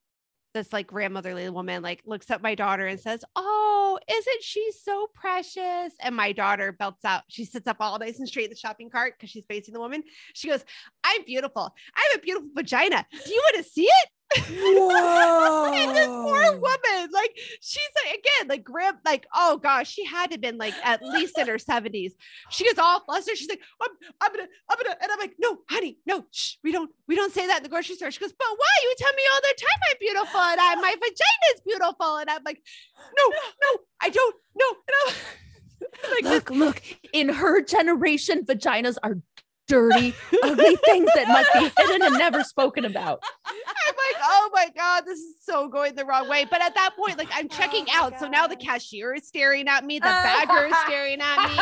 this 0.55 0.73
like 0.73 0.87
grandmotherly 0.87 1.49
woman 1.51 1.83
like 1.83 2.01
looks 2.07 2.31
at 2.31 2.43
my 2.43 2.55
daughter 2.55 2.87
and 2.87 2.99
says 2.99 3.23
oh 3.37 3.71
isn't 4.09 4.43
she 4.43 4.71
so 4.83 5.09
precious? 5.14 5.95
And 6.01 6.16
my 6.16 6.33
daughter 6.33 6.73
belts 6.73 7.05
out 7.05 7.23
she 7.29 7.45
sits 7.45 7.66
up 7.66 7.77
all 7.81 7.99
nice 7.99 8.19
and 8.19 8.29
straight 8.29 8.45
in 8.45 8.51
the 8.51 8.57
shopping 8.57 8.90
cart 8.90 9.14
because 9.16 9.31
she's 9.31 9.45
facing 9.47 9.75
the 9.75 9.81
woman. 9.81 10.03
She 10.35 10.49
goes 10.49 10.64
i'm 11.05 11.25
beautiful. 11.25 11.75
I 11.95 12.09
have 12.11 12.21
a 12.21 12.23
beautiful 12.23 12.51
vagina. 12.55 13.07
Do 13.11 13.31
you 13.31 13.43
want 13.45 13.64
to 13.64 13.71
see 13.71 13.85
it 13.85 14.09
Whoa. 14.37 15.73
and 15.73 15.90
this 15.97 16.07
poor 16.07 16.53
woman, 16.53 17.11
like 17.12 17.37
she's 17.61 17.90
like 18.05 18.19
again, 18.19 18.49
like 18.49 18.64
grand, 18.64 18.99
like 19.05 19.27
oh 19.35 19.59
gosh, 19.59 19.90
she 19.90 20.05
had 20.05 20.31
to 20.31 20.38
been 20.38 20.59
like 20.59 20.75
at 20.85 21.03
least 21.03 21.38
in 21.38 21.49
her 21.49 21.59
seventies. 21.59 22.14
She 22.51 22.64
gets 22.64 22.79
all 22.79 23.01
flustered. 23.01 23.37
She's 23.37 23.49
like, 23.49 23.61
I'm, 23.81 23.90
I'm 24.21 24.33
gonna, 24.33 24.49
I'm 24.71 24.79
gonna, 24.83 24.97
and 25.03 25.11
I'm 25.12 25.19
like, 25.19 25.35
no, 25.38 25.59
honey, 25.69 25.99
no, 26.07 26.25
shh, 26.31 26.55
we 26.62 26.73
don't, 26.73 26.90
we 27.09 27.16
don't 27.16 27.33
say 27.33 27.47
that 27.47 27.59
in 27.59 27.62
the 27.62 27.69
grocery 27.69 27.97
store. 27.97 28.11
She 28.11 28.21
goes, 28.21 28.33
but 28.33 28.47
why? 28.57 28.66
You 28.83 28.95
tell 28.99 29.12
me 29.14 29.23
all 29.33 29.40
the 29.40 29.55
time 29.59 29.81
I'm 29.90 29.97
beautiful 30.01 30.40
and 30.40 30.61
I, 30.61 30.75
my 30.77 30.95
vagina 30.95 31.55
is 31.55 31.61
beautiful, 31.66 32.16
and 32.16 32.31
I'm 32.31 32.43
like, 32.45 32.62
no, 32.99 33.29
no, 33.29 33.81
I 34.01 34.11
don't, 34.11 34.37
no, 34.57 34.66
and 34.69 35.09
I'm 35.09 36.11
like, 36.11 36.25
look, 36.25 36.51
look. 36.51 36.83
In 37.12 37.29
her 37.29 37.62
generation, 37.62 38.45
vaginas 38.45 38.97
are 39.03 39.19
dirty, 39.70 40.12
ugly 40.42 40.76
things 40.85 41.09
that 41.14 41.28
must 41.28 41.52
be 41.54 41.70
hidden 41.80 42.02
and 42.02 42.18
never 42.18 42.42
spoken 42.42 42.85
about. 42.85 43.22
I'm 43.46 43.54
like, 43.54 44.22
oh 44.22 44.50
my 44.52 44.68
God, 44.76 45.04
this 45.06 45.18
is 45.18 45.37
so 45.40 45.68
going 45.68 45.94
the 45.94 46.04
wrong 46.04 46.28
way. 46.28 46.44
But 46.44 46.61
at 46.61 46.74
that 46.74 46.96
point, 46.96 47.18
like 47.18 47.28
I'm 47.33 47.48
checking 47.48 47.87
Oh 47.88 47.92
my 47.92 47.98
out. 47.98 48.20
So 48.20 48.28
now 48.28 48.46
the 48.46 48.56
cashier 48.56 49.14
is 49.14 49.26
staring 49.26 49.68
at 49.68 49.85
me, 49.85 50.00
the 50.00 50.09
uh. 50.09 50.22
bagger 50.22 50.66
is 50.66 50.74
staring 50.87 51.20
at 51.20 51.48
me, 51.48 51.56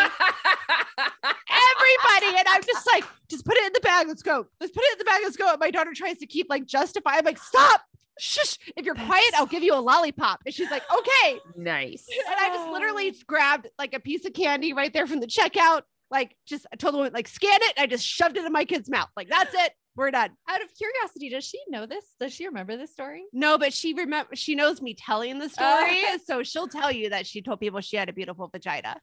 everybody. 1.05 2.39
And 2.39 2.49
I'm 2.49 2.63
just 2.63 2.87
like, 2.93 3.05
just 3.29 3.45
put 3.45 3.57
it 3.57 3.67
in 3.67 3.73
the 3.75 3.81
bag. 3.81 4.09
Let's 4.09 4.23
go. 4.23 4.47
Let's 4.61 4.73
put 4.73 4.83
it 4.85 4.93
in 4.95 4.99
the 4.99 5.05
bag. 5.05 5.21
Let's 5.23 5.37
go. 5.37 5.51
And 5.51 5.61
my 5.61 5.71
daughter 5.71 5.93
tries 5.95 6.19
to 6.19 6.27
keep 6.27 6.47
like 6.49 6.67
justify. 6.67 7.13
I'm 7.15 7.25
like, 7.25 7.39
stop. 7.39 7.83
Shush. 8.19 8.59
If 8.77 8.85
you're 8.85 8.97
quiet, 8.97 9.31
I'll 9.37 9.47
give 9.47 9.63
you 9.63 9.75
a 9.75 9.79
lollipop. 9.79 10.41
And 10.45 10.53
she's 10.53 10.71
like, 10.73 10.83
okay. 10.93 11.39
nice. 11.57 12.05
And 12.27 12.37
I 12.41 12.49
just 12.49 12.69
literally 12.71 13.15
grabbed 13.27 13.69
like 13.79 13.95
a 13.95 14.01
piece 14.01 14.25
of 14.25 14.33
candy 14.33 14.73
right 14.73 14.93
there 14.93 15.07
from 15.07 15.21
the 15.21 15.29
checkout. 15.29 15.83
Like, 16.11 16.37
just 16.47 16.67
I 16.73 16.77
told 16.77 16.95
the 16.95 16.99
woman, 16.99 17.13
like, 17.13 17.29
scan 17.29 17.61
it. 17.63 17.75
And 17.77 17.85
I 17.85 17.87
just 17.87 18.05
shoved 18.05 18.37
it 18.37 18.45
in 18.45 18.53
my 18.53 18.65
kid's 18.65 18.89
mouth. 18.89 19.09
Like, 19.17 19.29
that's 19.29 19.55
it. 19.55 19.73
We're 19.97 20.13
done. 20.13 20.31
Out 20.49 20.63
of 20.63 20.69
curiosity, 20.77 21.29
does 21.29 21.45
she 21.45 21.61
know 21.69 21.85
this? 21.85 22.05
Does 22.21 22.33
she 22.33 22.47
remember 22.47 22.77
this 22.77 22.93
story? 22.93 23.25
No, 23.33 23.59
but 23.59 23.73
she 23.73 23.95
remember 23.95 24.37
she 24.37 24.55
knows 24.55 24.81
me 24.81 24.95
telling 24.95 25.39
the 25.39 25.47
oh. 25.47 25.49
story, 25.49 26.05
so 26.25 26.45
she'll 26.45 26.69
tell 26.69 26.93
you 26.93 27.11
that 27.11 27.27
she 27.27 27.43
told 27.43 27.59
people 27.59 27.81
she 27.81 27.97
had 27.97 28.09
a 28.09 28.13
beautiful 28.13 28.47
vagina. 28.47 28.97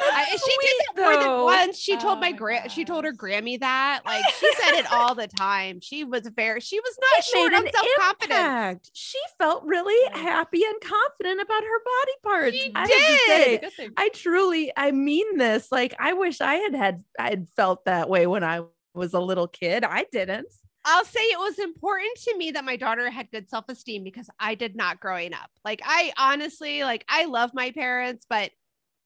I, 0.00 0.24
she 0.24 0.32
did 0.36 0.40
sweet, 0.40 0.96
that 0.96 1.02
more 1.02 1.22
than 1.22 1.44
once. 1.44 1.78
She 1.78 1.94
Oh 1.94 1.98
told 1.98 2.20
my 2.20 2.28
oh, 2.28 2.32
my 2.32 2.32
grand, 2.32 2.70
she 2.70 2.84
told 2.84 3.04
her. 3.04 3.12
Grammy 3.12 3.60
that. 3.60 4.02
Like 4.04 4.24
she 4.38 4.52
said 4.54 4.74
it 4.78 4.90
all 4.92 5.14
the 5.14 5.28
time. 5.28 5.80
She 5.80 6.04
was 6.04 6.26
very, 6.34 6.60
she 6.60 6.80
was 6.80 6.98
not 7.00 7.18
It 7.18 7.24
short 7.24 7.54
on 7.54 7.72
self 7.72 7.86
confidence. 7.98 8.90
She 8.92 9.18
felt 9.38 9.64
really 9.64 10.10
happy 10.12 10.62
and 10.64 10.80
confident 10.80 11.40
about 11.40 11.62
her 11.62 11.80
body 11.84 12.12
parts. 12.22 12.56
She 12.56 12.72
I 12.74 12.86
to 12.86 13.18
say, 13.26 13.58
did. 13.58 13.92
I 13.96 14.08
truly, 14.10 14.72
I 14.76 14.90
mean 14.90 15.38
this. 15.38 15.70
Like, 15.70 15.94
I 15.98 16.12
wish 16.14 16.40
I 16.40 16.54
had 16.54 16.74
had, 16.74 17.04
I 17.18 17.30
had 17.30 17.48
felt 17.50 17.84
that 17.84 18.08
way 18.08 18.26
when 18.26 18.42
I 18.42 18.62
was 18.94 19.14
a 19.14 19.20
little 19.20 19.48
kid. 19.48 19.84
I 19.84 20.06
didn't. 20.10 20.48
I'll 20.84 21.04
say 21.04 21.20
it 21.20 21.38
was 21.38 21.58
important 21.58 22.18
to 22.24 22.36
me 22.36 22.50
that 22.50 22.64
my 22.64 22.76
daughter 22.76 23.08
had 23.08 23.30
good 23.30 23.48
self 23.48 23.64
esteem 23.68 24.04
because 24.04 24.28
I 24.38 24.54
did 24.54 24.76
not 24.76 25.00
growing 25.00 25.32
up. 25.32 25.50
Like 25.64 25.80
I 25.82 26.12
honestly, 26.18 26.82
like 26.84 27.04
I 27.08 27.24
love 27.24 27.52
my 27.54 27.70
parents, 27.70 28.26
but 28.28 28.50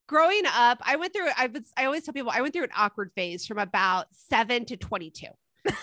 growing 0.09 0.41
up, 0.53 0.79
I 0.81 0.97
went 0.97 1.13
through. 1.13 1.29
I 1.37 1.47
was. 1.47 1.71
I 1.77 1.85
always 1.85 2.03
tell 2.03 2.13
people 2.13 2.31
I 2.33 2.41
went 2.41 2.53
through 2.53 2.63
an 2.65 2.71
awkward 2.75 3.11
phase 3.15 3.45
from 3.45 3.59
about 3.59 4.07
seven 4.11 4.65
to 4.65 4.75
twenty 4.75 5.09
two. 5.11 5.27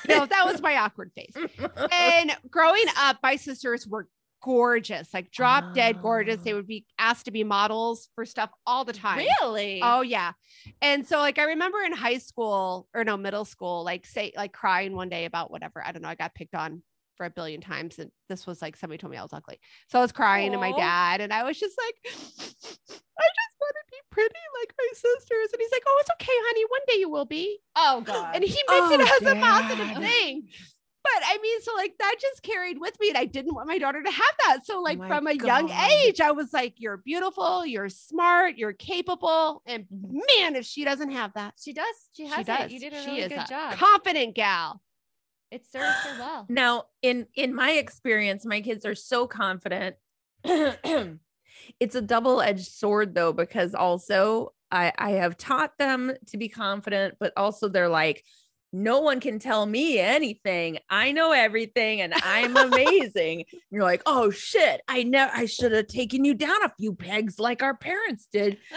You 0.08 0.16
know, 0.16 0.26
that 0.26 0.44
was 0.44 0.60
my 0.60 0.76
awkward 0.76 1.12
phase. 1.14 1.32
And 1.92 2.36
growing 2.50 2.84
up, 2.98 3.18
my 3.22 3.36
sisters 3.36 3.86
were 3.86 4.08
gorgeous, 4.42 5.12
like 5.14 5.30
drop 5.30 5.74
dead 5.74 6.00
gorgeous. 6.02 6.36
They 6.42 6.52
Oh. 6.52 6.56
would 6.56 6.66
be 6.66 6.84
asked 6.98 7.24
to 7.26 7.30
be 7.30 7.44
models 7.44 8.08
for 8.14 8.24
stuff 8.24 8.50
all 8.66 8.84
the 8.84 8.92
time. 8.92 9.18
Really? 9.42 9.80
Oh 9.82 10.00
yeah. 10.02 10.32
And 10.82 11.06
so 11.06 11.18
like 11.18 11.38
I 11.38 11.44
remember 11.44 11.78
in 11.82 11.92
high 11.92 12.18
school 12.18 12.88
or 12.94 13.04
no 13.04 13.16
middle 13.16 13.44
school, 13.44 13.84
like 13.84 14.06
say 14.06 14.32
like 14.36 14.52
crying 14.52 14.94
one 14.96 15.08
day 15.08 15.24
about 15.24 15.50
whatever. 15.50 15.82
I 15.86 15.92
don't 15.92 16.02
know. 16.02 16.08
I 16.08 16.14
got 16.14 16.34
picked 16.34 16.54
on 16.54 16.82
for 17.16 17.26
a 17.26 17.30
billion 17.30 17.60
times. 17.60 17.98
And 17.98 18.10
this 18.28 18.46
was 18.46 18.60
like 18.62 18.76
somebody 18.76 18.98
told 18.98 19.10
me 19.10 19.16
I 19.18 19.22
was 19.22 19.32
ugly. 19.32 19.58
So 19.88 19.98
I 19.98 20.02
was 20.02 20.12
crying 20.12 20.52
to 20.52 20.58
my 20.58 20.72
dad 20.72 21.20
and 21.20 21.32
I 21.32 21.44
was 21.44 21.58
just 21.58 21.76
like, 21.78 21.94
I 22.14 22.14
just 22.46 23.56
want 23.60 23.74
to 23.74 23.84
be 23.90 23.95
pretty 24.16 24.35
like 24.61 24.74
my 24.79 24.88
sisters. 24.92 25.52
And 25.52 25.61
he's 25.61 25.72
like, 25.72 25.83
Oh, 25.87 25.98
it's 26.00 26.11
okay, 26.12 26.33
honey. 26.33 26.64
One 26.68 26.81
day 26.88 26.96
you 27.00 27.11
will 27.11 27.24
be. 27.26 27.59
oh 27.76 28.00
God. 28.05 28.31
And 28.35 28.42
he 28.42 28.50
meant 28.70 28.92
it 28.92 29.00
Oh, 29.00 29.16
as 29.20 29.26
a 29.33 29.37
positive 29.44 29.96
thing. 29.98 30.48
But 31.05 31.22
I 31.24 31.38
mean, 31.40 31.61
so 31.62 31.72
like 31.76 31.94
that 32.00 32.16
just 32.20 32.42
carried 32.42 32.81
with 32.81 32.98
me, 32.98 33.11
and 33.11 33.16
I 33.18 33.26
didn't 33.26 33.55
want 33.55 33.68
my 33.68 33.78
daughter 33.78 34.03
to 34.03 34.11
have 34.11 34.34
that. 34.47 34.66
So, 34.66 34.80
like 34.80 34.99
my 34.99 35.07
from 35.07 35.28
a 35.28 35.32
young 35.34 35.70
age, 36.09 36.20
I 36.20 36.32
was 36.32 36.53
like, 36.53 36.74
You're 36.78 36.97
beautiful, 36.97 37.64
you're 37.64 37.88
smart, 37.88 38.57
you're 38.57 38.72
capable. 38.72 39.62
And 39.66 39.84
Mhm. 39.84 40.18
man, 40.40 40.57
if 40.57 40.64
she 40.64 40.84
doesn't 40.84 41.12
have 41.12 41.32
that, 41.34 41.55
she 41.62 41.72
does. 41.72 41.95
She 42.16 42.26
has 42.26 42.45
she 42.47 42.53
it. 42.53 42.70
You 42.72 42.80
did 42.80 42.93
a 42.93 42.97
she 43.03 43.07
really 43.11 43.20
is 43.22 43.28
good 43.28 43.38
a 43.43 43.47
job. 43.47 43.74
confident 43.74 44.34
gal. 44.34 44.82
it 45.53 45.64
serves 45.64 45.84
her 45.84 46.18
well. 46.18 46.47
Now, 46.49 46.86
in 47.03 47.28
in 47.36 47.55
my 47.55 47.70
experience, 47.72 48.45
my 48.45 48.61
kids 48.61 48.84
are 48.84 48.97
so 48.97 49.28
confident. 49.28 49.95
it's 51.80 51.94
a 51.94 52.02
double-edged 52.02 52.66
sword 52.70 53.14
though, 53.14 53.32
because 53.32 53.74
also 53.74 54.52
I, 54.70 54.92
I 54.98 55.10
have 55.12 55.36
taught 55.36 55.78
them 55.78 56.12
to 56.28 56.36
be 56.36 56.48
confident, 56.48 57.16
but 57.20 57.32
also 57.36 57.68
they're 57.68 57.88
like, 57.88 58.24
no 58.72 59.00
one 59.00 59.20
can 59.20 59.38
tell 59.38 59.64
me 59.64 59.98
anything. 59.98 60.78
I 60.90 61.12
know 61.12 61.32
everything 61.32 62.00
and 62.00 62.12
I'm 62.22 62.56
amazing. 62.56 63.44
And 63.52 63.60
you're 63.70 63.84
like, 63.84 64.02
oh 64.06 64.30
shit, 64.30 64.80
I 64.88 65.02
know 65.04 65.28
I 65.32 65.46
should 65.46 65.72
have 65.72 65.86
taken 65.86 66.24
you 66.24 66.34
down 66.34 66.62
a 66.62 66.72
few 66.78 66.94
pegs 66.94 67.38
like 67.38 67.62
our 67.62 67.76
parents 67.76 68.28
did. 68.30 68.58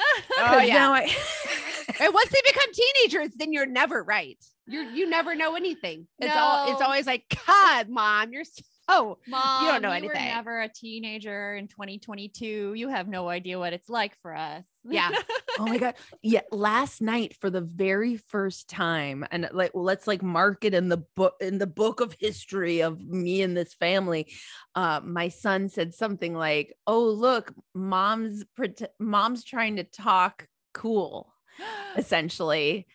Oh, 0.42 0.46
'Cause 0.48 0.68
yeah. 0.68 0.76
now 0.76 0.94
I 0.94 1.02
And 2.00 2.14
once 2.14 2.30
they 2.30 2.40
become 2.46 2.70
teenagers, 2.72 3.36
then 3.36 3.52
you're 3.52 3.66
never 3.66 4.04
right. 4.04 4.38
You 4.68 4.82
you 4.82 5.10
never 5.10 5.36
know 5.36 5.56
anything. 5.56 6.08
It's 6.20 6.36
all 6.36 6.72
it's 6.72 6.82
always 6.82 7.06
like, 7.08 7.24
God, 7.48 7.90
mom, 7.90 8.32
you're 8.32 8.46
so 8.46 8.62
know. 8.90 9.18
Mom, 9.28 9.66
you 9.66 9.72
don't 9.72 9.82
know 9.82 9.90
you 9.90 9.96
anything. 9.96 10.10
were 10.10 10.34
never 10.36 10.62
a 10.62 10.70
teenager 10.70 11.56
in 11.56 11.68
2022. 11.68 12.74
You 12.76 12.90
have 12.90 13.08
no 13.08 13.30
idea 13.30 13.60
what 13.60 13.74
it's 13.74 13.90
like 13.90 14.16
for 14.22 14.36
us. 14.36 14.66
Yeah. 14.84 15.12
Oh 15.62 15.66
my 15.66 15.78
god. 15.78 15.96
Yeah, 16.22 16.44
last 16.54 17.02
night 17.02 17.36
for 17.42 17.50
the 17.50 17.60
very 17.60 18.16
first 18.16 18.70
time 18.70 19.26
and 19.30 19.50
like 19.52 19.72
let's 19.74 20.08
like 20.08 20.24
mark 20.24 20.64
it 20.64 20.74
in 20.74 20.88
the 20.88 21.04
book 21.18 21.34
in 21.42 21.58
the 21.58 21.68
book 21.68 22.00
of 22.00 22.16
history 22.18 22.82
of 22.82 23.02
me 23.02 23.42
and 23.42 23.58
this 23.58 23.74
family. 23.74 24.32
Uh 24.74 25.02
my 25.04 25.28
son 25.28 25.68
said 25.68 25.94
something 25.94 26.34
like, 26.34 26.74
"Oh, 26.88 27.04
look, 27.04 27.54
mom's 27.74 28.46
pret- 28.56 28.94
mom's 29.00 29.44
trying 29.44 29.76
to 29.78 29.84
talk 29.84 30.48
cool." 30.74 31.34
essentially. 31.98 32.88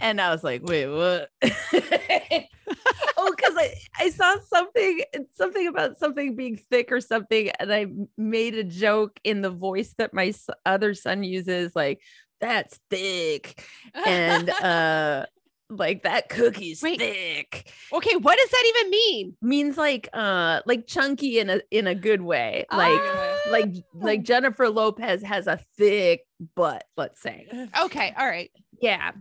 And 0.00 0.20
I 0.20 0.30
was 0.30 0.44
like, 0.44 0.62
wait, 0.64 0.86
what? 0.86 1.30
oh, 3.16 3.34
because 3.36 3.54
I, 3.56 3.74
I 3.98 4.10
saw 4.10 4.36
something, 4.46 5.02
something 5.34 5.66
about 5.66 5.98
something 5.98 6.36
being 6.36 6.56
thick 6.56 6.92
or 6.92 7.00
something, 7.00 7.50
and 7.58 7.72
I 7.72 7.86
made 8.16 8.54
a 8.54 8.64
joke 8.64 9.18
in 9.24 9.40
the 9.42 9.50
voice 9.50 9.94
that 9.98 10.14
my 10.14 10.32
other 10.64 10.94
son 10.94 11.22
uses, 11.24 11.74
like, 11.74 12.00
that's 12.40 12.78
thick. 12.90 13.64
And 14.06 14.48
uh 14.50 15.26
like 15.70 16.04
that 16.04 16.28
cookie's 16.28 16.82
Wait. 16.82 16.98
thick. 16.98 17.70
Okay, 17.92 18.16
what 18.16 18.38
does 18.38 18.50
that 18.50 18.72
even 18.76 18.90
mean? 18.90 19.36
Means 19.42 19.76
like 19.76 20.08
uh 20.12 20.60
like 20.66 20.86
chunky 20.86 21.38
in 21.38 21.50
a 21.50 21.60
in 21.70 21.86
a 21.86 21.94
good 21.94 22.22
way. 22.22 22.64
Like 22.72 23.00
Ah. 23.02 23.38
like 23.50 23.74
like 23.92 24.22
Jennifer 24.22 24.68
Lopez 24.68 25.22
has 25.22 25.46
a 25.46 25.58
thick 25.76 26.22
butt, 26.54 26.84
let's 26.96 27.20
say. 27.20 27.48
Okay, 27.82 28.14
all 28.18 28.26
right. 28.26 28.50
Yeah. 28.80 29.12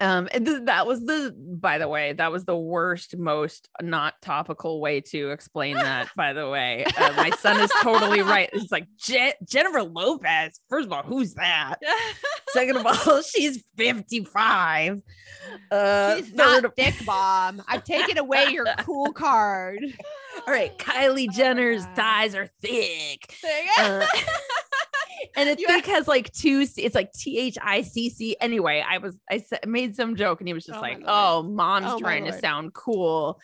Um, 0.00 0.28
and 0.32 0.46
th- 0.46 0.62
that 0.66 0.86
was 0.86 1.00
the, 1.04 1.34
by 1.36 1.78
the 1.78 1.88
way, 1.88 2.12
that 2.12 2.30
was 2.30 2.44
the 2.44 2.56
worst, 2.56 3.16
most 3.18 3.68
not 3.82 4.14
topical 4.22 4.80
way 4.80 5.00
to 5.00 5.30
explain 5.30 5.74
that. 5.76 6.08
by 6.16 6.32
the 6.32 6.48
way, 6.48 6.84
uh, 6.96 7.12
my 7.16 7.30
son 7.30 7.60
is 7.60 7.70
totally 7.82 8.22
right. 8.22 8.48
It's 8.52 8.70
like 8.70 8.86
Je- 8.96 9.34
Jennifer 9.44 9.82
Lopez. 9.82 10.60
First 10.68 10.86
of 10.86 10.92
all, 10.92 11.02
who's 11.02 11.34
that? 11.34 11.76
Second 12.50 12.76
of 12.76 12.86
all, 12.86 13.22
she's 13.34 13.64
fifty-five. 13.76 15.00
Uh, 15.70 16.16
She's 16.16 16.28
third 16.28 16.36
not 16.36 16.64
of- 16.66 16.74
thick, 16.76 16.94
mom. 17.04 17.62
I've 17.66 17.84
taken 17.84 18.18
away 18.18 18.46
your 18.50 18.66
cool 18.78 19.12
card. 19.12 19.80
all 20.46 20.52
right, 20.52 20.76
Kylie 20.78 21.30
Jenner's 21.32 21.84
God. 21.86 21.96
thighs 21.96 22.34
are 22.34 22.48
thick. 22.62 23.34
There 23.42 23.62
you 23.64 23.70
go. 23.76 23.82
Uh, 23.82 24.06
and 25.36 25.48
it 25.48 25.58
thick 25.58 25.86
has 25.86 26.06
like 26.08 26.32
two. 26.32 26.64
It's 26.76 26.94
like 26.94 27.12
T 27.12 27.38
H 27.38 27.58
I 27.62 27.82
C 27.82 28.08
C. 28.10 28.36
Anyway, 28.40 28.84
I 28.86 28.98
was 28.98 29.16
I 29.30 29.38
sa- 29.38 29.56
made 29.66 29.87
some 29.96 30.16
joke, 30.16 30.40
and 30.40 30.48
he 30.48 30.54
was 30.54 30.64
just 30.66 30.78
Oh 30.78 30.82
like, 30.82 31.02
"Oh, 31.06 31.42
mom's 31.42 31.94
Oh 31.94 31.98
trying 31.98 32.24
to 32.24 32.32
sound 32.32 32.74
cool," 32.74 33.40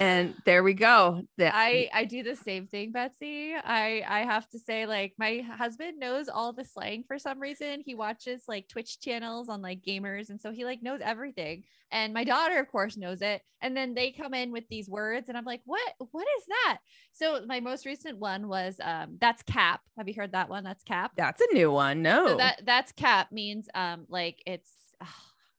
and 0.00 0.34
there 0.44 0.62
we 0.62 0.74
go. 0.74 1.22
That 1.38 1.54
I 1.56 1.88
I 1.92 2.04
do 2.04 2.22
the 2.22 2.34
same 2.36 2.66
thing, 2.66 2.90
Betsy. 2.90 3.54
I 3.54 4.02
I 4.08 4.20
have 4.24 4.48
to 4.50 4.58
say, 4.58 4.86
like, 4.86 5.14
my 5.18 5.38
husband 5.40 5.98
knows 5.98 6.28
all 6.28 6.52
the 6.52 6.64
slang 6.64 7.04
for 7.06 7.18
some 7.18 7.38
reason. 7.40 7.82
He 7.84 7.94
watches 7.94 8.44
like 8.48 8.68
Twitch 8.68 8.98
channels 9.00 9.48
on 9.48 9.62
like 9.62 9.82
gamers, 9.82 10.30
and 10.30 10.40
so 10.40 10.50
he 10.52 10.64
like 10.64 10.82
knows 10.82 11.00
everything. 11.02 11.64
And 11.90 12.12
my 12.12 12.24
daughter, 12.24 12.58
of 12.58 12.68
course, 12.68 12.96
knows 12.96 13.22
it. 13.22 13.42
And 13.60 13.76
then 13.76 13.94
they 13.94 14.10
come 14.10 14.34
in 14.34 14.50
with 14.52 14.64
these 14.68 14.88
words, 14.88 15.28
and 15.28 15.38
I'm 15.38 15.44
like, 15.44 15.62
what 15.64 15.92
What 16.10 16.26
is 16.38 16.46
that? 16.46 16.78
So 17.12 17.44
my 17.46 17.60
most 17.60 17.86
recent 17.86 18.18
one 18.18 18.48
was 18.48 18.76
um 18.82 19.18
that's 19.20 19.42
cap. 19.42 19.82
Have 19.96 20.08
you 20.08 20.14
heard 20.14 20.32
that 20.32 20.48
one? 20.48 20.64
That's 20.64 20.82
cap. 20.82 21.12
that's 21.16 21.40
a 21.40 21.54
new 21.54 21.70
one. 21.70 22.02
No, 22.02 22.26
So 22.28 22.36
that 22.36 22.62
that's 22.64 22.92
cap 22.92 23.32
means 23.32 23.68
um 23.74 24.06
like 24.08 24.42
it's. 24.46 24.72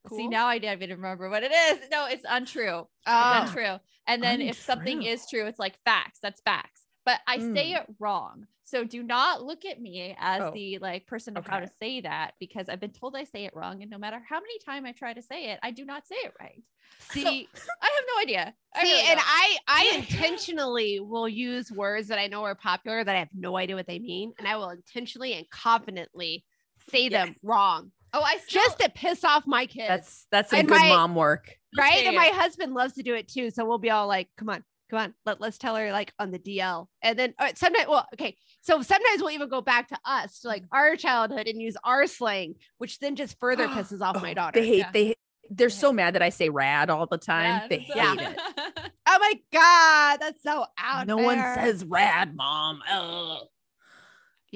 Cool. 0.07 0.29
now 0.29 0.47
I 0.47 0.57
didn't 0.59 0.81
even 0.83 0.97
remember 0.97 1.29
what 1.29 1.43
it 1.43 1.51
is. 1.51 1.89
No, 1.91 2.05
it's 2.07 2.25
untrue. 2.27 2.79
It's 2.79 2.87
Oh, 3.07 3.41
untrue. 3.41 3.77
And 4.07 4.21
then 4.21 4.41
if 4.41 4.61
something 4.61 5.03
is 5.03 5.27
true, 5.29 5.45
it's 5.47 5.59
like 5.59 5.77
facts. 5.83 6.19
That's 6.21 6.41
facts. 6.41 6.85
But 7.05 7.19
I 7.27 7.37
say 7.37 7.71
Mm. 7.71 7.77
it 7.81 7.85
wrong. 7.99 8.47
So 8.63 8.83
do 8.83 9.03
not 9.03 9.43
look 9.43 9.63
at 9.63 9.79
me 9.79 10.15
as 10.19 10.43
Oh, 10.43 10.51
the 10.51 10.79
like 10.79 11.05
person 11.05 11.37
of 11.37 11.45
how 11.45 11.59
to 11.59 11.67
say 11.79 12.01
that 12.01 12.31
because 12.39 12.67
I've 12.67 12.79
been 12.79 12.91
told 12.91 13.15
I 13.15 13.23
say 13.23 13.45
it 13.45 13.55
wrong. 13.55 13.81
And 13.83 13.91
no 13.91 13.99
matter 13.99 14.19
how 14.27 14.37
many 14.39 14.57
times 14.59 14.85
I 14.87 14.91
try 14.91 15.13
to 15.13 15.21
say 15.21 15.51
it, 15.51 15.59
I 15.61 15.69
do 15.71 15.85
not 15.85 16.07
say 16.07 16.15
it 16.15 16.33
right. 16.39 16.63
see, 16.99 17.47
I 17.81 17.85
have 17.85 18.03
no 18.15 18.21
idea. 18.23 18.53
I 18.75 18.81
see, 18.81 18.91
really 18.91 19.01
and 19.11 19.17
don't. 19.17 19.27
I, 19.27 19.57
I 19.67 19.91
intentionally 19.99 20.99
will 20.99 21.29
use 21.29 21.71
words 21.71 22.07
that 22.07 22.17
I 22.19 22.27
know 22.27 22.43
are 22.43 22.55
popular 22.55 23.03
that 23.03 23.15
I 23.15 23.19
have 23.19 23.29
no 23.35 23.55
idea 23.57 23.75
what 23.75 23.87
they 23.87 23.99
mean, 23.99 24.33
and 24.39 24.47
I 24.47 24.55
will 24.57 24.69
intentionally 24.69 25.33
and 25.33 25.47
confidently 25.49 26.43
say 26.89 27.09
Yeah. 27.09 27.25
them 27.25 27.35
wrong 27.43 27.91
oh, 28.15 28.21
I 28.23 28.37
still, 28.37 28.63
just 28.63 28.79
to 28.79 28.89
piss 28.89 29.23
off 29.23 29.45
my 29.45 29.65
kids. 29.65 29.87
that's 29.87 30.27
that's 30.31 30.49
some 30.49 30.59
And 30.59 30.67
good 30.67 30.79
my- 30.79 30.89
mom 30.89 31.15
work. 31.15 31.55
right? 31.77 32.01
Yeah, 32.01 32.09
And 32.09 32.13
yeah. 32.13 32.19
my 32.19 32.27
husband 32.27 32.73
loves 32.73 32.93
to 32.93 33.03
do 33.03 33.13
it 33.15 33.27
too. 33.27 33.51
So 33.51 33.65
we'll 33.65 33.77
be 33.77 33.89
all 33.91 34.07
like, 34.07 34.29
come 34.37 34.49
on, 34.49 34.63
come 34.89 34.99
on, 34.99 35.13
let, 35.25 35.41
let's 35.41 35.57
tell 35.57 35.75
her 35.75 35.91
like 35.91 36.13
on 36.19 36.31
the 36.31 36.39
DL. 36.39 36.87
And 37.01 37.17
then 37.19 37.33
uh, 37.39 37.51
sometimes, 37.55 37.87
well, 37.87 38.07
okay. 38.13 38.37
So 38.61 38.81
sometimes 38.81 39.21
we'll 39.21 39.31
even 39.31 39.49
go 39.49 39.61
back 39.61 39.89
to 39.89 39.97
us 40.05 40.39
to 40.39 40.47
like 40.47 40.63
our 40.71 40.95
childhood 40.95 41.47
and 41.47 41.61
use 41.61 41.75
our 41.83 42.07
slang, 42.07 42.55
which 42.77 42.99
then 42.99 43.15
just 43.15 43.37
further 43.39 43.67
pisses 43.75 44.01
off 44.01 44.21
my 44.21 44.31
Oh, 44.31 44.35
daughter. 44.35 44.59
They 44.61 44.67
hate 44.67 44.77
Yeah. 44.79 44.91
they 44.91 45.15
they're 45.51 45.69
so 45.69 45.93
mad 45.93 46.15
that 46.15 46.23
I 46.23 46.29
say 46.29 46.49
rad 46.49 46.89
all 46.89 47.05
the 47.05 47.19
time. 47.19 47.45
Yeah, 47.45 47.67
they 47.67 47.85
so- 47.87 47.99
hate 47.99 48.19
it. 48.21 48.39
Oh 49.07 49.19
my 49.19 49.33
God, 49.53 50.17
that's 50.19 50.41
so 50.41 50.65
out 50.79 51.05
No 51.05 51.17
one 51.17 51.37
says 51.37 51.85
rad, 51.85 52.35
mom. 52.35 52.81
Ugh. 52.91 53.47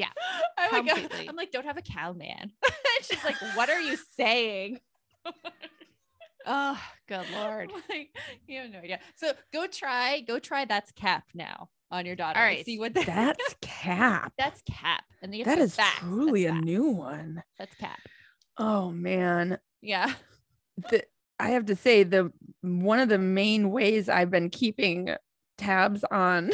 I'm 0.57 0.85
like, 0.85 0.95
Completely. 0.95 1.29
I'm 1.29 1.35
like, 1.35 1.51
don't 1.51 1.65
have 1.65 1.77
a 1.77 1.81
cow 1.81 2.13
man. 2.13 2.51
She's 3.01 3.23
like, 3.23 3.35
what 3.55 3.69
are 3.69 3.79
you 3.81 3.97
saying? 4.17 4.79
Oh, 6.45 6.81
good 7.07 7.25
Lord. 7.33 7.69
Like, 7.89 8.15
you 8.47 8.59
have 8.61 8.71
no 8.71 8.79
idea. 8.79 8.99
So 9.15 9.33
go 9.53 9.67
try, 9.67 10.21
go 10.21 10.39
try 10.39 10.65
that's 10.65 10.91
cap 10.93 11.25
now 11.35 11.69
on 11.91 12.05
your 12.05 12.15
daughter. 12.15 12.39
All 12.39 12.45
and 12.45 12.55
right. 12.57 12.65
See 12.65 12.79
what 12.79 12.93
that 12.95 13.05
That's 13.05 13.55
cap. 13.61 14.33
that's 14.37 14.61
cap. 14.63 15.03
And 15.21 15.33
the 15.33 15.43
That 15.43 15.59
is 15.59 15.75
facts. 15.75 15.99
truly 15.99 16.45
a 16.45 16.49
that's, 16.49 16.55
facts. 16.59 16.65
new 16.65 16.83
one. 16.85 17.43
that's 17.57 17.75
cap. 17.75 17.99
Oh 18.57 18.89
man. 18.89 19.59
Yeah. 19.81 20.13
the, 20.89 21.03
I 21.39 21.49
have 21.49 21.65
to 21.67 21.75
say 21.75 22.03
the 22.03 22.31
one 22.61 22.99
of 22.99 23.09
the 23.09 23.19
main 23.19 23.69
ways 23.69 24.07
I've 24.09 24.31
been 24.31 24.49
keeping 24.49 25.13
tabs 25.57 26.03
on 26.09 26.51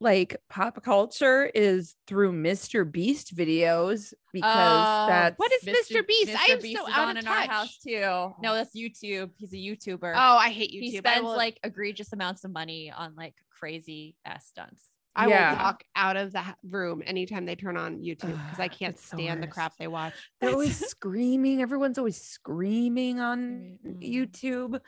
like 0.00 0.36
pop 0.48 0.82
culture 0.82 1.44
is 1.54 1.96
through 2.06 2.32
Mr. 2.32 2.90
Beast 2.90 3.36
videos 3.36 4.12
because 4.32 4.86
Oh, 4.86 5.06
that's 5.08 5.38
What 5.38 5.52
is 5.52 5.62
Mr. 5.64 6.06
Beast? 6.06 6.30
I 6.38 6.52
am 6.52 6.60
Beast 6.60 6.78
so 6.78 6.86
is 6.86 6.94
out 6.94 7.08
on 7.08 7.16
of 7.16 7.22
in 7.24 7.28
our 7.28 7.36
touch. 7.40 7.48
house 7.50 7.78
too. 7.78 8.00
No, 8.42 8.54
that's 8.54 8.74
YouTube. 8.76 9.30
He's 9.36 9.52
a 9.52 9.56
YouTuber. 9.56 10.12
Oh, 10.14 10.36
I 10.36 10.50
hate 10.50 10.70
YouTube. 10.72 10.80
he 10.80 10.96
spends 10.98 11.22
will, 11.24 11.36
like 11.36 11.58
egregious 11.64 12.12
amounts 12.12 12.44
of 12.44 12.52
money 12.52 12.92
on 12.96 13.14
like 13.16 13.34
crazy 13.58 14.16
ass 14.24 14.46
stunts. 14.46 14.84
I 15.16 15.26
Yeah. 15.26 15.50
will 15.50 15.58
walk 15.64 15.82
out 15.96 16.16
of 16.16 16.32
the 16.32 16.42
room 16.62 17.02
anytime 17.04 17.44
they 17.44 17.56
turn 17.56 17.76
on 17.76 17.98
YouTube 17.98 18.20
because 18.44 18.60
I 18.60 18.68
can't 18.68 18.94
it's 18.94 19.10
the 19.10 19.16
stand 19.16 19.42
the 19.42 19.48
crap 19.48 19.72
they 19.76 19.88
watch. 19.88 20.14
they're 20.40 20.50
always 20.52 20.78
screaming. 20.88 21.60
Everyone's 21.60 21.98
always 21.98 22.20
screaming 22.20 23.18
on 23.20 23.78
Mm. 23.84 24.00
YouTube. 24.02 24.80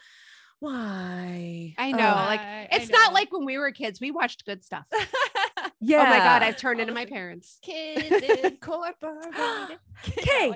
Why? 0.63 1.75
I 1.77 1.91
know, 1.91 1.99
Ugh. 2.07 2.27
like, 2.29 2.41
I- 2.41 2.69
I 2.73 2.77
It's 2.77 2.89
not 2.89 3.13
like 3.13 3.33
when 3.33 3.45
we 3.45 3.59
were 3.59 3.73
kids. 3.73 4.01
We 4.01 4.13
watched 4.13 4.45
good 4.47 4.65
stuff. 4.65 4.85
yeah. 5.81 6.03
Oh 6.03 6.05
my 6.07 6.19
God, 6.19 6.43
I've 6.45 6.57
turned 6.57 6.81
into 6.81 6.95
my 6.95 7.05
parents. 7.05 7.59
kids 7.63 8.09
in 8.11 8.57
corporate. 8.61 9.35
K 10.05 10.53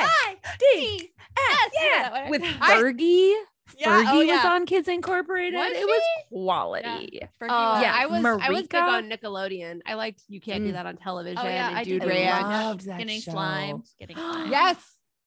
I 0.00 0.36
D 0.60 1.10
S. 1.38 1.70
Yeah, 1.74 1.80
Yeah, 1.82 2.02
that 2.10 2.12
one. 2.12 2.30
with 2.30 2.42
I- 2.60 2.74
Fergie. 2.76 3.34
Yeah, 3.78 4.02
Fergie 4.02 4.30
oh, 4.30 4.36
was 4.36 4.44
on 4.46 4.66
Kids 4.66 4.88
Incorporated. 4.88 5.54
Was 5.58 5.72
it 5.72 5.86
was 5.86 6.02
she? 6.02 6.34
quality. 6.34 7.20
Fergie 7.40 7.48
Oh, 7.50 7.80
Yeah, 7.80 7.92
I 7.94 8.06
was 8.06 8.24
I 8.24 8.50
was 8.50 8.62
big 8.62 8.74
on 8.74 9.08
Nickelodeon. 9.10 9.80
I 9.86 9.94
liked 9.94 10.22
You 10.28 10.40
Can't 10.40 10.64
Do 10.64 10.70
Mm. 10.70 10.72
That 10.74 10.86
on 10.86 10.96
Television. 10.96 11.38
Oh, 11.38 11.44
yeah, 11.48 11.68
and 11.68 11.78
I 11.78 11.84
Dude 11.84 12.00
did 12.02 12.08
Ranch. 12.08 12.42
Loved 12.42 12.86
that 12.86 12.98
getting 12.98 13.20
show. 13.20 13.32
slimed. 13.32 13.86
Getting 13.98 14.16
slimed. 14.18 14.50
Yes. 14.50 14.76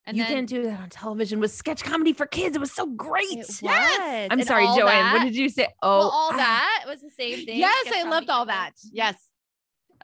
And 0.08 0.18
you 0.18 0.24
then 0.24 0.34
can't 0.34 0.50
do 0.50 0.64
that 0.64 0.80
on 0.80 0.90
television 0.90 1.40
with 1.40 1.52
sketch 1.52 1.84
comedy 1.84 2.12
for 2.14 2.26
kids. 2.26 2.56
It 2.56 2.60
was 2.60 2.72
so 2.72 2.88
great. 2.88 3.32
it 3.32 3.38
was. 3.38 3.62
Yes. 3.62 4.28
I'm 4.32 4.40
And 4.40 4.48
sorry, 4.48 4.66
Joanne. 4.66 4.86
that- 4.86 5.14
What 5.14 5.24
did 5.24 5.36
you 5.36 5.48
say? 5.48 5.68
Oh, 5.82 6.00
well, 6.00 6.10
all 6.10 6.30
ah, 6.34 6.38
that 6.38 6.84
was 6.88 7.02
the 7.02 7.12
same 7.12 7.46
thing. 7.46 7.60
Yes, 7.60 7.88
sketch 7.88 8.06
I 8.06 8.10
loved 8.10 8.30
all 8.30 8.48
that. 8.48 8.72
Yes. 8.92 9.16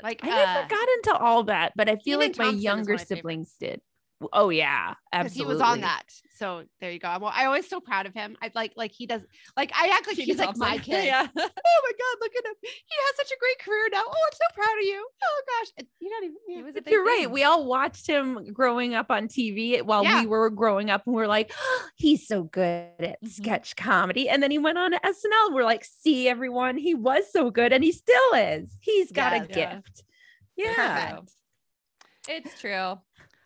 Like 0.04 0.24
I 0.24 0.28
never 0.28 0.60
uh, 0.60 0.68
got 0.68 0.88
into 0.98 1.18
all 1.18 1.44
that, 1.46 1.74
but 1.76 1.90
I 1.90 1.96
feel 1.96 2.20
Kenan 2.20 2.20
like 2.20 2.38
my 2.38 2.44
Thompson 2.46 2.62
younger 2.62 2.94
my 2.94 3.04
siblings 3.04 3.56
did. 3.60 3.82
Oh 4.34 4.50
yeah, 4.50 4.96
because 5.12 5.26
absolutely. 5.28 5.54
he 5.54 5.54
was 5.58 5.62
on 5.62 5.82
that. 5.82 6.02
So 6.38 6.64
there 6.82 6.90
you 6.92 6.98
go. 6.98 7.08
I'm, 7.08 7.24
I'm 7.24 7.48
always 7.48 7.70
so 7.70 7.80
proud 7.80 8.08
of 8.08 8.16
him. 8.16 8.36
I 8.42 8.50
like 8.56 8.74
like 8.76 8.92
he 8.92 9.06
does 9.06 9.22
like 9.56 9.72
I 9.76 9.90
act 9.90 10.08
like 10.08 10.16
Kenan 10.16 10.26
he's 10.30 10.40
like 10.40 10.58
my 10.58 10.78
kid. 10.80 11.06
yeah. 11.06 11.22
Oh 11.22 11.32
my 11.36 11.92
god, 11.92 12.18
look 12.22 12.32
at 12.36 12.44
him. 12.46 12.54
He 12.64 12.70
has 13.06 13.16
such 13.16 13.30
a 13.32 13.40
great 13.40 13.60
career 13.60 13.88
now. 13.92 14.02
Oh, 14.08 14.28
I'm 14.28 14.34
so 14.34 14.56
proud 14.56 14.78
of 14.80 14.84
you. 14.86 15.08
Oh 15.24 15.42
gosh. 15.48 15.86
You're 16.00 16.10
not 16.12 16.24
even 16.24 16.36
He 16.48 16.56
yeah. 16.56 16.62
was 16.64 16.76
a 16.76 16.90
You're 16.90 17.06
right. 17.06 17.30
We 17.30 17.44
all 17.44 17.66
watched 17.66 18.08
him 18.08 18.52
growing 18.54 18.96
up 18.96 19.12
on 19.12 19.28
TV 19.28 19.84
while 19.84 20.04
Yeah. 20.04 20.22
we 20.22 20.28
were 20.28 20.50
growing 20.50 20.90
up, 20.90 21.04
and 21.06 21.16
we 21.16 21.22
are 21.22 21.28
like, 21.28 21.52
he's 21.96 22.28
so 22.28 22.42
good 22.44 22.90
at 23.00 23.22
Mhm. 23.24 23.30
sketch 23.30 23.76
comedy. 23.76 24.30
And 24.30 24.42
then 24.42 24.50
he 24.50 24.58
went 24.58 24.80
on 24.80 24.92
to 24.94 25.00
SNL. 25.00 25.54
We're 25.54 25.64
like, 25.64 25.86
see, 25.86 26.28
everyone, 26.28 26.78
he 26.78 26.96
was 26.96 27.32
so 27.32 27.52
good, 27.52 27.72
and 27.72 27.84
he 27.84 27.92
still 27.92 28.34
is. 28.34 28.76
He's 28.82 29.12
got 29.12 29.34
Yes. 29.34 29.46
a 29.46 29.60
Yeah. 29.60 29.76
gift. 29.76 30.04
Yeah. 30.56 31.10
Perfect. 31.12 31.32
It's 32.30 32.60
true. 32.60 33.00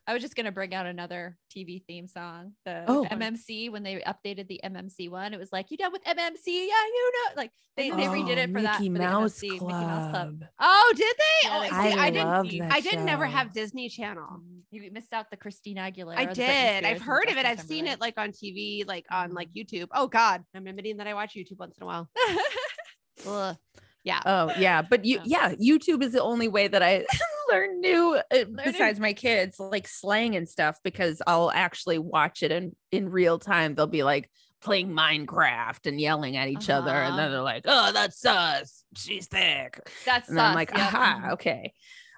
I 0.08 0.14
was 0.14 0.22
just 0.22 0.36
gonna 0.36 0.52
bring 0.52 0.74
out 0.74 0.86
another 0.88 1.38
TV 1.56 1.84
theme 1.86 2.08
song, 2.08 2.54
the 2.66 2.84
Oh. 2.88 3.06
MMC 3.12 3.70
when 3.72 3.84
they 3.84 4.02
updated 4.02 4.48
the 4.48 4.60
MMC 4.64 5.10
one. 5.10 5.34
It 5.34 5.40
was 5.40 5.52
like, 5.52 5.70
"You 5.70 5.78
done 5.78 5.92
with 5.92 6.04
MMC? 6.04 6.48
Yeah, 6.48 6.86
you 6.86 7.12
know." 7.14 7.36
Like 7.38 7.52
they, 7.78 7.90
they 7.92 8.06
redid 8.08 8.38
it 8.38 8.52
for 8.52 8.62
that. 8.64 8.80
Oh, 8.80 8.84
Mickey 8.84 8.90
for 8.90 8.98
the 8.98 9.00
Mouse 9.00 9.34
MMC, 9.40 9.50
Mickey 9.52 9.66
Mouse 9.66 10.12
Club. 10.12 10.12
Club. 10.40 10.50
Oh, 10.60 10.94
did 10.98 11.16
they? 11.18 11.48
Yeah, 11.48 11.58
oh, 11.58 11.62
they 11.62 11.68
see, 11.70 11.90
did. 11.96 12.00
I, 12.00 12.06
I 12.06 12.10
didn't. 12.10 12.28
love 12.28 12.50
that 12.50 12.72
I 12.74 12.80
didn't 12.82 13.06
never 13.06 13.26
have 13.28 13.54
Disney 13.54 13.90
Channel. 13.90 14.28
Mm, 14.28 14.62
You 14.72 14.92
missed 14.92 15.14
out 15.14 15.30
the 15.30 15.38
Christina 15.38 15.82
Aguilera. 15.92 16.18
I 16.18 16.26
did. 16.26 16.84
I've 16.84 17.02
heard 17.02 17.30
of 17.30 17.38
it. 17.38 17.46
I've 17.46 17.62
seen 17.62 17.86
it 17.88 18.02
like 18.02 18.16
on 18.18 18.32
TV, 18.32 18.86
like 18.88 19.06
on 19.12 19.34
like 19.34 19.50
YouTube. 19.54 19.88
Oh 19.94 20.08
God, 20.08 20.44
I'm 20.56 20.66
admitting 20.68 20.98
that 20.98 21.08
I 21.08 21.14
watch 21.14 21.36
YouTube 21.36 21.60
once 21.60 21.78
in 21.78 21.84
a 21.84 21.86
while. 21.86 22.10
Yeah. 24.04 24.20
Oh 24.26 24.52
yeah, 24.58 24.82
but 24.82 25.06
you 25.06 25.22
Yeah. 25.26 25.54
yeah, 25.60 25.74
YouTube 25.76 26.02
is 26.04 26.12
the 26.14 26.24
only 26.24 26.48
way 26.48 26.68
that 26.68 26.82
I 26.82 27.06
learn 27.52 27.80
new 27.82 28.16
uh, 28.32 28.44
besides 28.64 29.00
my 29.00 29.14
kids 29.14 29.60
like 29.60 29.88
slang 29.88 30.36
and 30.36 30.48
stuff 30.48 30.78
because 30.84 31.22
I'll 31.28 31.52
actually 31.52 32.00
watch 32.00 32.44
it 32.44 32.52
in 32.52 32.76
in 32.92 33.10
real 33.10 33.38
time. 33.40 33.76
They'll 33.76 33.88
be 33.88 34.04
like 34.04 34.30
playing 34.62 34.90
Minecraft 34.90 35.86
and 35.88 36.00
yelling 36.00 36.38
at 36.38 36.48
each 36.48 36.70
other, 36.70 36.92
and 36.92 37.08
Uh-huh. 37.10 37.18
then 37.18 37.32
they're 37.32 37.42
like, 37.42 37.64
"Oh, 37.66 37.92
that's 37.92 38.20
sus. 38.20 38.84
She's 38.96 39.28
thick," 39.28 39.80
That's 40.06 40.30
and 40.30 40.38
then 40.38 40.46
I'm 40.46 40.56
like, 40.56 40.72
yep. 40.72 40.94
"Aha, 40.94 41.30
okay." 41.34 41.74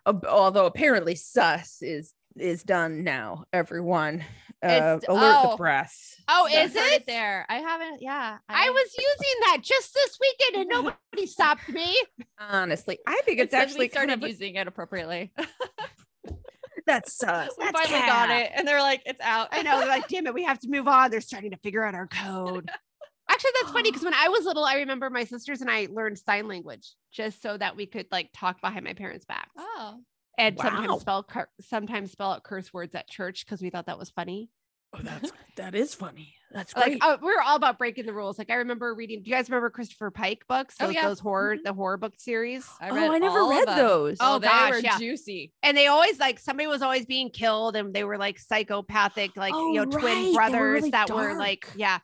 Although 0.05 0.65
apparently 0.65 1.15
sus 1.15 1.81
is 1.81 2.13
is 2.37 2.63
done 2.63 3.03
now. 3.03 3.45
Everyone, 3.53 4.23
uh, 4.63 4.99
alert 5.07 5.35
oh. 5.43 5.51
the 5.51 5.57
press. 5.57 6.15
Oh, 6.27 6.47
I 6.49 6.63
is 6.63 6.73
heard 6.73 6.93
it? 6.93 7.07
there? 7.07 7.45
I 7.49 7.55
haven't. 7.55 8.01
Yeah, 8.01 8.37
I 8.49 8.69
was 8.69 8.95
using 8.97 9.39
that 9.41 9.57
just 9.61 9.93
this 9.93 10.17
weekend 10.19 10.61
and 10.61 10.69
nobody 10.83 11.27
stopped 11.27 11.69
me. 11.69 11.95
Honestly, 12.39 12.99
I 13.07 13.21
think 13.25 13.39
it's, 13.39 13.51
because 13.51 13.53
actually 13.53 13.89
started 13.89 14.09
kind 14.09 14.23
of 14.23 14.29
using 14.29 14.55
it 14.55 14.67
appropriately. 14.67 15.31
that's 16.85 17.13
sus. 17.17 17.49
we 17.57 17.65
That's 17.65 17.79
finally 17.79 18.07
got 18.07 18.29
it, 18.29 18.51
and 18.55 18.67
they're 18.67 18.81
like, 18.81 19.01
"It's 19.05 19.21
out." 19.21 19.49
I 19.51 19.61
know. 19.61 19.79
They're 19.79 19.87
like, 19.87 20.07
damn 20.07 20.27
it, 20.27 20.33
we 20.33 20.43
have 20.43 20.59
to 20.59 20.69
move 20.69 20.87
on. 20.87 21.11
They're 21.11 21.21
starting 21.21 21.51
to 21.51 21.57
figure 21.57 21.83
out 21.83 21.95
our 21.95 22.07
code. 22.07 22.69
Actually, 23.29 23.51
that's 23.61 23.73
funny 23.73 23.89
because 23.89 24.03
when 24.03 24.13
I 24.13 24.27
was 24.27 24.45
little, 24.45 24.65
I 24.65 24.75
remember 24.75 25.09
my 25.09 25.23
sisters 25.23 25.61
and 25.61 25.71
I 25.71 25.87
learned 25.89 26.19
sign 26.19 26.47
language 26.47 26.93
just 27.11 27.41
so 27.41 27.57
that 27.57 27.75
we 27.75 27.85
could 27.85 28.05
like 28.11 28.29
talk 28.33 28.59
behind 28.61 28.83
my 28.83 28.93
parents' 28.93 29.25
backs 29.25 29.49
Oh, 29.57 30.01
and 30.37 30.55
Wow. 30.57 30.63
sometimes 30.63 31.01
spell 31.01 31.25
sometimes 31.61 32.11
spell 32.11 32.31
out 32.31 32.43
curse 32.43 32.73
words 32.73 32.95
at 32.95 33.07
church 33.09 33.45
because 33.45 33.61
we 33.61 33.69
thought 33.69 33.85
that 33.87 33.99
was 33.99 34.09
funny. 34.09 34.49
Oh, 34.95 34.99
that's 35.01 35.31
that 35.57 35.75
is 35.75 35.93
funny. 35.95 36.35
That's 36.51 36.71
great. 36.71 36.93
Like 36.93 36.99
oh, 37.01 37.17
we 37.19 37.33
were 37.33 37.41
all 37.41 37.55
about 37.55 37.79
breaking 37.79 38.05
the 38.05 38.13
rules. 38.13 38.37
Like 38.37 38.51
I 38.51 38.55
remember 38.55 38.93
reading. 38.93 39.23
Do 39.23 39.29
you 39.31 39.35
guys 39.35 39.49
remember 39.49 39.71
Christopher 39.71 40.11
Pike 40.11 40.43
books? 40.47 40.75
Oh, 40.79 40.85
Those, 40.85 40.95
yeah. 40.95 41.07
those 41.07 41.19
horror, 41.19 41.55
Mhm. 41.55 41.63
the 41.63 41.73
horror 41.73 41.97
book 41.97 42.13
series. 42.17 42.67
I 42.79 42.89
oh. 42.91 43.11
I 43.11 43.17
never 43.17 43.47
read 43.47 43.67
those. 43.67 44.17
Oh, 44.19 44.35
Oh, 44.35 44.39
they 44.39 44.47
gosh, 44.47 44.69
were 44.71 44.77
yeah. 44.79 44.97
juicy. 44.99 45.51
and 45.63 45.75
they 45.75 45.87
always 45.87 46.19
like 46.19 46.37
somebody 46.39 46.67
was 46.67 46.83
always 46.83 47.07
being 47.07 47.31
killed 47.31 47.75
and 47.75 47.91
they 47.91 48.03
were 48.03 48.17
like 48.19 48.37
psychopathic 48.37 49.35
like 49.35 49.53
Oh, 49.55 49.69
you 49.73 49.83
know 49.83 49.85
right. 49.85 49.91
They 49.93 49.99
twin 49.99 50.25
were 50.27 50.33
brothers 50.33 50.73
really 50.75 50.89
that 50.91 51.09
were 51.09 51.33
like 51.39 51.67
yeah 51.75 51.97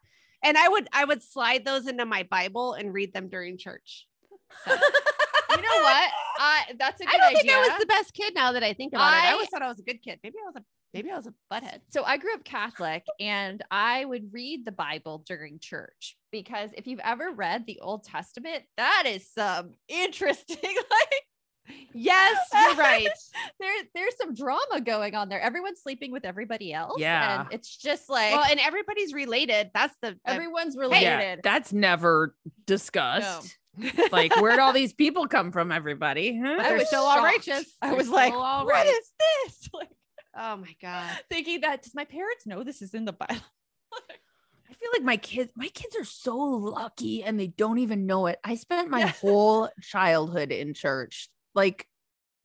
and 0.43 0.57
i 0.57 0.67
would 0.67 0.87
i 0.93 1.03
would 1.05 1.21
slide 1.21 1.63
those 1.65 1.85
into 1.87 2.05
my 2.05 2.23
bible 2.23 2.73
and 2.73 2.91
read 2.93 3.13
them 3.13 3.27
during 3.29 3.57
church 3.57 4.07
You 5.61 5.69
know 5.69 5.83
what? 5.83 6.11
I 6.39 6.61
that's 6.77 7.01
a 7.01 7.05
good 7.05 7.13
i 7.13 7.17
don't 7.17 7.27
idea. 7.35 7.39
think 7.41 7.51
i 7.51 7.59
was 7.69 7.79
the 7.79 7.85
best 7.85 8.13
kid 8.13 8.33
now 8.33 8.53
that 8.53 8.63
i 8.63 8.71
think 8.73 8.93
about 8.93 9.13
it 9.13 9.17
i 9.23 9.29
I- 9.29 9.31
always 9.33 9.49
thought 9.49 9.61
i 9.61 9.67
was 9.67 9.79
a 9.79 9.83
good 9.83 10.01
kid 10.01 10.19
maybe 10.23 10.35
i 10.41 10.45
was 10.45 10.55
a 10.55 10.63
maybe 10.93 11.11
i 11.11 11.15
was 11.17 11.27
a 11.27 11.33
butthead 11.53 11.79
so 11.89 12.03
I 12.03 12.15
grew 12.17 12.33
up 12.33 12.43
Catholic 12.45 13.03
and 13.19 13.61
I 13.69 14.05
would 14.05 14.33
read 14.33 14.63
the 14.65 14.71
Bible 14.71 15.23
during 15.27 15.59
church 15.59 16.15
because 16.31 16.69
if 16.77 16.87
you've 16.87 17.01
ever 17.03 17.31
read 17.31 17.65
the 17.65 17.79
Old 17.81 18.03
Testament, 18.05 18.63
that 18.77 19.03
is 19.05 19.29
some 19.31 19.71
interesting 19.87 20.57
like 20.63 21.23
yes 21.93 22.37
you're 22.53 22.75
right 22.75 23.09
there 23.59 23.73
there's 23.93 24.17
some 24.17 24.33
drama 24.33 24.81
going 24.83 25.15
on 25.15 25.29
there. 25.29 25.41
Everyone's 25.41 25.81
sleeping 25.81 26.11
with 26.11 26.25
everybody 26.25 26.73
else. 26.73 26.99
Yeah. 26.99 27.41
And 27.41 27.53
it's 27.53 27.75
just 27.75 28.09
like 28.09 28.33
well 28.33 28.45
and 28.49 28.59
everybody's 28.59 29.13
related 29.13 29.71
that's 29.73 29.95
the, 30.01 30.11
the 30.25 30.31
everyone's 30.31 30.75
yeah, 30.75 30.81
related. 30.81 31.41
that's 31.43 31.73
never 31.73 32.35
discussed. 32.65 33.57
like, 34.11 34.35
where'd 34.41 34.59
all 34.59 34.73
these 34.73 34.93
people 35.03 35.27
come 35.27 35.51
from? 35.51 35.71
Everybody, 35.71 36.39
huh? 36.39 36.57
I 36.59 36.63
they're 36.63 36.77
was 36.79 36.87
still 36.87 37.03
all 37.03 37.23
righteous 37.23 37.65
I 37.81 37.93
was 37.93 38.09
like, 38.09 38.33
all 38.33 38.65
what 38.65 38.73
right. 38.73 38.87
is 38.87 39.11
this? 39.45 39.69
Like 39.73 39.89
oh 40.37 40.57
my 40.57 40.75
god 40.79 41.09
thinking 41.29 41.61
that 41.61 41.81
does 41.81 41.95
my 41.95 42.05
parents 42.05 42.45
know 42.45 42.63
this 42.63 42.81
is 42.81 42.93
in 42.93 43.05
the 43.05 43.13
Bible? 43.13 43.41
I 44.69 44.73
feel 44.73 44.89
like 44.93 45.03
my 45.03 45.17
kids, 45.17 45.51
my 45.55 45.67
kids 45.67 45.95
are 45.95 46.05
so 46.05 46.37
lucky 46.37 47.23
and 47.23 47.39
they 47.39 47.47
don't 47.47 47.79
even 47.79 48.05
know 48.05 48.27
it. 48.27 48.39
I 48.43 48.55
spent 48.55 48.89
my 48.89 49.01
whole 49.01 49.69
childhood 49.81 50.51
in 50.51 50.73
church. 50.73 51.29
Like, 51.55 51.87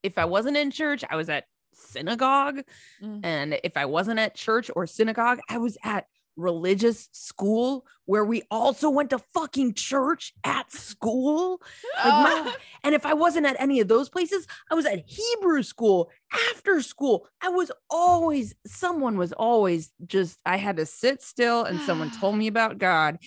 if 0.03 0.19
I 0.19 0.25
wasn't 0.27 0.57
in 0.57 0.71
church, 0.71 1.05
I 1.09 1.17
was 1.17 1.29
at 1.29 1.45
synagogue. 1.73 2.63
Mm. 3.03 3.21
And 3.25 3.61
if 3.65 3.77
I 3.77 3.87
wasn't 3.87 4.19
at 4.21 4.35
church 4.35 4.71
or 4.75 4.87
synagogue, 4.87 5.41
I 5.49 5.59
was 5.59 5.77
at 5.83 6.07
religious 6.37 7.09
school 7.13 7.87
where 8.07 8.25
we 8.25 8.43
also 8.51 8.91
went 8.91 9.11
to 9.11 9.19
fucking 9.35 9.73
church 9.75 10.33
at 10.43 10.71
school. 10.73 11.63
Like 12.05 12.13
my- 12.13 12.43
Oh. 12.47 12.57
and 12.85 12.95
if 12.95 13.07
I 13.07 13.15
wasn't 13.15 13.47
at 13.47 13.57
any 13.61 13.79
of 13.81 13.87
those 13.87 14.09
places, 14.09 14.47
I 14.71 14.75
was 14.75 14.85
at 14.85 15.05
Hebrew 15.09 15.63
school 15.63 16.11
after 16.51 16.83
school. 16.83 17.29
I 17.41 17.51
was 17.51 17.71
always, 17.89 18.55
someone 18.67 19.17
was 19.17 19.33
always 19.33 19.93
just, 20.07 20.41
I 20.45 20.57
had 20.57 20.77
to 20.79 20.87
sit 20.87 21.23
still 21.23 21.65
and 21.65 21.81
someone 21.81 22.11
told 22.11 22.37
me 22.39 22.49
about 22.49 22.79
God. 22.79 23.19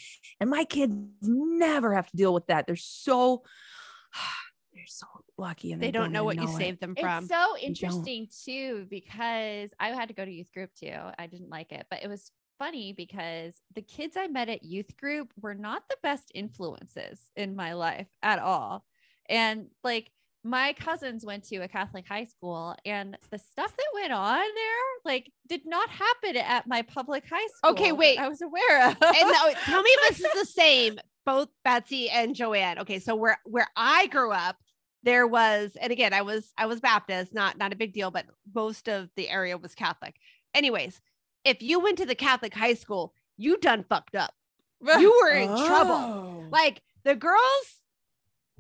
And 0.41 0.49
my 0.49 0.65
kids 0.65 0.93
never 1.21 1.93
have 1.95 2.09
to 2.11 2.17
deal 2.17 2.33
with 2.33 2.47
that. 2.47 2.67
They're 2.67 2.75
so, 2.75 3.43
so 4.87 5.07
lucky 5.37 5.71
and 5.71 5.81
they 5.81 5.91
don't 5.91 6.11
know 6.11 6.23
what 6.23 6.35
even 6.35 6.47
you 6.47 6.55
it. 6.55 6.57
saved 6.57 6.79
them 6.79 6.95
from 6.95 7.23
It's 7.23 7.29
so 7.29 7.57
interesting 7.57 8.27
too 8.45 8.87
because 8.89 9.71
I 9.79 9.89
had 9.89 10.07
to 10.07 10.13
go 10.13 10.25
to 10.25 10.31
youth 10.31 10.51
group 10.53 10.71
too. 10.73 10.95
I 11.17 11.27
didn't 11.27 11.49
like 11.49 11.71
it, 11.71 11.85
but 11.89 12.03
it 12.03 12.07
was 12.07 12.31
funny 12.59 12.93
because 12.93 13.53
the 13.75 13.81
kids 13.81 14.17
I 14.17 14.27
met 14.27 14.49
at 14.49 14.63
youth 14.63 14.97
group 14.97 15.31
were 15.41 15.53
not 15.53 15.83
the 15.89 15.97
best 16.01 16.31
influences 16.33 17.19
in 17.35 17.55
my 17.55 17.73
life 17.73 18.07
at 18.23 18.39
all. 18.39 18.83
And 19.29 19.67
like 19.83 20.11
my 20.43 20.73
cousins 20.73 21.25
went 21.25 21.43
to 21.45 21.57
a 21.57 21.67
Catholic 21.67 22.07
high 22.07 22.25
school 22.25 22.75
and 22.85 23.17
the 23.31 23.37
stuff 23.37 23.75
that 23.75 23.85
went 23.93 24.13
on 24.13 24.37
there 24.37 24.85
like 25.05 25.31
did 25.47 25.61
not 25.65 25.89
happen 25.89 26.37
at 26.37 26.67
my 26.67 26.81
public 26.81 27.25
high 27.29 27.47
school. 27.57 27.71
Okay, 27.71 27.91
wait. 27.91 28.17
I 28.17 28.27
was 28.29 28.41
aware 28.41 28.89
of. 28.89 28.97
and 29.01 29.31
now, 29.31 29.45
tell 29.65 29.81
me 29.81 29.89
if 29.89 30.17
this 30.17 30.25
is 30.25 30.39
the 30.39 30.45
same 30.45 30.99
both 31.27 31.49
betsy 31.65 32.09
and 32.09 32.33
joanne 32.33 32.79
okay 32.79 32.99
so 32.99 33.13
where 33.13 33.37
where 33.43 33.67
i 33.75 34.07
grew 34.07 34.31
up 34.31 34.55
there 35.07 35.25
was 35.25 35.77
and 35.81 35.91
again 35.91 36.13
i 36.13 36.21
was 36.21 36.51
i 36.57 36.65
was 36.65 36.81
baptist 36.81 37.33
not 37.33 37.57
not 37.57 37.71
a 37.71 37.77
big 37.77 37.93
deal 37.93 38.11
but 38.11 38.25
most 38.53 38.89
of 38.89 39.09
the 39.15 39.29
area 39.29 39.57
was 39.57 39.73
catholic. 39.73 40.15
Anyways 40.53 40.99
if 41.45 41.61
you 41.61 41.79
went 41.79 41.97
to 41.99 42.05
the 42.05 42.15
catholic 42.15 42.53
high 42.53 42.73
school 42.73 43.13
you 43.37 43.57
done 43.57 43.85
fucked 43.87 44.15
up. 44.15 44.33
You 44.99 45.11
were 45.21 45.31
in 45.31 45.47
trouble. 45.47 45.93
Oh. 45.93 46.45
like 46.51 46.81
the 47.03 47.15
girls 47.15 47.81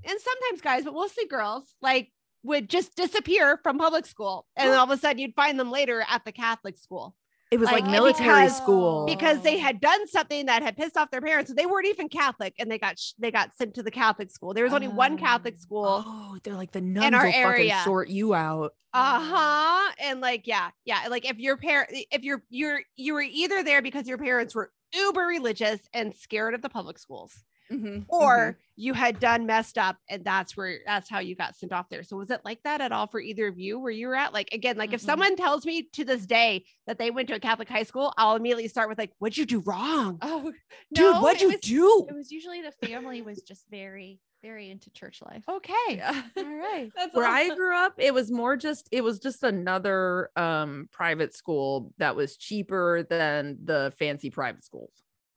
and 0.03 0.19
sometimes 0.19 0.61
guys 0.61 0.83
but 0.85 0.93
mostly 0.93 1.25
girls 1.27 1.75
like 1.81 2.11
would 2.43 2.69
just 2.69 2.95
disappear 2.95 3.59
from 3.61 3.77
public 3.77 4.05
school 4.05 4.47
and 4.55 4.71
all 4.73 4.85
of 4.85 4.89
a 4.89 4.97
sudden 4.97 5.19
you'd 5.19 5.35
find 5.35 5.59
them 5.59 5.69
later 5.69 6.03
at 6.09 6.23
the 6.23 6.31
catholic 6.31 6.77
school 6.77 7.13
it 7.51 7.59
was 7.59 7.67
like, 7.71 7.83
like, 7.83 7.91
military 7.91 8.27
because- 8.43 8.57
school. 8.57 9.05
because 9.05 9.41
they 9.41 9.55
Oh. 9.57 9.59
had 9.59 9.79
done 9.79 10.07
something 10.07 10.45
that 10.47 10.61
had 10.63 10.75
pissed 10.75 10.97
off 10.97 11.09
their 11.11 11.21
parents. 11.21 11.53
They 11.53 11.65
weren't 11.65 11.87
even 11.87 12.09
Catholic, 12.09 12.53
and 12.59 12.69
they 12.69 12.77
got 12.77 12.99
sh- 12.99 13.13
they 13.17 13.31
got 13.31 13.55
sent 13.55 13.73
to 13.75 13.83
the 13.83 13.91
Catholic 13.91 14.29
school. 14.31 14.53
There 14.53 14.63
was 14.63 14.73
only 14.73 14.87
one 14.89 15.17
Catholic 15.17 15.55
Oh. 15.57 15.61
school. 15.61 16.03
Oh, 16.05 16.37
they're 16.43 16.55
like 16.55 16.71
the 16.71 16.81
nuns 16.81 17.13
our 17.15 17.25
will 17.25 17.33
area. 17.33 17.71
fucking 17.71 17.83
sort 17.85 18.09
you 18.09 18.33
out. 18.33 18.73
Uh 18.93 19.19
huh. 19.21 19.91
And 19.99 20.21
like, 20.21 20.47
yeah, 20.47 20.69
yeah. 20.85 21.07
Like 21.09 21.29
if 21.29 21.37
your 21.37 21.57
parent, 21.57 21.89
if 22.11 22.23
you're 22.23 22.43
you're 22.49 22.81
you 22.95 23.13
were 23.13 23.21
either 23.21 23.63
there 23.63 23.81
because 23.81 24.07
your 24.07 24.17
parents 24.17 24.55
were 24.55 24.71
uber 24.93 25.21
religious 25.25 25.79
and 25.93 26.15
scared 26.15 26.53
of 26.53 26.61
the 26.61 26.69
public 26.69 26.97
schools, 26.97 27.43
Mm-hmm. 27.71 28.03
or 28.07 28.57
you 28.75 28.93
had 28.93 29.19
done 29.19 29.45
messed 29.45 29.77
up, 29.77 29.97
and 30.09 30.23
that's 30.23 30.55
where 30.55 30.79
that's 30.85 31.09
how 31.09 31.19
you 31.19 31.35
got 31.35 31.55
sent 31.55 31.73
off 31.73 31.89
there. 31.89 32.03
So 32.03 32.15
was 32.17 32.29
it 32.29 32.41
like 32.45 32.61
that 32.63 32.79
at 32.79 32.91
all 32.91 33.07
for 33.07 33.19
either 33.19 33.47
of 33.47 33.57
you 33.59 33.79
where 33.79 33.91
you 33.91 34.07
were 34.07 34.15
at? 34.15 34.33
Like 34.33 34.49
again, 34.53 34.77
like 34.77 34.93
if 34.93 35.01
Mm-mm. 35.01 35.05
someone 35.05 35.35
tells 35.35 35.65
me 35.65 35.89
to 35.93 36.05
this 36.05 36.25
day 36.25 36.63
that 36.85 36.97
they 36.97 37.11
went 37.11 37.27
to 37.29 37.35
a 37.35 37.39
Catholic 37.39 37.67
high 37.69 37.83
school, 37.83 38.13
I'll 38.17 38.35
immediately 38.35 38.67
start 38.67 38.87
with 38.89 38.97
like, 38.97 39.11
"What'd 39.19 39.37
you 39.37 39.45
do 39.45 39.59
wrong?" 39.65 40.17
Oh, 40.21 40.51
dude, 40.93 41.13
no, 41.13 41.21
what'd 41.21 41.41
you 41.41 41.49
was- 41.49 41.59
do? 41.61 42.05
It 42.09 42.15
was 42.15 42.31
usually 42.31 42.61
the 42.61 42.87
family 42.87 43.21
was 43.21 43.41
just 43.41 43.65
very, 43.69 44.19
very 44.43 44.69
into 44.69 44.89
church 44.91 45.21
life. 45.27 45.43
Okay. 45.49 45.73
Yeah. 45.89 46.21
All 46.37 46.43
right. 46.45 46.91
That's 46.95 47.15
Where 47.15 47.25
all. 47.25 47.33
I 47.33 47.53
grew 47.55 47.75
up, 47.75 47.95
it 47.97 48.13
was 48.13 48.31
more 48.31 48.55
just 48.55 48.87
it 48.91 49.03
was 49.03 49.19
just 49.19 49.43
another 49.43 50.29
um 50.35 50.87
private 50.91 51.35
school 51.35 51.91
that 51.97 52.15
was 52.15 52.37
cheaper 52.37 53.03
than 53.09 53.57
the 53.63 53.91
fancy 53.97 54.29
private 54.29 54.63
schools. 54.63 54.91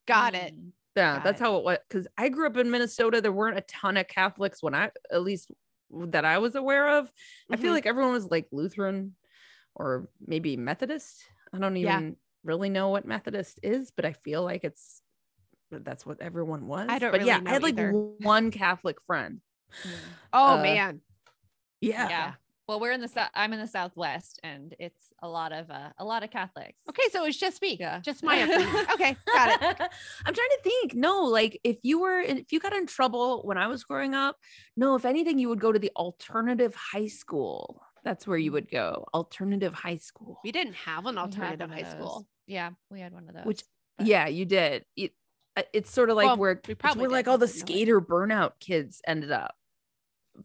Got 0.06 0.34
it. 0.34 0.54
Yeah, 1.00 1.20
that's 1.20 1.40
how 1.40 1.56
it 1.56 1.64
was. 1.64 1.78
Because 1.88 2.06
I 2.18 2.28
grew 2.28 2.46
up 2.46 2.56
in 2.56 2.70
Minnesota. 2.70 3.20
There 3.20 3.32
weren't 3.32 3.58
a 3.58 3.62
ton 3.62 3.96
of 3.96 4.06
Catholics 4.06 4.62
when 4.62 4.74
I, 4.74 4.90
at 5.10 5.22
least 5.22 5.50
that 5.90 6.24
I 6.24 6.38
was 6.38 6.54
aware 6.54 6.98
of. 6.98 7.10
I 7.50 7.56
feel 7.56 7.70
Mhm. 7.70 7.74
like 7.74 7.86
everyone 7.86 8.12
was 8.12 8.30
like 8.30 8.46
Lutheran 8.52 9.16
or 9.74 10.08
maybe 10.24 10.56
Methodist. 10.56 11.22
I 11.52 11.58
don't 11.58 11.76
even 11.76 12.08
Yeah. 12.10 12.14
really 12.44 12.68
know 12.70 12.90
what 12.90 13.04
Methodist 13.06 13.58
is, 13.62 13.90
but 13.90 14.04
I 14.04 14.12
feel 14.12 14.42
like 14.42 14.62
it's 14.64 15.02
that's 15.72 16.04
what 16.04 16.20
everyone 16.20 16.66
was. 16.66 16.86
I 16.88 16.98
don't 16.98 17.12
but 17.12 17.20
really 17.20 17.28
yeah, 17.28 17.40
I 17.46 17.50
had 17.50 17.62
like 17.62 17.74
either. 17.74 17.92
one 17.92 18.50
Catholic 18.50 19.00
friend. 19.06 19.40
Oh 20.32 20.54
Uh, 20.58 20.62
man. 20.62 21.00
Yeah. 21.80 22.08
Yeah. 22.08 22.34
Well, 22.70 22.78
we're 22.78 22.92
in 22.92 23.00
the 23.00 23.08
south. 23.08 23.30
I'm 23.34 23.52
in 23.52 23.58
the 23.58 23.66
southwest, 23.66 24.38
and 24.44 24.76
it's 24.78 25.12
a 25.20 25.28
lot 25.28 25.50
of 25.50 25.72
uh, 25.72 25.88
a 25.98 26.04
lot 26.04 26.22
of 26.22 26.30
Catholics. 26.30 26.78
Okay, 26.88 27.02
so 27.10 27.24
it's 27.24 27.36
just 27.36 27.60
me. 27.60 27.76
Yeah. 27.80 27.98
Just 27.98 28.22
my 28.22 28.40
upbringing. 28.40 28.86
okay, 28.92 29.16
got 29.26 29.60
it. 29.60 29.76
I'm 30.24 30.34
trying 30.34 30.48
to 30.50 30.58
think. 30.62 30.94
No, 30.94 31.24
like 31.24 31.58
if 31.64 31.78
you 31.82 32.00
were 32.00 32.20
if 32.20 32.52
you 32.52 32.60
got 32.60 32.72
in 32.72 32.86
trouble 32.86 33.42
when 33.42 33.58
I 33.58 33.66
was 33.66 33.82
growing 33.82 34.14
up, 34.14 34.36
no, 34.76 34.94
if 34.94 35.04
anything, 35.04 35.40
you 35.40 35.48
would 35.48 35.58
go 35.58 35.72
to 35.72 35.80
the 35.80 35.90
alternative 35.96 36.76
high 36.76 37.08
school. 37.08 37.82
That's 38.04 38.24
where 38.24 38.38
you 38.38 38.52
would 38.52 38.70
go. 38.70 39.04
Alternative 39.12 39.74
high 39.74 39.96
school. 39.96 40.38
We 40.44 40.52
didn't 40.52 40.74
have 40.74 41.06
an 41.06 41.18
alternative 41.18 41.72
high 41.72 41.90
school. 41.90 42.28
Yeah, 42.46 42.70
we 42.88 43.00
had 43.00 43.12
one 43.12 43.28
of 43.28 43.34
those. 43.34 43.46
Which 43.46 43.64
but- 43.98 44.06
yeah, 44.06 44.28
you 44.28 44.44
did. 44.44 44.84
It, 44.94 45.10
uh, 45.56 45.62
it's 45.72 45.90
sort 45.90 46.08
of 46.08 46.14
like 46.14 46.26
Well, 46.26 46.36
where 46.36 46.60
we 46.68 46.76
probably 46.76 47.02
where 47.02 47.10
like 47.10 47.26
all 47.26 47.36
the 47.36 47.46
but 47.46 47.54
skater 47.56 48.00
burnout 48.00 48.52
kids 48.60 49.02
ended 49.08 49.32
up. 49.32 49.56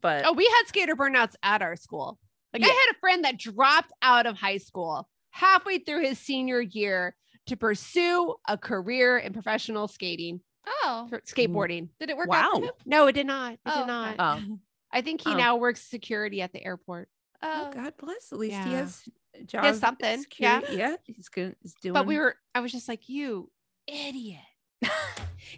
But 0.01 0.25
Oh, 0.25 0.33
we 0.33 0.45
had 0.45 0.67
skater 0.67 0.95
burnouts 0.95 1.35
at 1.43 1.61
our 1.61 1.75
school. 1.75 2.19
Like 2.53 2.63
I 2.63 2.67
had 2.67 2.95
a 2.95 2.99
friend 2.99 3.23
that 3.25 3.37
dropped 3.37 3.91
out 4.01 4.25
of 4.25 4.37
high 4.37 4.57
school 4.57 5.09
halfway 5.31 5.79
through 5.79 6.03
his 6.03 6.17
senior 6.19 6.61
year 6.61 7.15
to 7.47 7.57
pursue 7.57 8.33
a 8.47 8.57
career 8.57 9.17
in 9.17 9.33
professional 9.33 9.87
skating, 9.89 10.39
oh, 10.65 11.05
for 11.09 11.19
skateboarding. 11.21 11.83
Mm. 11.83 11.89
did 11.99 12.09
it 12.09 12.17
work 12.17 12.29
out? 12.31 12.53
Wow. 12.55 12.61
him? 12.61 12.71
No, 12.85 13.07
it 13.07 13.13
did 13.13 13.27
not. 13.27 13.53
It 13.53 13.59
Oh, 13.65 13.79
did 13.79 13.87
not. 13.87 14.15
Oh. 14.19 14.57
I 14.91 15.01
think 15.01 15.21
he 15.21 15.31
Oh. 15.33 15.37
now 15.37 15.55
works 15.57 15.81
security 15.81 16.41
at 16.41 16.53
the 16.53 16.63
airport. 16.63 17.09
oh, 17.43 17.67
Oh, 17.67 17.71
God 17.73 17.93
bless. 17.97 18.31
At 18.31 18.39
least 18.39 18.57
he 18.63 18.71
has 18.73 19.03
a 19.35 19.43
job. 19.43 19.61
He 19.63 19.67
has 19.67 19.79
something, 19.79 20.09
yeah. 20.39 20.59
security- 20.61 20.77
Yeah. 20.77 20.95
He's 21.03 21.27
good. 21.27 21.55
He's 21.61 21.73
doing 21.81 21.93
But 21.93 22.05
we 22.07 22.17
were, 22.17 22.35
I 22.55 22.61
was 22.61 22.71
just 22.71 22.87
like, 22.87 23.09
you 23.09 23.51
idiot. 23.87 24.39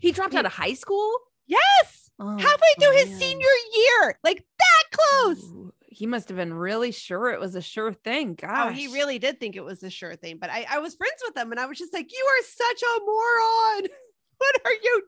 he 0.01 0.11
dropped 0.11 0.33
We- 0.33 0.39
out 0.39 0.45
of 0.47 0.53
high 0.53 0.73
school? 0.73 1.13
Yes. 1.45 2.06
Oh, 2.20 2.38
Halfway 2.38 2.68
through 2.80 2.95
his 2.97 3.18
senior 3.20 3.45
year, 3.76 4.20
like 4.24 4.43
that 4.59 4.84
close. 4.97 5.43
Ooh, 5.43 5.74
He 5.88 6.05
must 6.07 6.30
have 6.30 6.38
been 6.38 6.53
really 6.53 6.91
sure 6.91 7.30
it 7.30 7.39
was 7.39 7.53
a 7.55 7.61
sure 7.61 7.93
thing. 7.93 8.34
Gosh. 8.36 8.72
Oh, 8.72 8.74
he 8.74 8.88
really 8.88 9.20
did 9.20 9.39
think 9.39 9.55
it 9.55 9.63
was 9.63 9.84
a 9.84 9.89
sure 9.89 10.15
thing. 10.15 10.38
But 10.39 10.49
I, 10.49 10.65
I 10.70 10.80
was 10.80 10.95
friends 10.95 11.22
with 11.26 11.38
him 11.38 11.51
and 11.51 11.59
I 11.59 11.65
was 11.68 11.78
just 11.78 11.93
like, 11.93 12.11
you 12.11 12.26
are 12.26 12.43
such 12.43 12.82
a 12.82 12.99
moron. 13.05 13.88
What 14.39 14.55
are 14.65 14.72
you 14.72 15.01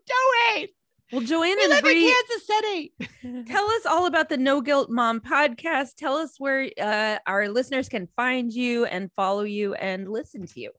doing? 0.56 0.68
Well, 1.12 1.22
Joanne 1.22 1.56
We 1.58 1.64
and 1.66 1.70
live 1.70 1.84
Brie, 1.84 2.08
in 2.08 2.14
Kansas 2.16 2.48
City. 2.48 2.94
tell 3.52 3.70
us 3.70 3.86
all 3.86 4.08
about 4.08 4.30
the 4.30 4.38
No 4.38 4.60
Guilt 4.62 4.90
Mom 4.90 5.20
podcast. 5.20 5.96
Tell 5.98 6.16
us 6.18 6.36
where 6.40 6.68
uh, 6.82 7.18
our 7.28 7.48
listeners 7.50 7.90
can 7.90 8.08
find 8.16 8.52
you 8.52 8.86
and 8.86 9.12
follow 9.16 9.44
you 9.44 9.76
and 9.76 10.08
listen 10.10 10.48
to 10.48 10.60
you. 10.60 10.72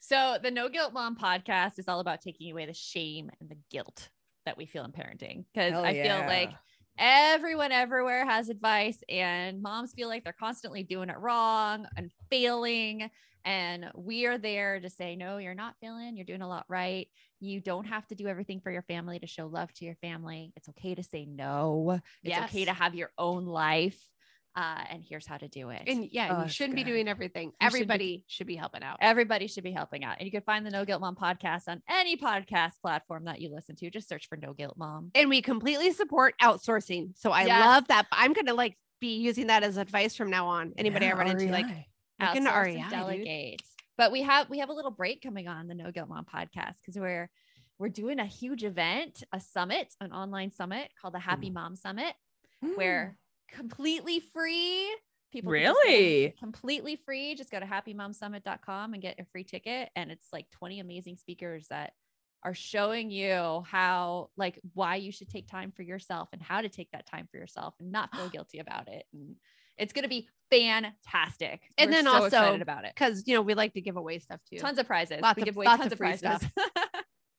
So 0.00 0.36
the 0.42 0.50
No 0.50 0.68
Guilt 0.68 0.92
Mom 0.92 1.16
podcast 1.16 1.78
is 1.78 1.88
all 1.88 2.00
about 2.00 2.20
taking 2.20 2.52
away 2.52 2.66
the 2.66 2.74
shame 2.74 3.30
and 3.40 3.48
the 3.48 3.56
guilt 3.70 4.10
that 4.44 4.56
we 4.56 4.66
feel 4.66 4.84
in 4.84 4.92
parenting 4.92 5.44
because 5.52 5.74
I 5.74 5.94
feel 5.94 6.18
like 6.18 6.52
everyone 6.98 7.72
everywhere 7.72 8.24
has 8.24 8.48
advice 8.48 8.98
and 9.08 9.60
moms 9.60 9.92
feel 9.92 10.08
like 10.08 10.24
they're 10.24 10.32
constantly 10.32 10.82
doing 10.82 11.08
it 11.10 11.18
wrong 11.18 11.86
and 11.96 12.10
failing 12.30 13.10
and 13.44 13.86
we 13.96 14.26
are 14.26 14.38
there 14.38 14.78
to 14.78 14.88
say 14.88 15.16
no 15.16 15.38
you're 15.38 15.54
not 15.54 15.74
failing 15.80 16.16
you're 16.16 16.24
doing 16.24 16.42
a 16.42 16.48
lot 16.48 16.64
right. 16.68 17.08
You 17.40 17.60
don't 17.60 17.84
have 17.84 18.06
to 18.06 18.14
do 18.14 18.26
everything 18.26 18.60
for 18.60 18.70
your 18.70 18.82
family 18.82 19.18
to 19.18 19.26
show 19.26 19.46
love 19.46 19.70
to 19.74 19.84
your 19.84 19.96
family. 19.96 20.52
It's 20.56 20.68
okay 20.70 20.94
to 20.94 21.02
say 21.02 21.26
no. 21.26 22.00
It's 22.22 22.38
okay 22.38 22.64
to 22.64 22.72
have 22.72 22.94
your 22.94 23.10
own 23.18 23.44
life 23.44 24.00
uh, 24.56 24.84
and 24.90 25.02
here's 25.08 25.26
how 25.26 25.36
to 25.36 25.48
do 25.48 25.70
it 25.70 25.82
And 25.86 26.08
yeah, 26.12 26.36
Oh, 26.38 26.42
you 26.44 26.48
shouldn't 26.48 26.76
be 26.76 26.84
doing 26.84 27.08
everything. 27.08 27.50
be- 27.50 27.56
Everybody 27.60 28.24
should 28.28 28.46
be 28.46 28.54
helping 28.56 28.82
out. 28.82 28.98
Everybody 29.00 29.46
should 29.48 29.64
be 29.64 29.72
helping 29.72 30.04
out. 30.04 30.16
And 30.18 30.26
you 30.26 30.30
can 30.30 30.42
find 30.42 30.64
the 30.64 30.70
No 30.70 30.84
Guilt 30.84 31.00
Mom 31.00 31.16
podcast 31.16 31.62
on 31.68 31.82
any 31.90 32.16
podcast 32.16 32.80
platform 32.80 33.24
that 33.24 33.40
you 33.40 33.52
listen 33.52 33.74
to. 33.76 33.90
Just 33.90 34.08
search 34.08 34.28
for 34.28 34.36
No 34.36 34.52
Guilt 34.52 34.76
Mom. 34.76 35.10
And 35.14 35.28
we 35.28 35.42
completely 35.42 35.90
support 35.92 36.34
outsourcing. 36.40 37.18
So 37.18 37.30
I 37.32 37.46
Yes. 37.46 37.64
love 37.66 37.88
that. 37.88 38.06
I'm 38.12 38.32
going 38.32 38.46
to 38.46 38.54
like 38.54 38.76
be 39.00 39.16
using 39.16 39.48
that 39.48 39.62
as 39.64 39.76
advice 39.76 40.14
from 40.14 40.30
now 40.30 40.46
on. 40.46 40.72
Anybody 40.78 41.06
I 41.06 41.12
run 41.14 41.26
into, 41.28 41.46
like, 41.48 41.66
REI. 41.66 41.86
look 42.20 42.36
into 42.36 42.50
Outsource 42.50 42.64
REI, 42.64 42.74
and 42.76 42.82
dude. 42.84 42.90
delegate. 42.98 43.62
But 43.98 44.12
we 44.12 44.22
have 44.22 44.48
we 44.50 44.58
have 44.60 44.68
a 44.70 44.72
little 44.72 44.90
break 44.92 45.20
coming 45.22 45.46
on 45.48 45.66
the 45.66 45.74
No 45.74 45.90
Guilt 45.90 46.08
Mom 46.08 46.24
podcast 46.32 46.74
because 46.80 46.96
we're 46.98 47.28
we're 47.78 47.88
doing 47.88 48.20
a 48.20 48.24
huge 48.26 48.62
event, 48.64 49.24
a 49.32 49.40
summit, 49.40 49.92
an 50.00 50.12
online 50.12 50.52
summit 50.52 50.90
called 51.00 51.12
the 51.14 51.18
Happy 51.18 51.50
Mom 51.50 51.74
Summit, 51.76 52.14
where 52.76 53.16
completely 53.50 54.20
free 54.20 54.94
people 55.32 55.52
can 55.52 55.62
just 55.62 55.74
go- 55.74 55.80
Really? 55.90 56.34
completely 56.38 56.96
free. 57.04 57.34
Just 57.34 57.50
go 57.50 57.58
to 57.60 57.66
happymomsummit.com 57.66 58.92
and 58.94 59.02
get 59.02 59.18
a 59.18 59.24
free 59.32 59.44
ticket. 59.44 59.90
And 59.96 60.10
it's 60.10 60.28
like 60.32 60.48
20 60.52 60.80
amazing 60.80 61.16
speakers 61.16 61.66
that 61.70 61.92
are 62.44 62.54
showing 62.54 63.10
you 63.10 63.64
how, 63.66 64.30
like, 64.36 64.60
why 64.74 64.96
you 64.96 65.10
should 65.10 65.28
take 65.30 65.48
time 65.48 65.72
for 65.74 65.82
yourself 65.82 66.28
and 66.32 66.42
how 66.42 66.60
to 66.60 66.68
take 66.68 66.90
that 66.92 67.06
time 67.06 67.26
for 67.30 67.38
yourself 67.38 67.74
and 67.80 67.90
not 67.90 68.14
feel 68.14 68.28
guilty 68.32 68.58
about 68.58 68.86
it. 68.88 69.06
And 69.12 69.36
it's 69.78 69.92
going 69.92 70.02
to 70.04 70.08
be 70.08 70.28
fantastic. 70.50 71.62
And 71.78 71.90
We're 71.90 71.96
then 71.96 72.04
so 72.04 72.12
also- 72.12 72.26
excited 72.26 72.62
about 72.62 72.84
it. 72.84 72.92
because, 72.94 73.24
you 73.26 73.34
know, 73.34 73.42
we 73.42 73.54
like 73.54 73.72
to 73.74 73.80
give 73.80 73.96
away 73.96 74.18
stuff 74.20 74.40
too. 74.48 74.58
Tons 74.58 74.78
of 74.78 74.86
prizes. 74.86 75.20
Lots 75.20 75.36
we 75.36 75.42
of- 75.42 75.46
give 75.46 75.56
away 75.56 75.66
tons 75.66 75.90
of 75.90 75.98
free 75.98 76.16
prizes. 76.16 76.48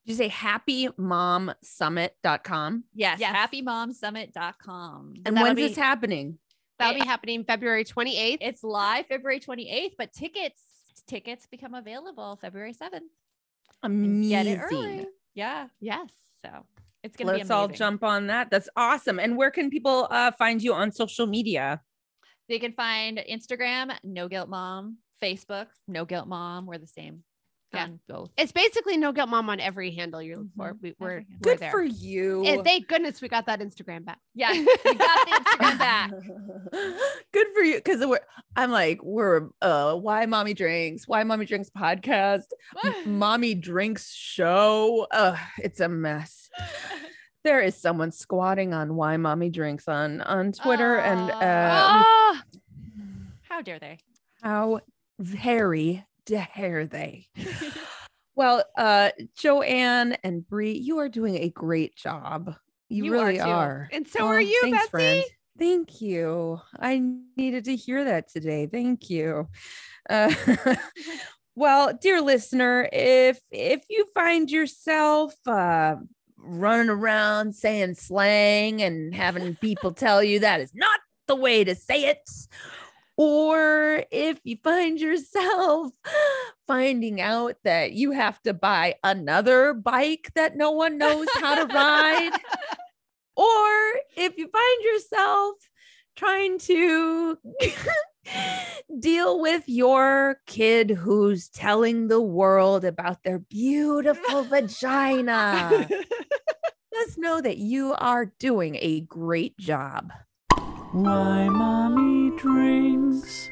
Did 0.05 0.11
you 0.11 0.15
say 0.17 0.29
happymomsummit.com? 0.29 2.83
yes, 2.93 3.19
Yes. 3.19 3.35
happymomsummit.com. 3.35 5.13
And 5.25 5.35
that'll 5.37 5.43
when's 5.49 5.55
be- 5.55 5.67
this 5.67 5.77
happening? 5.77 6.37
That'll 6.77 6.99
be 7.01 7.07
happening 7.07 7.43
February 7.45 7.85
28th. 7.85 8.39
It's 8.41 8.61
live 8.63 9.07
February 9.07 9.39
28th, 9.39 9.95
but 9.97 10.11
tickets 10.13 10.61
tickets 11.07 11.45
become 11.45 11.75
available 11.75 12.37
February 12.41 12.73
7th. 12.73 13.09
Amazing. 13.83 14.29
Get 14.29 14.47
it 14.47 14.59
early. 14.59 15.05
Yeah. 15.35 15.67
Yes. 15.79 16.09
So 16.43 16.65
it's 17.03 17.15
gonna 17.15 17.33
be 17.33 17.39
amazing. 17.39 17.39
Let's 17.39 17.51
all 17.51 17.67
jump 17.67 18.03
on 18.03 18.27
that. 18.27 18.49
That's 18.49 18.69
awesome. 18.75 19.19
And 19.19 19.37
where 19.37 19.51
can 19.51 19.69
people 19.69 20.07
uh, 20.09 20.31
find 20.31 20.61
you 20.61 20.73
on 20.73 20.91
social 20.91 21.27
media? 21.27 21.81
They 22.49 22.59
can 22.59 22.73
find 22.73 23.19
Instagram, 23.29 23.95
No 24.03 24.27
Guilt 24.27 24.49
Mom, 24.49 24.97
Facebook, 25.21 25.67
No 25.87 26.05
Guilt 26.05 26.27
Mom. 26.27 26.65
We're 26.65 26.77
the 26.77 26.87
same. 26.87 27.23
Yeah. 27.73 27.83
on 27.83 27.99
both. 28.07 28.29
It's 28.37 28.51
basically 28.53 28.95
no 28.95 29.11
guilt 29.11 29.27
mom 29.29 29.49
on 29.49 29.59
every 29.59 29.91
handle 29.91 30.21
you're 30.21 30.37
looking 30.37 30.51
for. 30.55 30.73
Mhm. 30.73 30.81
We, 30.81 30.95
we're, 30.99 31.09
Every 31.09 31.23
handle. 31.23 31.37
we're 31.43 31.51
Good 31.53 31.59
there. 31.59 31.71
for 31.71 31.83
you. 31.83 32.45
And 32.45 32.63
thank 32.63 32.87
goodness 32.87 33.21
we 33.21 33.27
got 33.27 33.45
that 33.47 33.59
Instagram 33.59 34.05
back. 34.05 34.19
Yeah, 34.35 34.51
we 34.51 34.63
got 34.65 35.25
the 35.27 35.31
Instagram 35.31 35.77
back. 35.77 36.11
Good 37.33 37.47
for 37.53 37.61
you. 37.63 37.81
Cause 37.81 38.05
we're 38.05 38.19
I'm 38.55 38.71
like, 38.71 38.99
we're 39.03 39.49
uh 39.61 39.95
why 39.95 40.25
mommy 40.25 40.53
drinks, 40.53 41.07
why 41.07 41.23
mommy 41.23 41.45
drinks 41.45 41.69
podcast, 41.69 42.45
M- 42.83 42.93
mommy 43.19 43.55
drinks 43.55 44.13
show. 44.13 45.07
Uh 45.11 45.37
it's 45.57 45.79
a 45.79 45.89
mess. 45.89 46.49
There 47.43 47.61
is 47.61 47.75
someone 47.75 48.11
squatting 48.11 48.73
on 48.73 48.95
why 48.95 49.17
mommy 49.17 49.49
drinks 49.49 49.87
on 49.87 50.21
on 50.21 50.51
Twitter 50.51 50.97
and 50.99 51.29
uh 51.31 52.03
How 53.43 53.61
dare 53.63 53.79
they? 53.79 53.97
how 54.41 54.79
very 55.19 56.03
dare 56.25 56.85
they? 56.87 57.27
Well, 58.37 58.65
uh, 58.77 59.11
Joanne 59.37 60.17
and 60.21 60.45
Brie, 60.45 60.73
you 60.77 60.97
are 60.99 61.07
doing 61.07 61.37
a 61.37 61.49
great 61.49 61.95
job. 61.95 62.53
You, 62.89 63.05
You 63.05 63.11
really 63.13 63.37
too. 63.37 63.43
are. 63.43 63.89
and 63.93 64.05
so 64.05 64.19
Oh, 64.23 64.27
are 64.27 64.41
you, 64.41 64.59
thanks, 64.61 64.77
Betsy. 64.77 64.89
friend. 64.91 65.23
Thank 65.57 66.01
you. 66.01 66.59
I 66.77 67.01
needed 67.37 67.63
to 67.65 67.77
hear 67.77 68.03
that 68.03 68.27
today. 68.29 68.67
Thank 68.67 69.09
you. 69.09 69.47
Uh, 70.09 70.33
well, 71.55 71.93
dear 71.93 72.19
listener, 72.19 72.89
if 72.91 73.39
if 73.51 73.85
you 73.89 74.05
find 74.13 74.51
yourself 74.51 75.33
uh, 75.47 75.95
running 76.35 76.89
around 76.89 77.55
saying 77.55 77.93
slang 77.95 78.81
and 78.81 79.15
having 79.15 79.55
people 79.55 79.93
tell 79.93 80.21
you 80.21 80.41
that 80.41 80.59
is 80.59 80.71
not 80.75 80.99
the 81.27 81.37
way 81.37 81.63
to 81.63 81.73
say 81.73 82.03
it, 82.07 82.19
or 83.17 84.03
if 84.11 84.39
you 84.43 84.57
find 84.63 84.99
yourself 84.99 85.93
finding 86.67 87.21
out 87.21 87.55
that 87.63 87.93
you 87.93 88.11
have 88.11 88.41
to 88.41 88.53
buy 88.53 88.95
another 89.03 89.73
bike 89.73 90.31
that 90.35 90.57
no 90.57 90.71
one 90.71 90.97
knows 90.97 91.27
how 91.39 91.55
to 91.55 91.73
ride, 91.73 92.31
or 93.35 93.93
if 94.17 94.37
you 94.37 94.47
find 94.47 94.83
yourself 94.83 95.55
trying 96.15 96.57
to 96.59 97.37
deal 98.99 99.39
with 99.39 99.63
your 99.67 100.37
kid 100.45 100.89
who's 100.89 101.49
telling 101.49 102.07
the 102.07 102.21
world 102.21 102.85
about 102.85 103.23
their 103.23 103.39
beautiful 103.39 104.43
vagina, 104.43 105.87
just 106.93 107.17
know 107.17 107.41
that 107.41 107.57
you 107.57 107.93
are 107.97 108.31
doing 108.39 108.77
a 108.81 109.01
great 109.01 109.57
job. 109.57 110.11
Why 110.95 111.49
mommy 111.49 112.31
drinks. 112.37 113.51